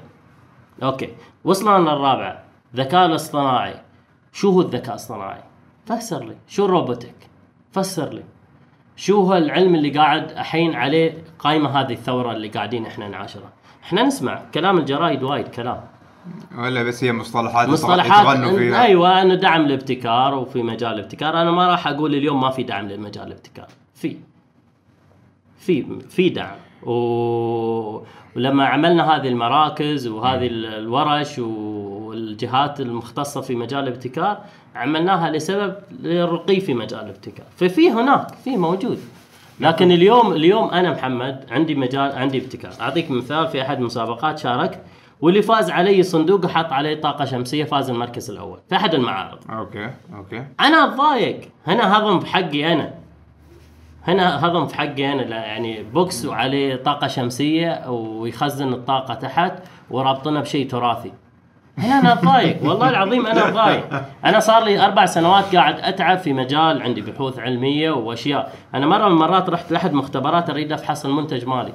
[0.82, 1.09] أوكي.
[1.45, 3.74] وصلنا للرابعه الذكاء الاصطناعي.
[4.32, 5.42] شو هو الذكاء الاصطناعي؟
[5.86, 6.36] فسر لي.
[6.49, 7.14] شو ال robotic
[7.72, 8.22] فسر لي.
[8.97, 13.53] شو هو العلم اللي قاعد الحين عليه قايمة هذه الثورة اللي قاعدين إحنا نعاشرها؟
[13.84, 15.80] إحنا نسمع كلام الجرايد وايد كلام.
[16.59, 18.82] ولا بس هي مصطلحات مصطلحات فيها.
[18.82, 21.42] أيوه إنه دعم الابتكار وفي مجال الابتكار.
[21.42, 23.68] أنا ما راح أقول اليوم ما في دعم للمجال الابتكار.
[23.95, 24.16] في.
[25.59, 26.57] في في دعم.
[26.82, 28.03] و...
[28.37, 34.39] ولما عملنا هذه المراكز وهذه ال- الورش والجهات المختصة في مجال الابتكار
[34.74, 37.47] عملناها لسبب للرقي في مجال الابتكار.
[37.57, 38.99] ففي هناك في موجود.
[39.61, 42.72] لكن اليوم اليوم أنا محمد عندي مجال عندي ابتكار.
[42.80, 44.80] أعطيك مثال في أحد المسابقات شاركت
[45.20, 49.39] واللي فاز علي صندوق وحط عليه طاقة شمسية فاز المركز الأول في أحد المعارض.
[49.51, 50.45] أوكي أوكي.
[50.61, 51.41] أنا أتضايق.
[51.66, 52.95] هنا هضم في حقي أنا.
[54.07, 59.52] هنا هضم في حقي أنا لا يعني box وعليه طاقة شمسية ويخزن الطاقة تحت
[59.90, 61.12] ورابطنا بشيء تراثي.
[61.78, 64.05] هنا أنا أتضايق والله العظيم أنا أتضايق.
[64.24, 68.52] أنا صار لي أربع سنوات قاعد أتعب في مجال عندي بحوث علمية وأشياء.
[68.74, 71.72] أنا مرة من المرات رحت لأحد مختبرات أريد أفحص المنتج مالي.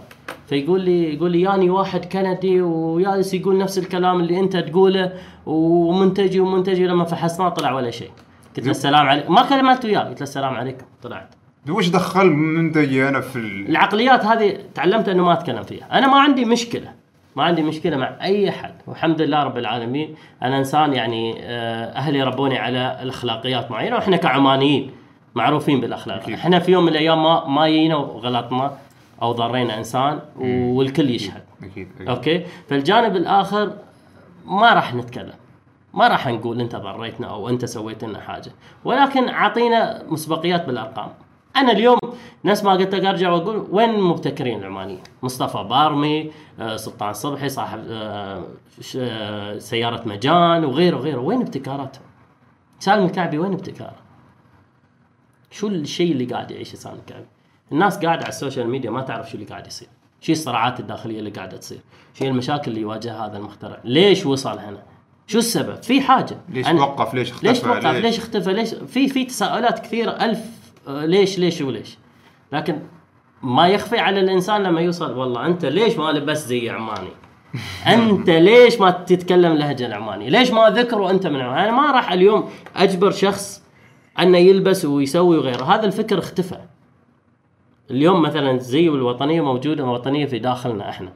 [0.47, 5.13] فيقول لي يقول لي ياني واحد كندي وجالس يقول نفس الكلام اللي أنت تقوله
[5.45, 6.88] ومنتجي ومنتجي.
[6.88, 8.11] لما فحصناه طلع ولا شيء.
[8.57, 11.36] قلت له السلام عليكم ما كلمت وياه قلت له السلام عليكم طلعت.
[11.70, 13.70] وش دخل منتجي أنا في ال...
[13.70, 15.97] العقليات هذه تعلمت انه ما اتكلم فيها.
[15.97, 16.93] أنا ما عندي مشكلة.
[17.36, 22.24] ما عندي مشكلة مع أي احد والحمد لله رب العالمين أنا إنسان يعني آه، أهلي
[22.24, 24.91] ربوني على الأخلاقيات معينة وإحنا كعمانيين
[25.36, 26.22] معروفين بالأخلاق.
[26.22, 26.34] أكيد.
[26.34, 28.78] إحنا في يوم من الأيام ما ما جينا وغلطنا
[29.22, 31.43] أو ضرينا إنسان والكل يشهد.
[31.64, 32.10] أكيد أكيد.
[32.10, 33.74] أوكي؟ فالجانب الآخر
[34.45, 35.34] ما راح نتكلم.
[35.93, 38.51] ما راح نقول أنت ضريتنا أو أنت سويت لنا حاجة.
[38.86, 41.10] ولكن أعطينا مسبقيات بالأرقام.
[41.55, 41.99] أنا اليوم
[42.45, 47.83] نفس ما قلت لك أرجع وأقول وين المبتكرين العمانيين؟ مصطفى بارمي، آه، سلطان صبحي صاحب
[47.89, 48.43] آه،
[48.97, 52.03] آه، سيارة مجان وغيره وغيره، وين ابتكاراتهم؟
[52.79, 53.95] سالم الكعبي وين ابتكاره؟
[55.51, 57.25] شو الشيء اللي قاعد يعيشه سالم الكعبي؟
[57.71, 59.87] الناس قاعدة على ال social media ما تعرف شو اللي قاعد يصير،
[60.21, 61.79] شو الصراعات الداخلية اللي قاعدة تصير،
[62.13, 64.84] شو المشاكل اللي يواجهها هذا المخترع، ليش وصل هنا؟
[65.27, 69.26] شو السبب؟ في حاجة ليش توقف ليش اختفى ليش توقف ليش اختفى ليش في في
[69.26, 71.97] تساؤلات كثيرة ألف ليش ليش وليش؟
[72.51, 72.80] لكن
[73.43, 77.10] ما يخفي على الإنسان لما يوصل والله أنت ليش ما لبست زي عماني؟
[77.93, 82.11] أنت ليش ما تتكلم لهجة العماني؟ ليش ما ذكروا انت من عمان أنا ما راح
[82.11, 83.64] اليوم أجبر شخص
[84.19, 85.64] أنه يلبس ويسوي وغيره.
[85.64, 86.57] هذا الفكر اختفى.
[87.91, 91.14] اليوم مثلا الزي والوطنيه موجودة وطنية في داخلنا إحنا.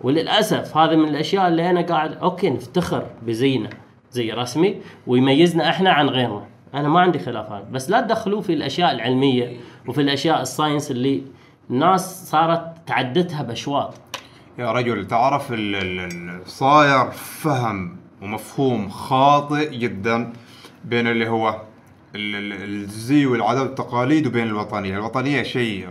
[0.00, 3.70] وللأسف هذا من الأشياء اللي أنا قاعد أوكي نفتخر بزينا
[4.10, 6.46] زي رسمي ويميزنا إحنا عن غيرنا.
[6.74, 9.56] أنا ما عندي خلافات بس لا تدخلوه في الأشياء العلمية
[9.88, 11.22] وفي الأشياء ال science اللي
[11.70, 13.94] الناس صارت تعدتها باشواط
[14.58, 15.54] يا رجل تعرف
[16.46, 20.32] صاير فهم ومفهوم خاطئ جدا
[20.84, 21.60] بين اللي هو
[22.14, 25.88] ال- ال- الزي والعادات والتقاليد وبين الوطنية، الوطنية شيء شيء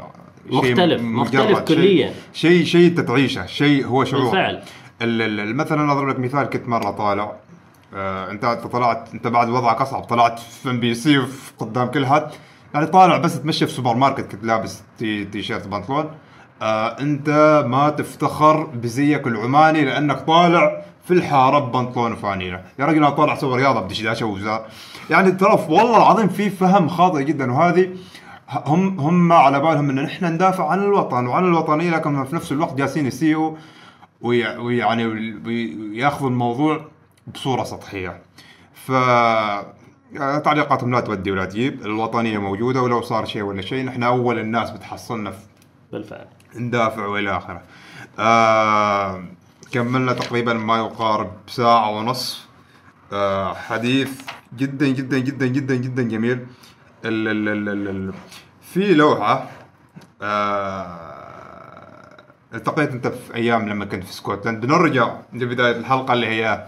[0.72, 2.14] مختلف، مختلف كلياً.
[2.34, 4.24] شيء شيء انت تعيشه، شيء هو شعور.
[4.24, 4.62] بالفعل.
[5.02, 7.36] ال- ال- ال- مثلا أضرب لك مثال كنت مرة طالع.
[7.96, 10.02] آه انت طلعت انت بعد وضعك أصعب.
[10.04, 11.22] طلعت في MBC
[11.60, 12.28] قدام كل حد
[12.74, 16.06] يعني طالع بس تمشي في سوبر ماركت كنت لابس تي, تي شيرت بنطلون.
[16.62, 17.30] آه انت
[17.68, 23.58] ما تفتخر بزيك العماني لأنك طالع في الحاره ببنطلون وفانيله يا رجل أنا طالع أسوي
[23.62, 24.66] رياضة بدشداشه ووزار
[25.10, 27.52] يعني ترى والله العظيم في فهم خاطئ جدا.
[27.52, 27.90] وهذه
[28.50, 32.76] هم هم على بالهم إن نحن ندافع عن الوطن وعن الوطنية لكن في نفس الوقت
[32.76, 33.56] جالسين يسيئوا
[34.22, 35.06] ويع- ويعني
[35.46, 36.82] ويأخذوا الموضوع
[37.28, 38.22] بصورة سطحية.
[38.74, 38.92] ف
[40.44, 44.72] تعليقاتهم لا تودي ولا تجيب، الوطنية موجودة ولو صار شيء ولا شيء نحن أول الناس
[44.72, 45.38] بتحصلنا في
[45.92, 46.26] بالفعل
[46.56, 47.62] ندافع وإلى آخره.
[48.20, 49.24] آه
[49.72, 52.46] كملنا تقريبا ما يقارب ساعة ونص
[53.14, 54.22] آه حديث
[54.58, 56.48] جدا جدا جدا جدا جدا جميل
[57.06, 58.14] ال ال ال ال ال
[58.62, 59.48] في لوحة
[60.22, 61.12] آه
[62.54, 66.66] التقيت أنت في أيام لما كنت في اسكتلند بنرجع لبداية الحلقة اللي هي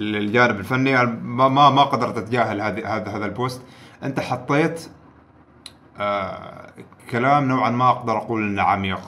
[0.00, 3.62] الجانب الفني ما ما ما قدرت أتجاهل هذه هذا هذا البوست.
[4.02, 4.90] أنت حطيت
[5.98, 6.72] آه
[7.10, 9.00] كلام نوعا ما أقدر أقول إنه عميق.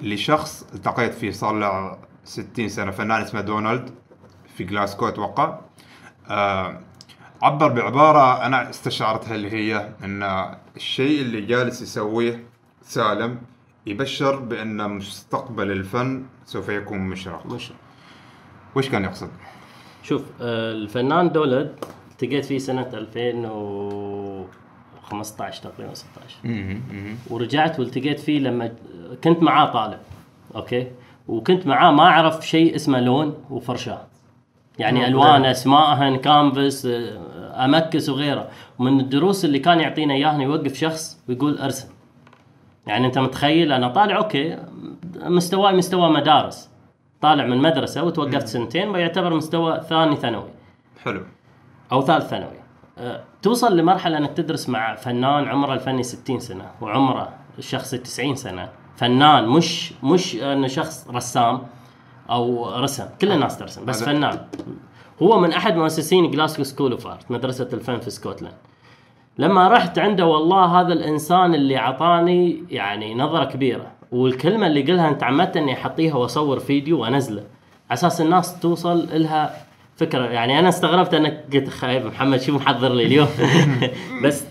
[0.00, 3.90] لشخص التقيت فيه صار له 60 سنة فنان اسمه دونالد
[4.56, 5.58] في جلاسكو أتوقع.
[6.30, 6.80] آه
[7.42, 10.22] عبر بعبارة أنا استشعرتها اللي هي إن
[10.76, 12.46] الشيء اللي جالس يسويه
[12.82, 13.38] سالم
[13.86, 17.46] يبشر بأن مستقبل الفن سوف يكون مشرق.
[17.46, 17.72] مش
[18.74, 19.30] وش كان يقصد؟
[20.02, 21.74] شوف آه، الفنان دولد
[22.10, 26.36] التقيت فيه سنة 2015 تقريبا 16
[27.30, 28.72] ورجعت والتقيت فيه لما
[29.24, 29.98] كنت معاه طالع
[30.56, 30.86] أوكي؟
[31.28, 34.06] وكنت معاه ما أعرف شيء اسمه لون وفرشاة.
[34.78, 35.06] يعني.
[35.06, 38.48] ألوان اسمائهن كانفاس آه، أمكس وغيره.
[38.78, 41.88] ومن الدروس اللي كان يعطينا إياها يوقف شخص ويقول أرسم.
[42.86, 44.58] يعني أنت متخيل؟ أنا طالع أوكي
[45.16, 46.68] مستواي مستوى مدارس.
[47.22, 50.50] طالع من مدرسة وتوقفت سنتين ويعتبر مستوى ثاني ثانوي.
[51.04, 51.22] حلو.
[51.92, 52.62] أو ثالث ثانوي.
[52.98, 57.28] أه، توصل لمرحلة أنك تدرس مع فنان عمره الفني 60 سنة وعمره
[57.58, 58.68] الشخصي 90 سنة.
[58.96, 61.62] فنان مش مش انه شخص رسام
[62.30, 64.38] أو رسم كل الناس ترسم بس فنان.
[65.22, 68.54] هو من أحد مؤسسين Glasgow School of Art مدرسة الفن في اسكتلند
[69.38, 73.91] لما رحت عنده والله هذا الإنسان اللي اعطاني يعني نظرة كبيرة.
[74.12, 77.40] والكلمة اللي قلها أنت عمدت إني أحطيها وأصور فيديو وأنزله.
[77.90, 79.66] على أساس الناس توصل لها
[79.96, 80.24] فكرة.
[80.24, 83.28] يعني أنا استغربت أنك قلت خايف محمد شو محضر لي اليوم؟
[84.24, 84.44] بس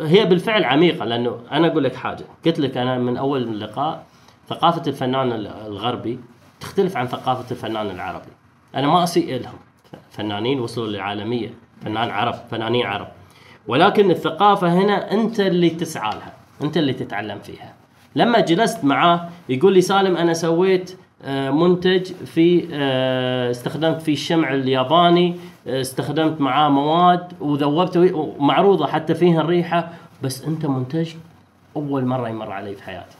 [0.00, 2.24] هي بالفعل عميقة لأنه أنا أقول لك حاجة.
[2.46, 4.06] قلت لك أنا من أول اللقاء
[4.48, 5.32] ثقافة الفنان
[5.66, 6.18] الغربي
[6.60, 8.30] تختلف عن ثقافة الفنان العربي.
[8.74, 9.58] أنا ما أسيء لهم.
[10.10, 11.54] فنانين وصلوا للعالمية.
[11.84, 13.08] فنان عرب فنانين عرب.
[13.66, 16.32] ولكن الثقافة هنا أنت اللي تسعى لها
[16.62, 17.79] أنت اللي تتعلم فيها.
[18.16, 24.54] لما جلست معاه يقول لي سالم أنا سويت آه، منتج في آه، استخدمت فيه الشمع
[24.54, 29.92] الياباني آه، استخدمت معاه مواد وذوبته ومعروضة حتى فيها الريحة
[30.22, 31.12] بس أنت منتج
[31.76, 33.16] أول مرة يمر علي في حياتي.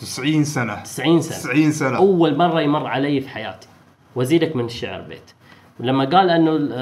[0.00, 0.82] 90 سنة.
[0.82, 1.38] 90 سنة.
[1.38, 1.96] 90 سنة.
[1.96, 3.68] أول مرة يمر علي في حياتي.
[4.16, 5.30] وازيدك من الشعر بيت.
[5.80, 6.74] ولما قال أنه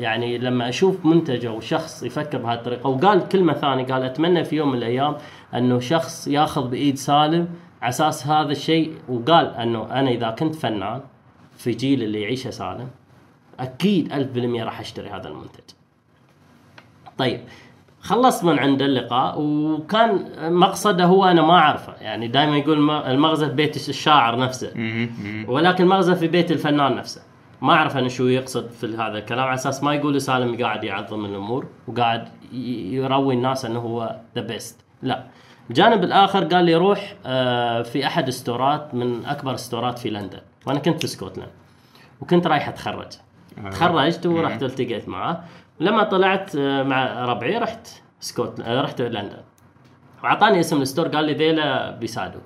[0.00, 4.56] يعني لما أشوف منتج أو شخص يفكر بهذه الطريقة وقال كلمة ثانية قال أتمنى في
[4.56, 5.16] يوم من الأيام
[5.54, 7.48] أنه شخص ياخذ بإيد سالم
[7.82, 11.00] على أساس هذا الشيء وقال أنه أنا إذا كنت فنان
[11.56, 12.88] في جيل اللي يعيشه سالم
[13.60, 14.12] أكيد
[14.60, 15.64] 1000% راح أشتري هذا المنتج.
[17.18, 17.40] طيب
[18.00, 21.94] خلصت من عند اللقاء وكان مقصده هو أنا ما أعرفه.
[22.00, 24.72] يعني دائما يقول الم- المغزى في بيت الشاعر نفسه.
[25.48, 27.22] ولكن المغزى في بيت الفنان نفسه.
[27.62, 31.24] ما أعرف أنا شو يقصد في هذا الكلام على أساس ما يقول سالم قاعد يعظم
[31.24, 32.28] الأمور وقاعد
[32.92, 35.24] يروي الناس أنه هو the best لا.
[35.70, 40.40] الجانب الآخر قال لي روح آه، في أحد ال stores من أكبر الستورات في لندن.
[40.66, 41.48] وأنا كنت في اسكتلند
[42.20, 43.12] وكنت رايح أتخرج.
[43.70, 45.44] تخرجت ورحت التقيت معه.
[45.80, 47.88] لما طلعت آه، مع ربعي رحت
[48.20, 49.38] Scotland رحت لندن.
[50.24, 52.42] وأعطاني اسم ال store قال لي ذيلا بيساعدوك.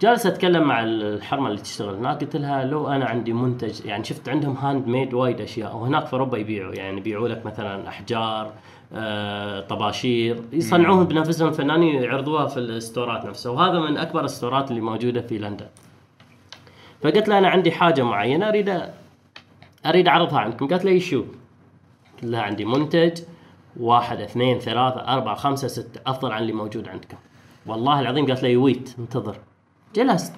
[0.00, 2.20] جالس أتكلم مع الحرمة اللي تشتغل هناك.
[2.20, 6.38] قلت لها لو أنا عندي منتج يعني شفت عندهم handmade وايد أشياء وهناك في أوروبا
[6.38, 6.74] يبيعوا.
[6.74, 8.52] يعني يبيعوا لك مثلا أحجار آه،
[9.68, 15.20] طباشير يصنعوهم بنفسهم فنانين يعرضوها في ال stores نفسها وهذا من أكبر الستورات اللي موجودة
[15.20, 15.66] في لندن.
[17.02, 18.82] فقلت لها أنا عندي حاجة معينة أريد
[19.86, 21.24] أريد أعرضها عندكم قالت لي شو؟
[22.14, 23.22] قلت لها عندي منتج
[23.76, 27.16] واحد اثنين ثلاثة أربعة خمسة ستة أفضل عن اللي موجود عندكم.
[27.66, 29.36] والله العظيم قالت لي wait انتظر.
[29.94, 30.34] جلست.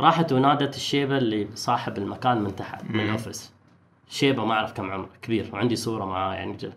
[0.00, 3.52] راحت ونادت الشيبة اللي صاحب المكان من تحت من ال office
[4.08, 6.72] شيبة ما أعرف كم عمره كبير وعندي صورة معاه يعني جل.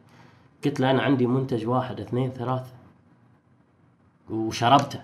[0.65, 2.71] قلت له أنا عندي منتج واحد اثنين ثلاثة.
[4.29, 4.99] وشربته.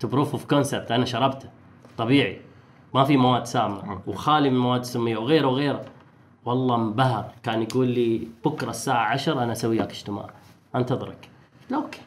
[0.00, 1.48] proof of concept أنا شربته.
[1.98, 2.40] طبيعي.
[2.94, 3.90] ما في مواد سامة.
[3.90, 4.10] okay.
[4.10, 5.84] وخالي من مواد سمية وغيره وغيره.
[6.44, 7.32] والله انبهر.
[7.42, 10.30] كان يقول لي بكرة الساعة 10 أنا أسوي لك اجتماع.
[10.74, 11.28] أنتظرك.
[11.62, 12.00] قلت له okay.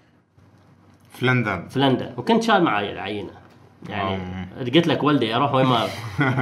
[1.12, 1.68] في لندن.
[1.68, 2.14] في لندن.
[2.18, 3.32] وكنت شال معاي العينة.
[3.90, 5.88] يعني قلت لك ولدي أروح وين ما.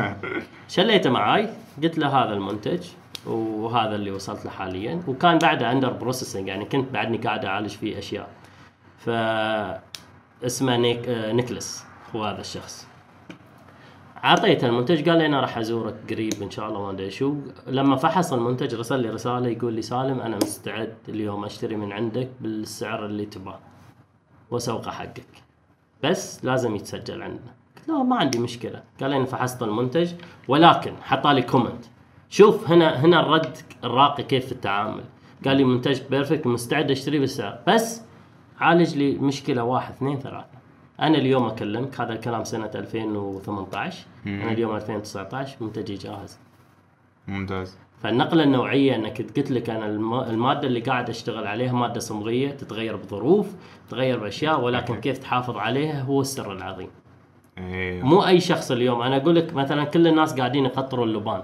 [0.67, 1.49] شليته معاي.
[1.83, 2.87] قلت له هذا المنتج.
[3.27, 5.01] وهذا اللي وصلت له حاليا.
[5.07, 8.29] وكان بعده under processing يعني كنت بعدني قاعد أعالج فيه أشياء.
[8.97, 9.09] ف
[10.45, 11.85] اسمه نيك آه، نيكلس
[12.15, 12.87] هو هذا الشخص.
[14.23, 17.35] اعطيته المنتج قال لي أنا راح أزورك قريب إن شاء الله ما أدري شو.
[17.67, 22.29] لما فحص المنتج رسل لي رسالة يقول لي سالم أنا مستعد اليوم أشتري من عندك
[22.41, 23.59] بالسعر اللي تبغاه
[24.51, 25.43] واسوقه حقك.
[26.03, 27.53] بس لازم يتسجل عندنا.
[27.77, 28.83] قلت له ما عندي مشكلة.
[29.01, 30.13] قال لي أنا فحصت المنتج
[30.47, 31.85] ولكن حط لي comment
[32.33, 35.03] شوف هنا هنا الرد الراقي كيف في التعامل.
[35.45, 37.59] قال لي منتج perfect مستعد أشتريه بالسعر.
[37.67, 38.01] بس
[38.59, 40.45] عالج لي مشكلة واحد اثنين ثلاثة.
[40.99, 46.39] أنا اليوم أكلمك هذا الكلام سنة 2018 أنا اليوم 2019 منتجي جاهز.
[47.27, 47.77] ممتاز.
[48.03, 52.95] فالنقلة النوعية إنك قلت لك أنا الم- المادة اللي قاعد أشتغل عليها مادة صمغية تتغير
[52.95, 53.47] بظروف
[53.87, 56.89] تتغير بأشياء ولكن كيف تحافظ عليها هو السر العظيم.
[57.57, 58.03] إيه.
[58.03, 59.01] مو أي شخص اليوم.
[59.01, 61.43] أنا أقول لك مثلا كل الناس قاعدين يقطروا اللبان.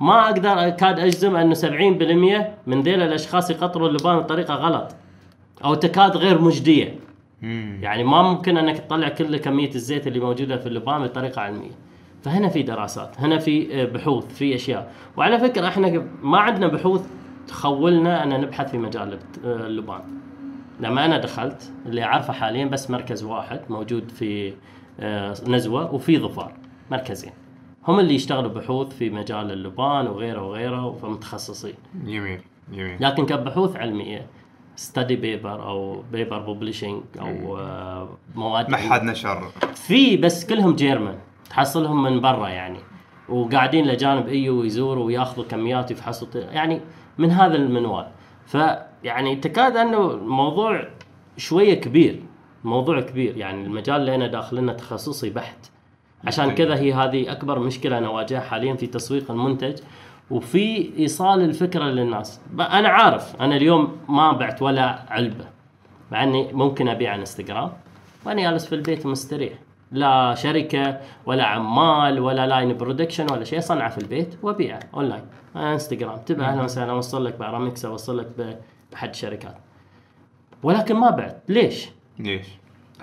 [0.00, 1.60] ما أقدر أكاد أجزم انه 70%
[2.66, 4.96] من ذيل الأشخاص يقطروا اللبان بطريقة غلط
[5.64, 6.94] أو تكاد غير مجدية.
[7.42, 7.78] مم.
[7.82, 11.70] يعني ما ممكن أنك تطلع كل كمية الزيت اللي موجودة في اللبان بطريقة علمية.
[12.22, 14.92] فهنا في دراسات هنا في آه، بحوث في أشياء.
[15.16, 17.06] وعلى فكرة إحنا ما عندنا بحوث
[17.48, 20.00] تخولنا أن نبحث في مجال آه، اللبان.
[20.80, 24.52] لما أنا دخلت اللي أعرفه حاليا بس مركز واحد موجود في
[25.00, 26.52] آه، نزوة وفي ظفار.
[26.90, 27.32] مركزين.
[27.88, 31.74] هم اللي يشتغلوا بحوث في مجال اللبان وغيره وغيره فمتخصصين
[32.04, 32.40] جميل
[32.72, 34.26] جميل لكن كبحوث علمية
[34.76, 39.48] study paper أو paper publishing أو آه، مواد ما حد نشر.
[39.74, 41.18] في بس كلهم German
[41.50, 42.78] تحصلهم من برا يعني.
[43.28, 46.80] وقاعدين لجانب ايو ويزوروا وياخذوا كميات ويفحصوا يعني
[47.18, 48.06] من هذا المنوال.
[48.46, 50.88] فيعني تكاد أنه الموضوع
[51.36, 52.22] شوية كبير
[52.64, 53.36] موضوع كبير.
[53.36, 55.70] يعني المجال اللي أنا داخلنا تخصصي بحت.
[56.26, 59.78] عشان كذا هي هذه أكبر مشكلة أنا أواجهها حاليا في تسويق المنتج
[60.30, 62.40] وفي إيصال الفكرة للناس.
[62.60, 65.44] أنا عارف أنا اليوم ما بعت ولا علبة
[66.12, 67.72] مع إني ممكن أبيع على إنستغرام
[68.24, 69.52] وأنا جالس في البيت مستريح.
[69.92, 75.22] لا شركة ولا عمال ولا line production ولا شيء صنعه في البيت وأبيعه اونلاين
[75.54, 76.18] على إنستغرام.
[76.26, 78.56] تبع أهلا وسهلا أوصل لك بأرامكس أوصل لك
[78.92, 79.56] بحد شركات
[80.62, 81.42] ولكن ما بعت.
[81.48, 81.88] ليش؟
[82.18, 82.46] ليش؟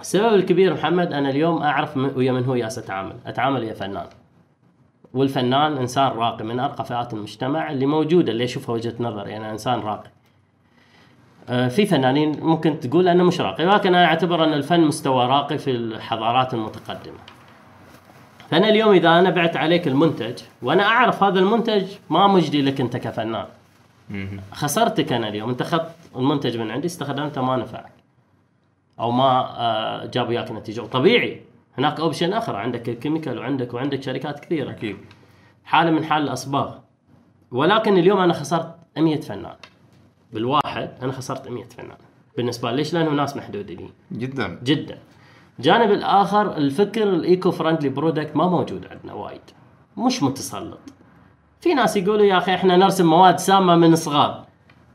[0.01, 4.05] السبب الكبير محمد أنا اليوم أعرف ويا من هو ياس أتعامل، أتعامل ويا فنان.
[5.13, 9.79] والفنان إنسان راقي من أرقى فئات المجتمع اللي موجودة اللي يشوفها وجهة نظري أنا إنسان
[9.79, 10.09] راقي.
[11.49, 15.57] آه، في فنانين ممكن تقول أنه مش راقي ولكن أنا أعتبر أن الفن مستوى راقي
[15.57, 17.17] في الحضارات المتقدمة.
[18.49, 22.97] فأنا اليوم إذا أنا بعت عليك المنتج وأنا أعرف هذا المنتج ما مجدي لك أنت
[22.97, 23.45] كفنان.
[24.51, 27.96] خسرتك أنا اليوم أنت أخذت المنتج من عندي استخدمته ما نفعك
[28.99, 30.81] أو ما آه، جاب وياك نتيجة.
[30.81, 31.41] وطبيعي
[31.77, 32.55] هناك option آخر.
[32.55, 34.71] عندك ال chemical وعندك وعندك شركات كثيرة.
[34.71, 34.97] أكيد.
[35.65, 36.75] حالة من حال الأصباغ.
[37.51, 39.55] ولكن اليوم أنا خسرت 100 فنان.
[40.33, 41.97] بالواحد أنا خسرت 100 فنان.
[42.37, 43.89] بالنسبة لي ليش؟ لانهم ناس محدودين.
[44.11, 44.59] جدا.
[44.63, 44.99] جدا.
[45.59, 49.41] الجانب الآخر الفكر ال eco friendly product ما موجود عندنا وايد.
[49.97, 50.79] مش متسلط.
[51.61, 54.45] في ناس يقولوا يا أخي إحنا نرسم مواد سامة من صغار.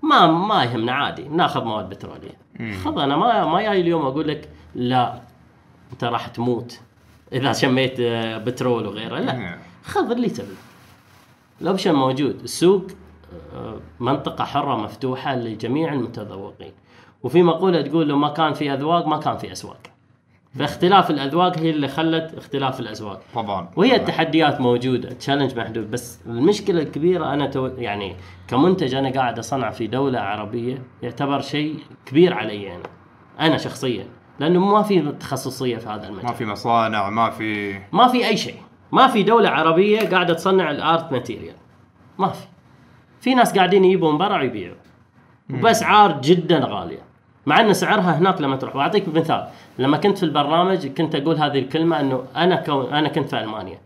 [0.03, 1.29] ما ما يهمنا عادي.
[1.29, 2.43] ناخذ مواد بترولية.
[2.84, 5.20] خذ أنا ما ما جاي اليوم أقول لك لا
[5.93, 6.80] أنت راح تموت.
[7.32, 9.59] إذا شميت آه، بترول وغيره لا.
[9.84, 10.55] خذ اللي تبي.
[11.60, 12.40] ال option موجود.
[12.43, 12.86] السوق
[13.55, 16.72] آه، منطقة حرة مفتوحة لجميع المتذوقين.
[17.22, 19.80] وفي مقولة تقول لو ما كان في أذواق ما كان في أسواق.
[20.59, 23.23] فاختلاف الأذواق هي اللي خلت اختلاف الأذواق.
[23.35, 23.69] طبعا.
[23.77, 24.01] وهي طبعاً.
[24.01, 25.91] التحديات موجودة challenge محدود.
[25.91, 28.16] بس المشكلة الكبيرة أنا تو يعني
[28.49, 32.83] كمنتج أنا قاعد أصنع في دولة عربية يعتبر شيء كبير علي أنا
[33.41, 34.07] أنا شخصيا.
[34.41, 36.27] لأنه ما في تخصصية في هذا المجال.
[36.27, 38.57] ما في مصانع ما في ما في أي شيء.
[38.93, 41.56] ما في دولة عربية قاعدة تصنع ال art material
[42.19, 42.47] ما في.
[43.20, 44.77] في ناس قاعدين يجيبوا من برا ويبيعوا
[45.51, 47.11] وبأسعار جدا غالية.
[47.47, 48.77] مع أن سعرها هناك لما تروح.
[48.77, 49.48] وأعطيك مثال.
[49.78, 53.78] لما كنت في البرنامج كنت أقول هذه الكلمة أنه أنا كون أنا كنت في ألمانيا.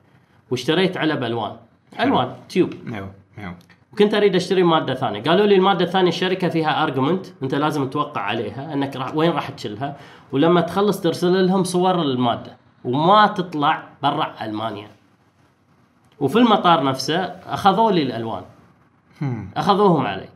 [0.50, 1.56] واشتريت علب الوان
[2.00, 2.72] ألوان tube.
[2.92, 3.54] أيوه أيوه
[3.92, 5.22] وكنت أريد أشتري مادة ثانية.
[5.22, 9.50] قالوا لي المادة الثانية الشركة فيها agreement أنت لازم توقع عليها أنك راح وين راح
[9.50, 9.96] تشيلها.
[10.32, 12.56] ولما تخلص ترسل لهم صور المادة.
[12.84, 14.88] وما تطلع برا ألمانيا.
[16.20, 17.16] وفي المطار نفسه
[17.46, 18.42] أخذوا لي الألوان.
[19.56, 20.28] أخذوهم علي.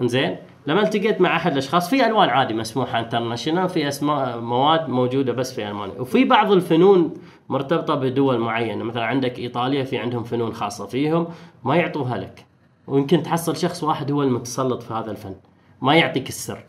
[0.00, 5.32] إنزين؟ لما التقيت مع أحد الأشخاص في ألوان عادي مسموحة انترناشونال في أسماء مواد موجودة
[5.32, 6.00] بس في ألمانيا.
[6.00, 7.14] وفي بعض الفنون
[7.48, 11.26] مرتبطة بدول معينة مثلا عندك إيطاليا في عندهم فنون خاصة فيهم
[11.64, 12.44] ما يعطوها لك.
[12.86, 15.34] ويمكن تحصل شخص واحد هو المتسلط في هذا الفن.
[15.82, 16.64] ما يعطيك السر.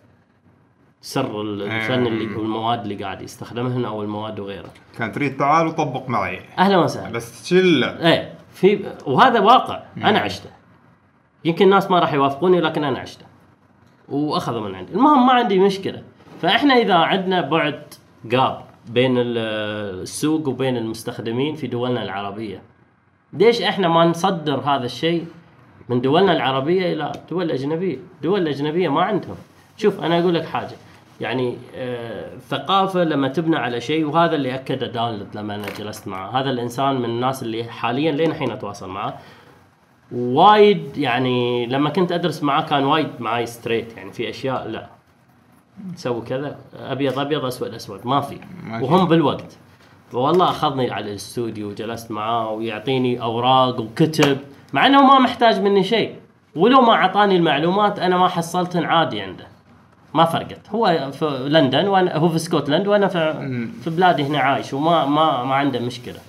[1.02, 4.70] سر الفن اللي والمواد اللي قاعد يستخدمها أو المواد وغيره.
[4.98, 6.42] كان تريد تعال وطبق معي.
[6.58, 7.12] أهلا وسهلا.
[7.12, 7.84] بس تشيل.
[7.84, 9.84] إيه في وهذا واقع.
[9.98, 10.50] أنا عشته.
[11.46, 13.26] يمكن الناس ما راح يوافقوني لكن أنا عشته.
[14.10, 14.94] وأخذوا من عندي.
[14.94, 16.04] المهم ما عندي مشكلة.
[16.42, 17.82] فإحنا إذا عندنا بعد
[18.26, 19.38] جاب بين ال-
[20.02, 22.62] السوق وبين المستخدمين في دولنا العربية
[23.34, 25.26] ليش إحنا ما نصدر هذا الشيء
[25.90, 29.36] من دولنا العربية إلى دول أجنبية؟ الدول الاجنبيه ما عندهم.
[29.78, 30.76] شوف أنا أقول لك حاجة.
[31.22, 36.40] يعني آه، الثقافه لما تبنى على شيء وهذا اللي أكده دونالد لما أنا جلست معه.
[36.40, 39.20] هذا الإنسان من الناس اللي حاليا لين الحين أتواصل معه.
[40.12, 44.88] وايد يعني لما كنت أدرس معاه كان وايد معاي straight يعني في أشياء لا.
[45.96, 48.38] سووا كذا أبيض أبيض أسود أسود ما في.
[48.82, 49.58] وهم بالوقت.
[50.14, 54.38] والله أخذني على الاستوديو وجلست معاه ويعطيني أوراق وكتب
[54.74, 56.16] مع إنه ما محتاج مني شيء.
[56.56, 59.48] ولو ما أعطاني المعلومات أنا ما حصلتن عادي عنده.
[60.14, 60.70] ما فرقت.
[60.70, 63.34] هو في لندن وأنا هو في اسكتلند وأنا في
[63.84, 66.20] في بلادي هنا عايش وما ما ما عنده مشكلة.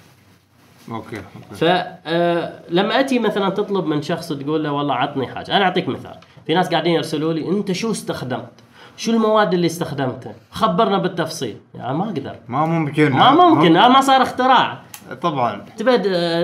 [0.91, 1.17] أوكي
[1.55, 5.57] فلما أتي مثلا تطلب من شخص تقول له والله عطني حاجة.
[5.57, 6.15] أنا أعطيك مثال.
[6.47, 8.49] في ناس قاعدين يرسلوا لي أنت شو استخدمت؟
[8.97, 11.57] شو المواد اللي استخدمتها خبرنا بالتفصيل.
[11.75, 12.35] يعني ما أقدر.
[12.49, 13.11] ما ممكن.
[13.13, 13.73] ما ممكن.
[13.73, 14.79] ما صار اختراع.
[15.23, 15.65] طبعا.
[15.77, 15.97] تبى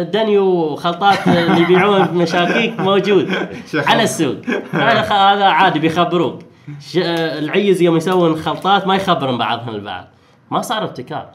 [0.05, 3.31] دنيو خلطات اللي يبيعون مشاكيك موجود.
[3.75, 4.37] على السوق.
[4.73, 6.39] هذا عادي بيخبروك.
[6.81, 6.97] ش-
[7.39, 10.05] العيز يوم يسوون خلطات ما يخبرون بعضهم البعض.
[10.51, 11.29] ما صار ابتكار.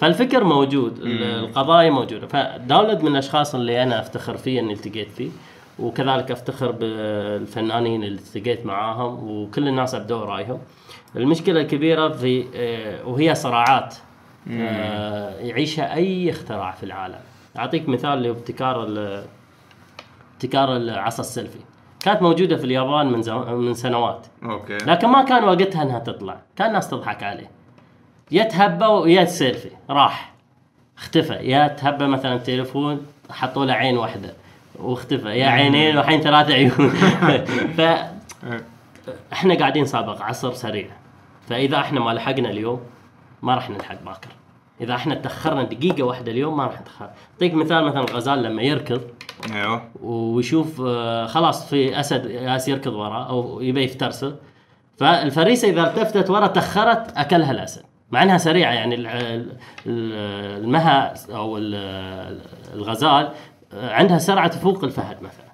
[0.00, 2.26] فالفكر موجود ال- القضايا موجودة.
[2.26, 5.30] فداونلود من الأشخاص اللي أنا أفتخر فيه إني التقيت فيه
[5.78, 10.58] وكذلك أفتخر بالفنانين اللي التقيت معاهم وكل الناس أبدوا رأيهم.
[11.16, 13.94] المشكلة الكبيرة في آه، وهي صراعات
[14.50, 17.18] آه، يعيشها أي اختراع في العالم.
[17.58, 18.86] أعطيك مثال لابتكار
[20.34, 21.58] ابتكار العصا السيلفي.
[22.00, 23.22] كانت موجودة في اليابان من.
[23.54, 24.26] من سنوات.
[24.44, 24.76] okay.
[24.76, 26.40] لكن ما كان وقتها إنها تطلع.
[26.56, 27.50] كان الناس تضحك عليه.
[28.32, 30.32] يات هبة ويا سيلفي راح.
[30.98, 31.34] اختفى.
[31.34, 34.34] يات هبة مثلا تليفون حطوا له عين واحدة.
[34.78, 35.28] واختفى.
[35.28, 36.90] يا عينين وحين ثلاث عيون.
[37.76, 37.80] ف.
[39.32, 40.86] إحنا قاعدين سابق عصر سريع.
[41.48, 42.80] فإذا إحنا ما لحقنا اليوم
[43.42, 44.28] ما راح نلحق باكر.
[44.80, 47.10] إذا إحنا تأخرنا دقيقة واحدة اليوم ما راح نتأخر.
[47.32, 49.00] أعطيك مثال مثلا الغزال لما يركض
[49.54, 49.82] أيوه.
[50.02, 54.36] ويشوف آه، خلاص في أسد ياس يركض وراه أو يبي يفترسه.
[54.98, 57.89] فالفريسة إذا التفتت ورا تأخرت أكلها الأسد.
[58.10, 59.52] مع إنها سريعة يعني ال- ال-
[59.86, 62.40] ال- المها أو ال-
[62.74, 63.32] الغزال
[63.72, 65.50] آه، عندها سرعة تفوق الفهد مثلا.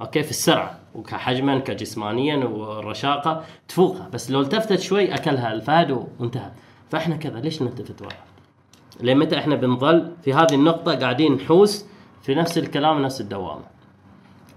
[0.00, 0.78] أوكي؟ في السرعة.
[0.94, 4.08] وكحجما كجسمانيا والرشاقه تفوقها.
[4.12, 6.50] بس لو التفتت شوي أكلها الفهد وانتهى.
[6.90, 8.10] فإحنا كذا ليش نلتفت ورا؟
[9.00, 11.86] لين متى إحنا بنظل في هذه النقطة قاعدين نحوس
[12.22, 13.64] في نفس الكلام نفس الدوامة.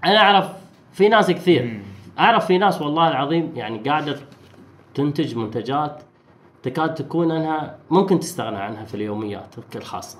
[0.04, 0.48] أنا أعرف
[0.92, 1.80] في ناس كثير.
[2.18, 4.16] أعرف في ناس والله العظيم يعني قاعدة
[4.94, 6.02] تنتج منتجات
[6.66, 10.18] تكاد تكون أنها ممكن تستغنى عنها في اليوميات الخاصة.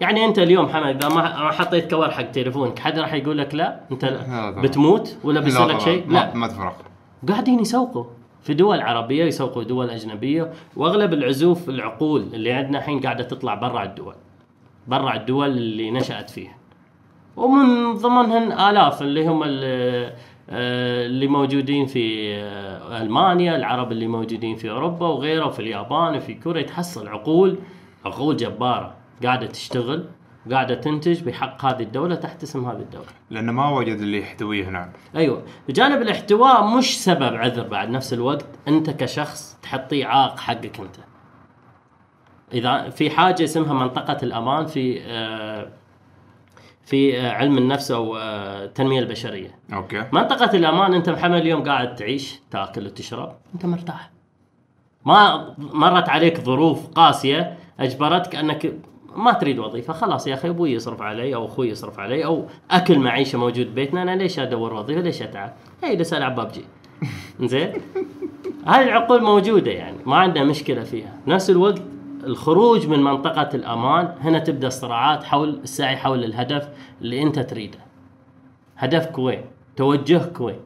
[0.00, 3.80] يعني أنت اليوم حمد إذا ما حطيت كور حق تليفونك حد راح يقول لك لا
[3.92, 4.50] أنت لا.
[4.50, 6.76] بتموت ولا لا بيصير لك شيء؟ لا ما تفرق
[7.28, 8.04] قاعدين يسوقوا
[8.42, 13.82] في دول عربية يسوقوا دول أجنبية وأغلب العزوف العقول اللي عندنا الحين قاعدة تطلع برا
[13.82, 14.14] الدول
[14.88, 16.56] برا الدول اللي نشأت فيها
[17.36, 19.42] ومن ضمنهن آلاف اللي هم
[20.48, 26.62] اللي موجودين في آه، ألمانيا العرب اللي موجودين في أوروبا وغيره وفي اليابان وفي كوريا
[26.62, 27.58] تحصل عقول
[28.04, 30.04] عقول جبارة قاعدة تشتغل
[30.46, 33.06] وقاعده تنتج بحق هذه الدولة تحت اسم هذه الدولة.
[33.30, 35.42] لأنه ما وجد اللي يحتويه هنا أيوه.
[35.68, 38.46] بجانب الاحتواء مش سبب عذر بعد نفس الوقت.
[38.68, 40.96] أنت كشخص تحطيه عائق حقك أنت.
[42.52, 45.68] إذا في حاجة اسمها منطقة الأمان في آه،
[46.86, 49.50] في آه، علم النفس أو آه، التنمية البشرية.
[49.72, 50.04] أوكي.
[50.12, 54.10] منطقة الأمان أنت محمد اليوم قاعد تعيش تأكل وتشرب أنت مرتاح.
[55.06, 58.72] ما مرت عليك ظروف قاسية أجبرتك أنك
[59.16, 62.98] ما تريد وظيفة خلاص يا أخي أبوي يصرف علي أو أخوي يصرف علي أو أكل
[62.98, 65.52] معيشة موجود بيتنا أنا ليش أدور وظيفة؟ ليش أتعب؟
[65.98, 66.64] بس العب ببجي
[67.50, 67.72] زين
[68.66, 71.12] هاي العقول موجودة يعني ما عندنا مشكلة فيها.
[71.26, 71.82] نفس الوقت
[72.26, 76.68] الخروج من منطقة الأمان هنا تبدأ الصراعات حول السعي حول الهدف
[77.00, 77.78] اللي أنت تريده.
[78.76, 79.44] هدفك وين؟
[79.76, 80.60] توجهك وين؟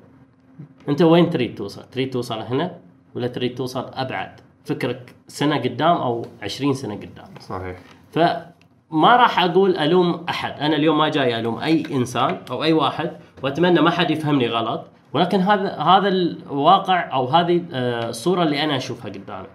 [0.89, 2.78] أنت وين تريد توصل؟ تريد توصل هنا
[3.14, 7.28] ولا تريد توصل أبعد؟ فكرك سنة قدام أو 20 سنة قدام.
[7.40, 7.76] صحيح.
[8.12, 10.52] فما راح أقول ألوم أحد.
[10.60, 13.10] أنا اليوم ما جاي ألوم أي إنسان أو أي واحد
[13.43, 18.76] وأتمنى ما حد يفهمني غلط ولكن هذا هذا الواقع أو هذه آه، الصورة اللي أنا
[18.76, 19.47] أشوفها قدامي.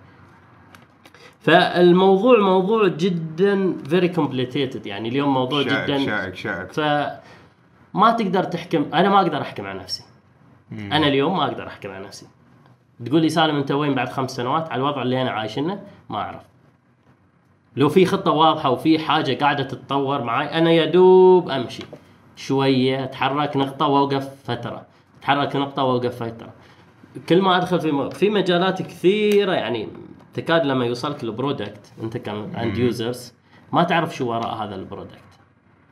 [1.44, 6.06] فالموضوع موضوع جدا very complicated يعني اليوم موضوع شائك جدا.
[6.06, 6.72] شائك شائك.
[6.72, 10.04] فما تقدر تحكم أنا ما أقدر أحكم عن نفسي.
[10.72, 12.28] أنا اليوم ما أقدر أحكم عن نفسي.
[13.06, 16.42] تقول لي سالم أنت وين بعد خمس سنوات؟ على الوضع اللي أنا عايشنه ما أعرف.
[17.76, 21.84] لو في خطة واضحة وفي حاجة قاعدة تتطور معي أنا يا دوب أمشي.
[22.36, 24.86] شوية أتحرك نقطة وأوقف فترة.
[25.20, 26.54] أتحرك نقطة وأوقف فترة.
[27.30, 28.10] كل ما أدخل في م...
[28.10, 29.90] في مجالات كثيرة يعني
[30.34, 33.34] تكاد لما يوصلك ال product أنت ك end users
[33.72, 35.20] ما تعرف شو وراء هذا ال product.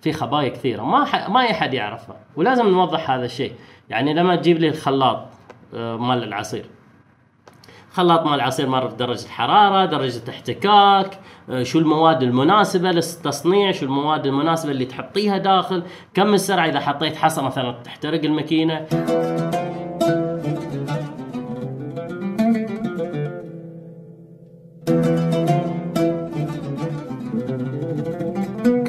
[0.02, 1.30] في خبايا كثيرة ما ح...
[1.30, 2.16] ما أي احد يعرفها.
[2.36, 3.54] ولازم نوضح هذا الشيء.
[3.90, 5.26] يعني لما تجيب لي الخلاط
[5.74, 6.66] آه، مال العصير.
[7.92, 11.20] خلاط مال العصير مر بدرجة حرارة درجة احتكاك
[11.50, 17.16] آه، شو المواد المناسبة للتصنيع شو المواد المناسبة اللي تحطيها داخل كم السرعة إذا حطيت
[17.16, 18.88] حصى مثلا تحترق الماكينة.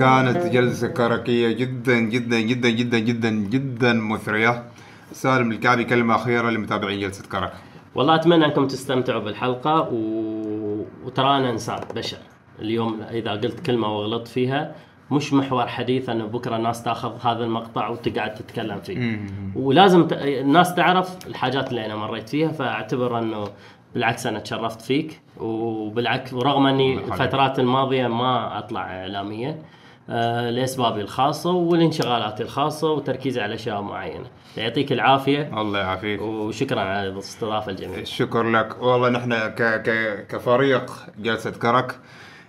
[0.02, 4.64] كانت جلسة كركية جدا جدا جدا جدا جدا جدا مثرية.
[5.12, 7.52] سالم الكعبي كلمة أخيرة لمتابعين جلسة كرك.
[7.94, 9.96] والله أتمنى أنكم تستمتعوا بالحلقة و...
[11.04, 12.16] وترى أنا إنسان بشر.
[12.58, 14.74] اليوم إذا قلت كلمة وغلطت فيها
[15.10, 19.20] مش محور حديث انه بكرة الناس تأخذ هذا المقطع وتقعد تتكلم فيه.
[19.56, 20.12] ولازم ت...
[20.12, 23.44] الناس تعرف الحاجات اللي أنا مريت فيها فأعتبر أنه
[23.94, 25.20] بالعكس أنا تشرفت فيك.
[25.40, 26.98] وبالعكس ورغم أني.
[26.98, 34.26] الفترات الماضية ما أطلع اعلاميا آه، لأسبابي الخاصة والانشغالات الخاصة وتركيزي على أشياء معينة.
[34.56, 35.60] يعطيك العافية.
[35.60, 36.22] الله يعافيك.
[36.22, 38.04] وشكرا على الاستضافة الجميلة.
[38.04, 38.82] شكر لك.
[38.82, 41.98] والله نحن ك ك كفريق جلسة كرك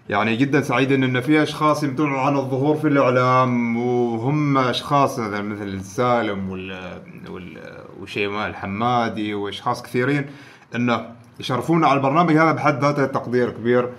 [0.09, 6.49] يعني جدا سعيدين ان في أشخاص يمتنعوا عن الظهور في الإعلام وهم أشخاص مثل سالم
[6.49, 7.57] وال وال
[8.01, 10.25] وشيماء الحمادي وأشخاص كثيرين
[10.75, 11.05] إنه
[11.39, 13.89] يشرفونا على البرنامج هذا بحد ذاته تقدير كبير.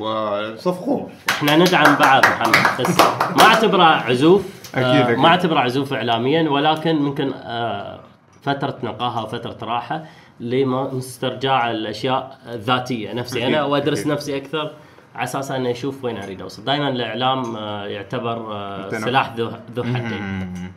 [0.00, 2.98] وصفقوه إحنا ندعم بعض محمد بس
[3.36, 4.42] ما أعتبره عزوف
[4.74, 5.18] أكيد، آه، أكيد.
[5.18, 8.00] ما أعتبره عزوف اعلاميا ولكن ممكن آه،
[8.42, 10.04] فترة نقاهة وفتره راحة
[10.40, 14.06] لاسترجاع الأشياء الذاتية نفسي أنا وادرس.
[14.06, 14.70] نفسي أكثر
[15.14, 18.88] على أساس أني أشوف وين أريد أوصل دائما الإعلام آه، يعتبر.
[18.90, 19.34] سلاح
[19.74, 20.72] ذو حدين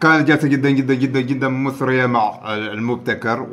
[0.00, 3.46] كانت جلسة جدا جدا جدا جدا مثرية مع المبتكر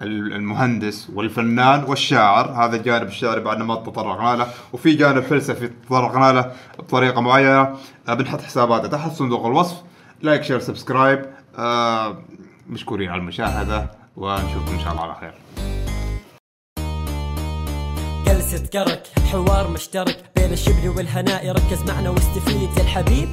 [0.00, 2.64] والمهندس والفنان والشاعر.
[2.64, 7.76] هذا الجانب الشعري بعد ما تطرقنا له وفي جانب فلسفي تطرقنا له بطريقة معينة.
[8.08, 9.76] آه، بنحط حساباته تحت صندوق الوصف.
[10.22, 11.26] like share subscribe
[12.68, 15.34] مشكورين على المشاهدة ونشوفكم إن شاء الله على خير.
[18.26, 19.02] جلسة كرك
[19.32, 21.50] حوار مشترك بين الشبل والهناء.
[21.50, 23.28] ركز معنا واستفيد يا الحبيب.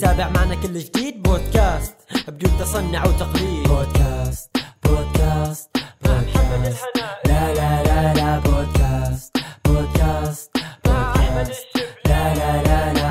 [0.00, 1.22] تابع معنا كل جديد.
[1.22, 1.94] بودكاست
[2.28, 3.68] بدون تصنع وتقليد.
[3.68, 5.83] بودكاست بودكاست.
[6.04, 6.84] بودكاست
[7.26, 10.50] لا لا لا لا بودكاست بودكاست
[10.84, 11.66] بودكاست
[12.08, 13.03] لا لا لا لا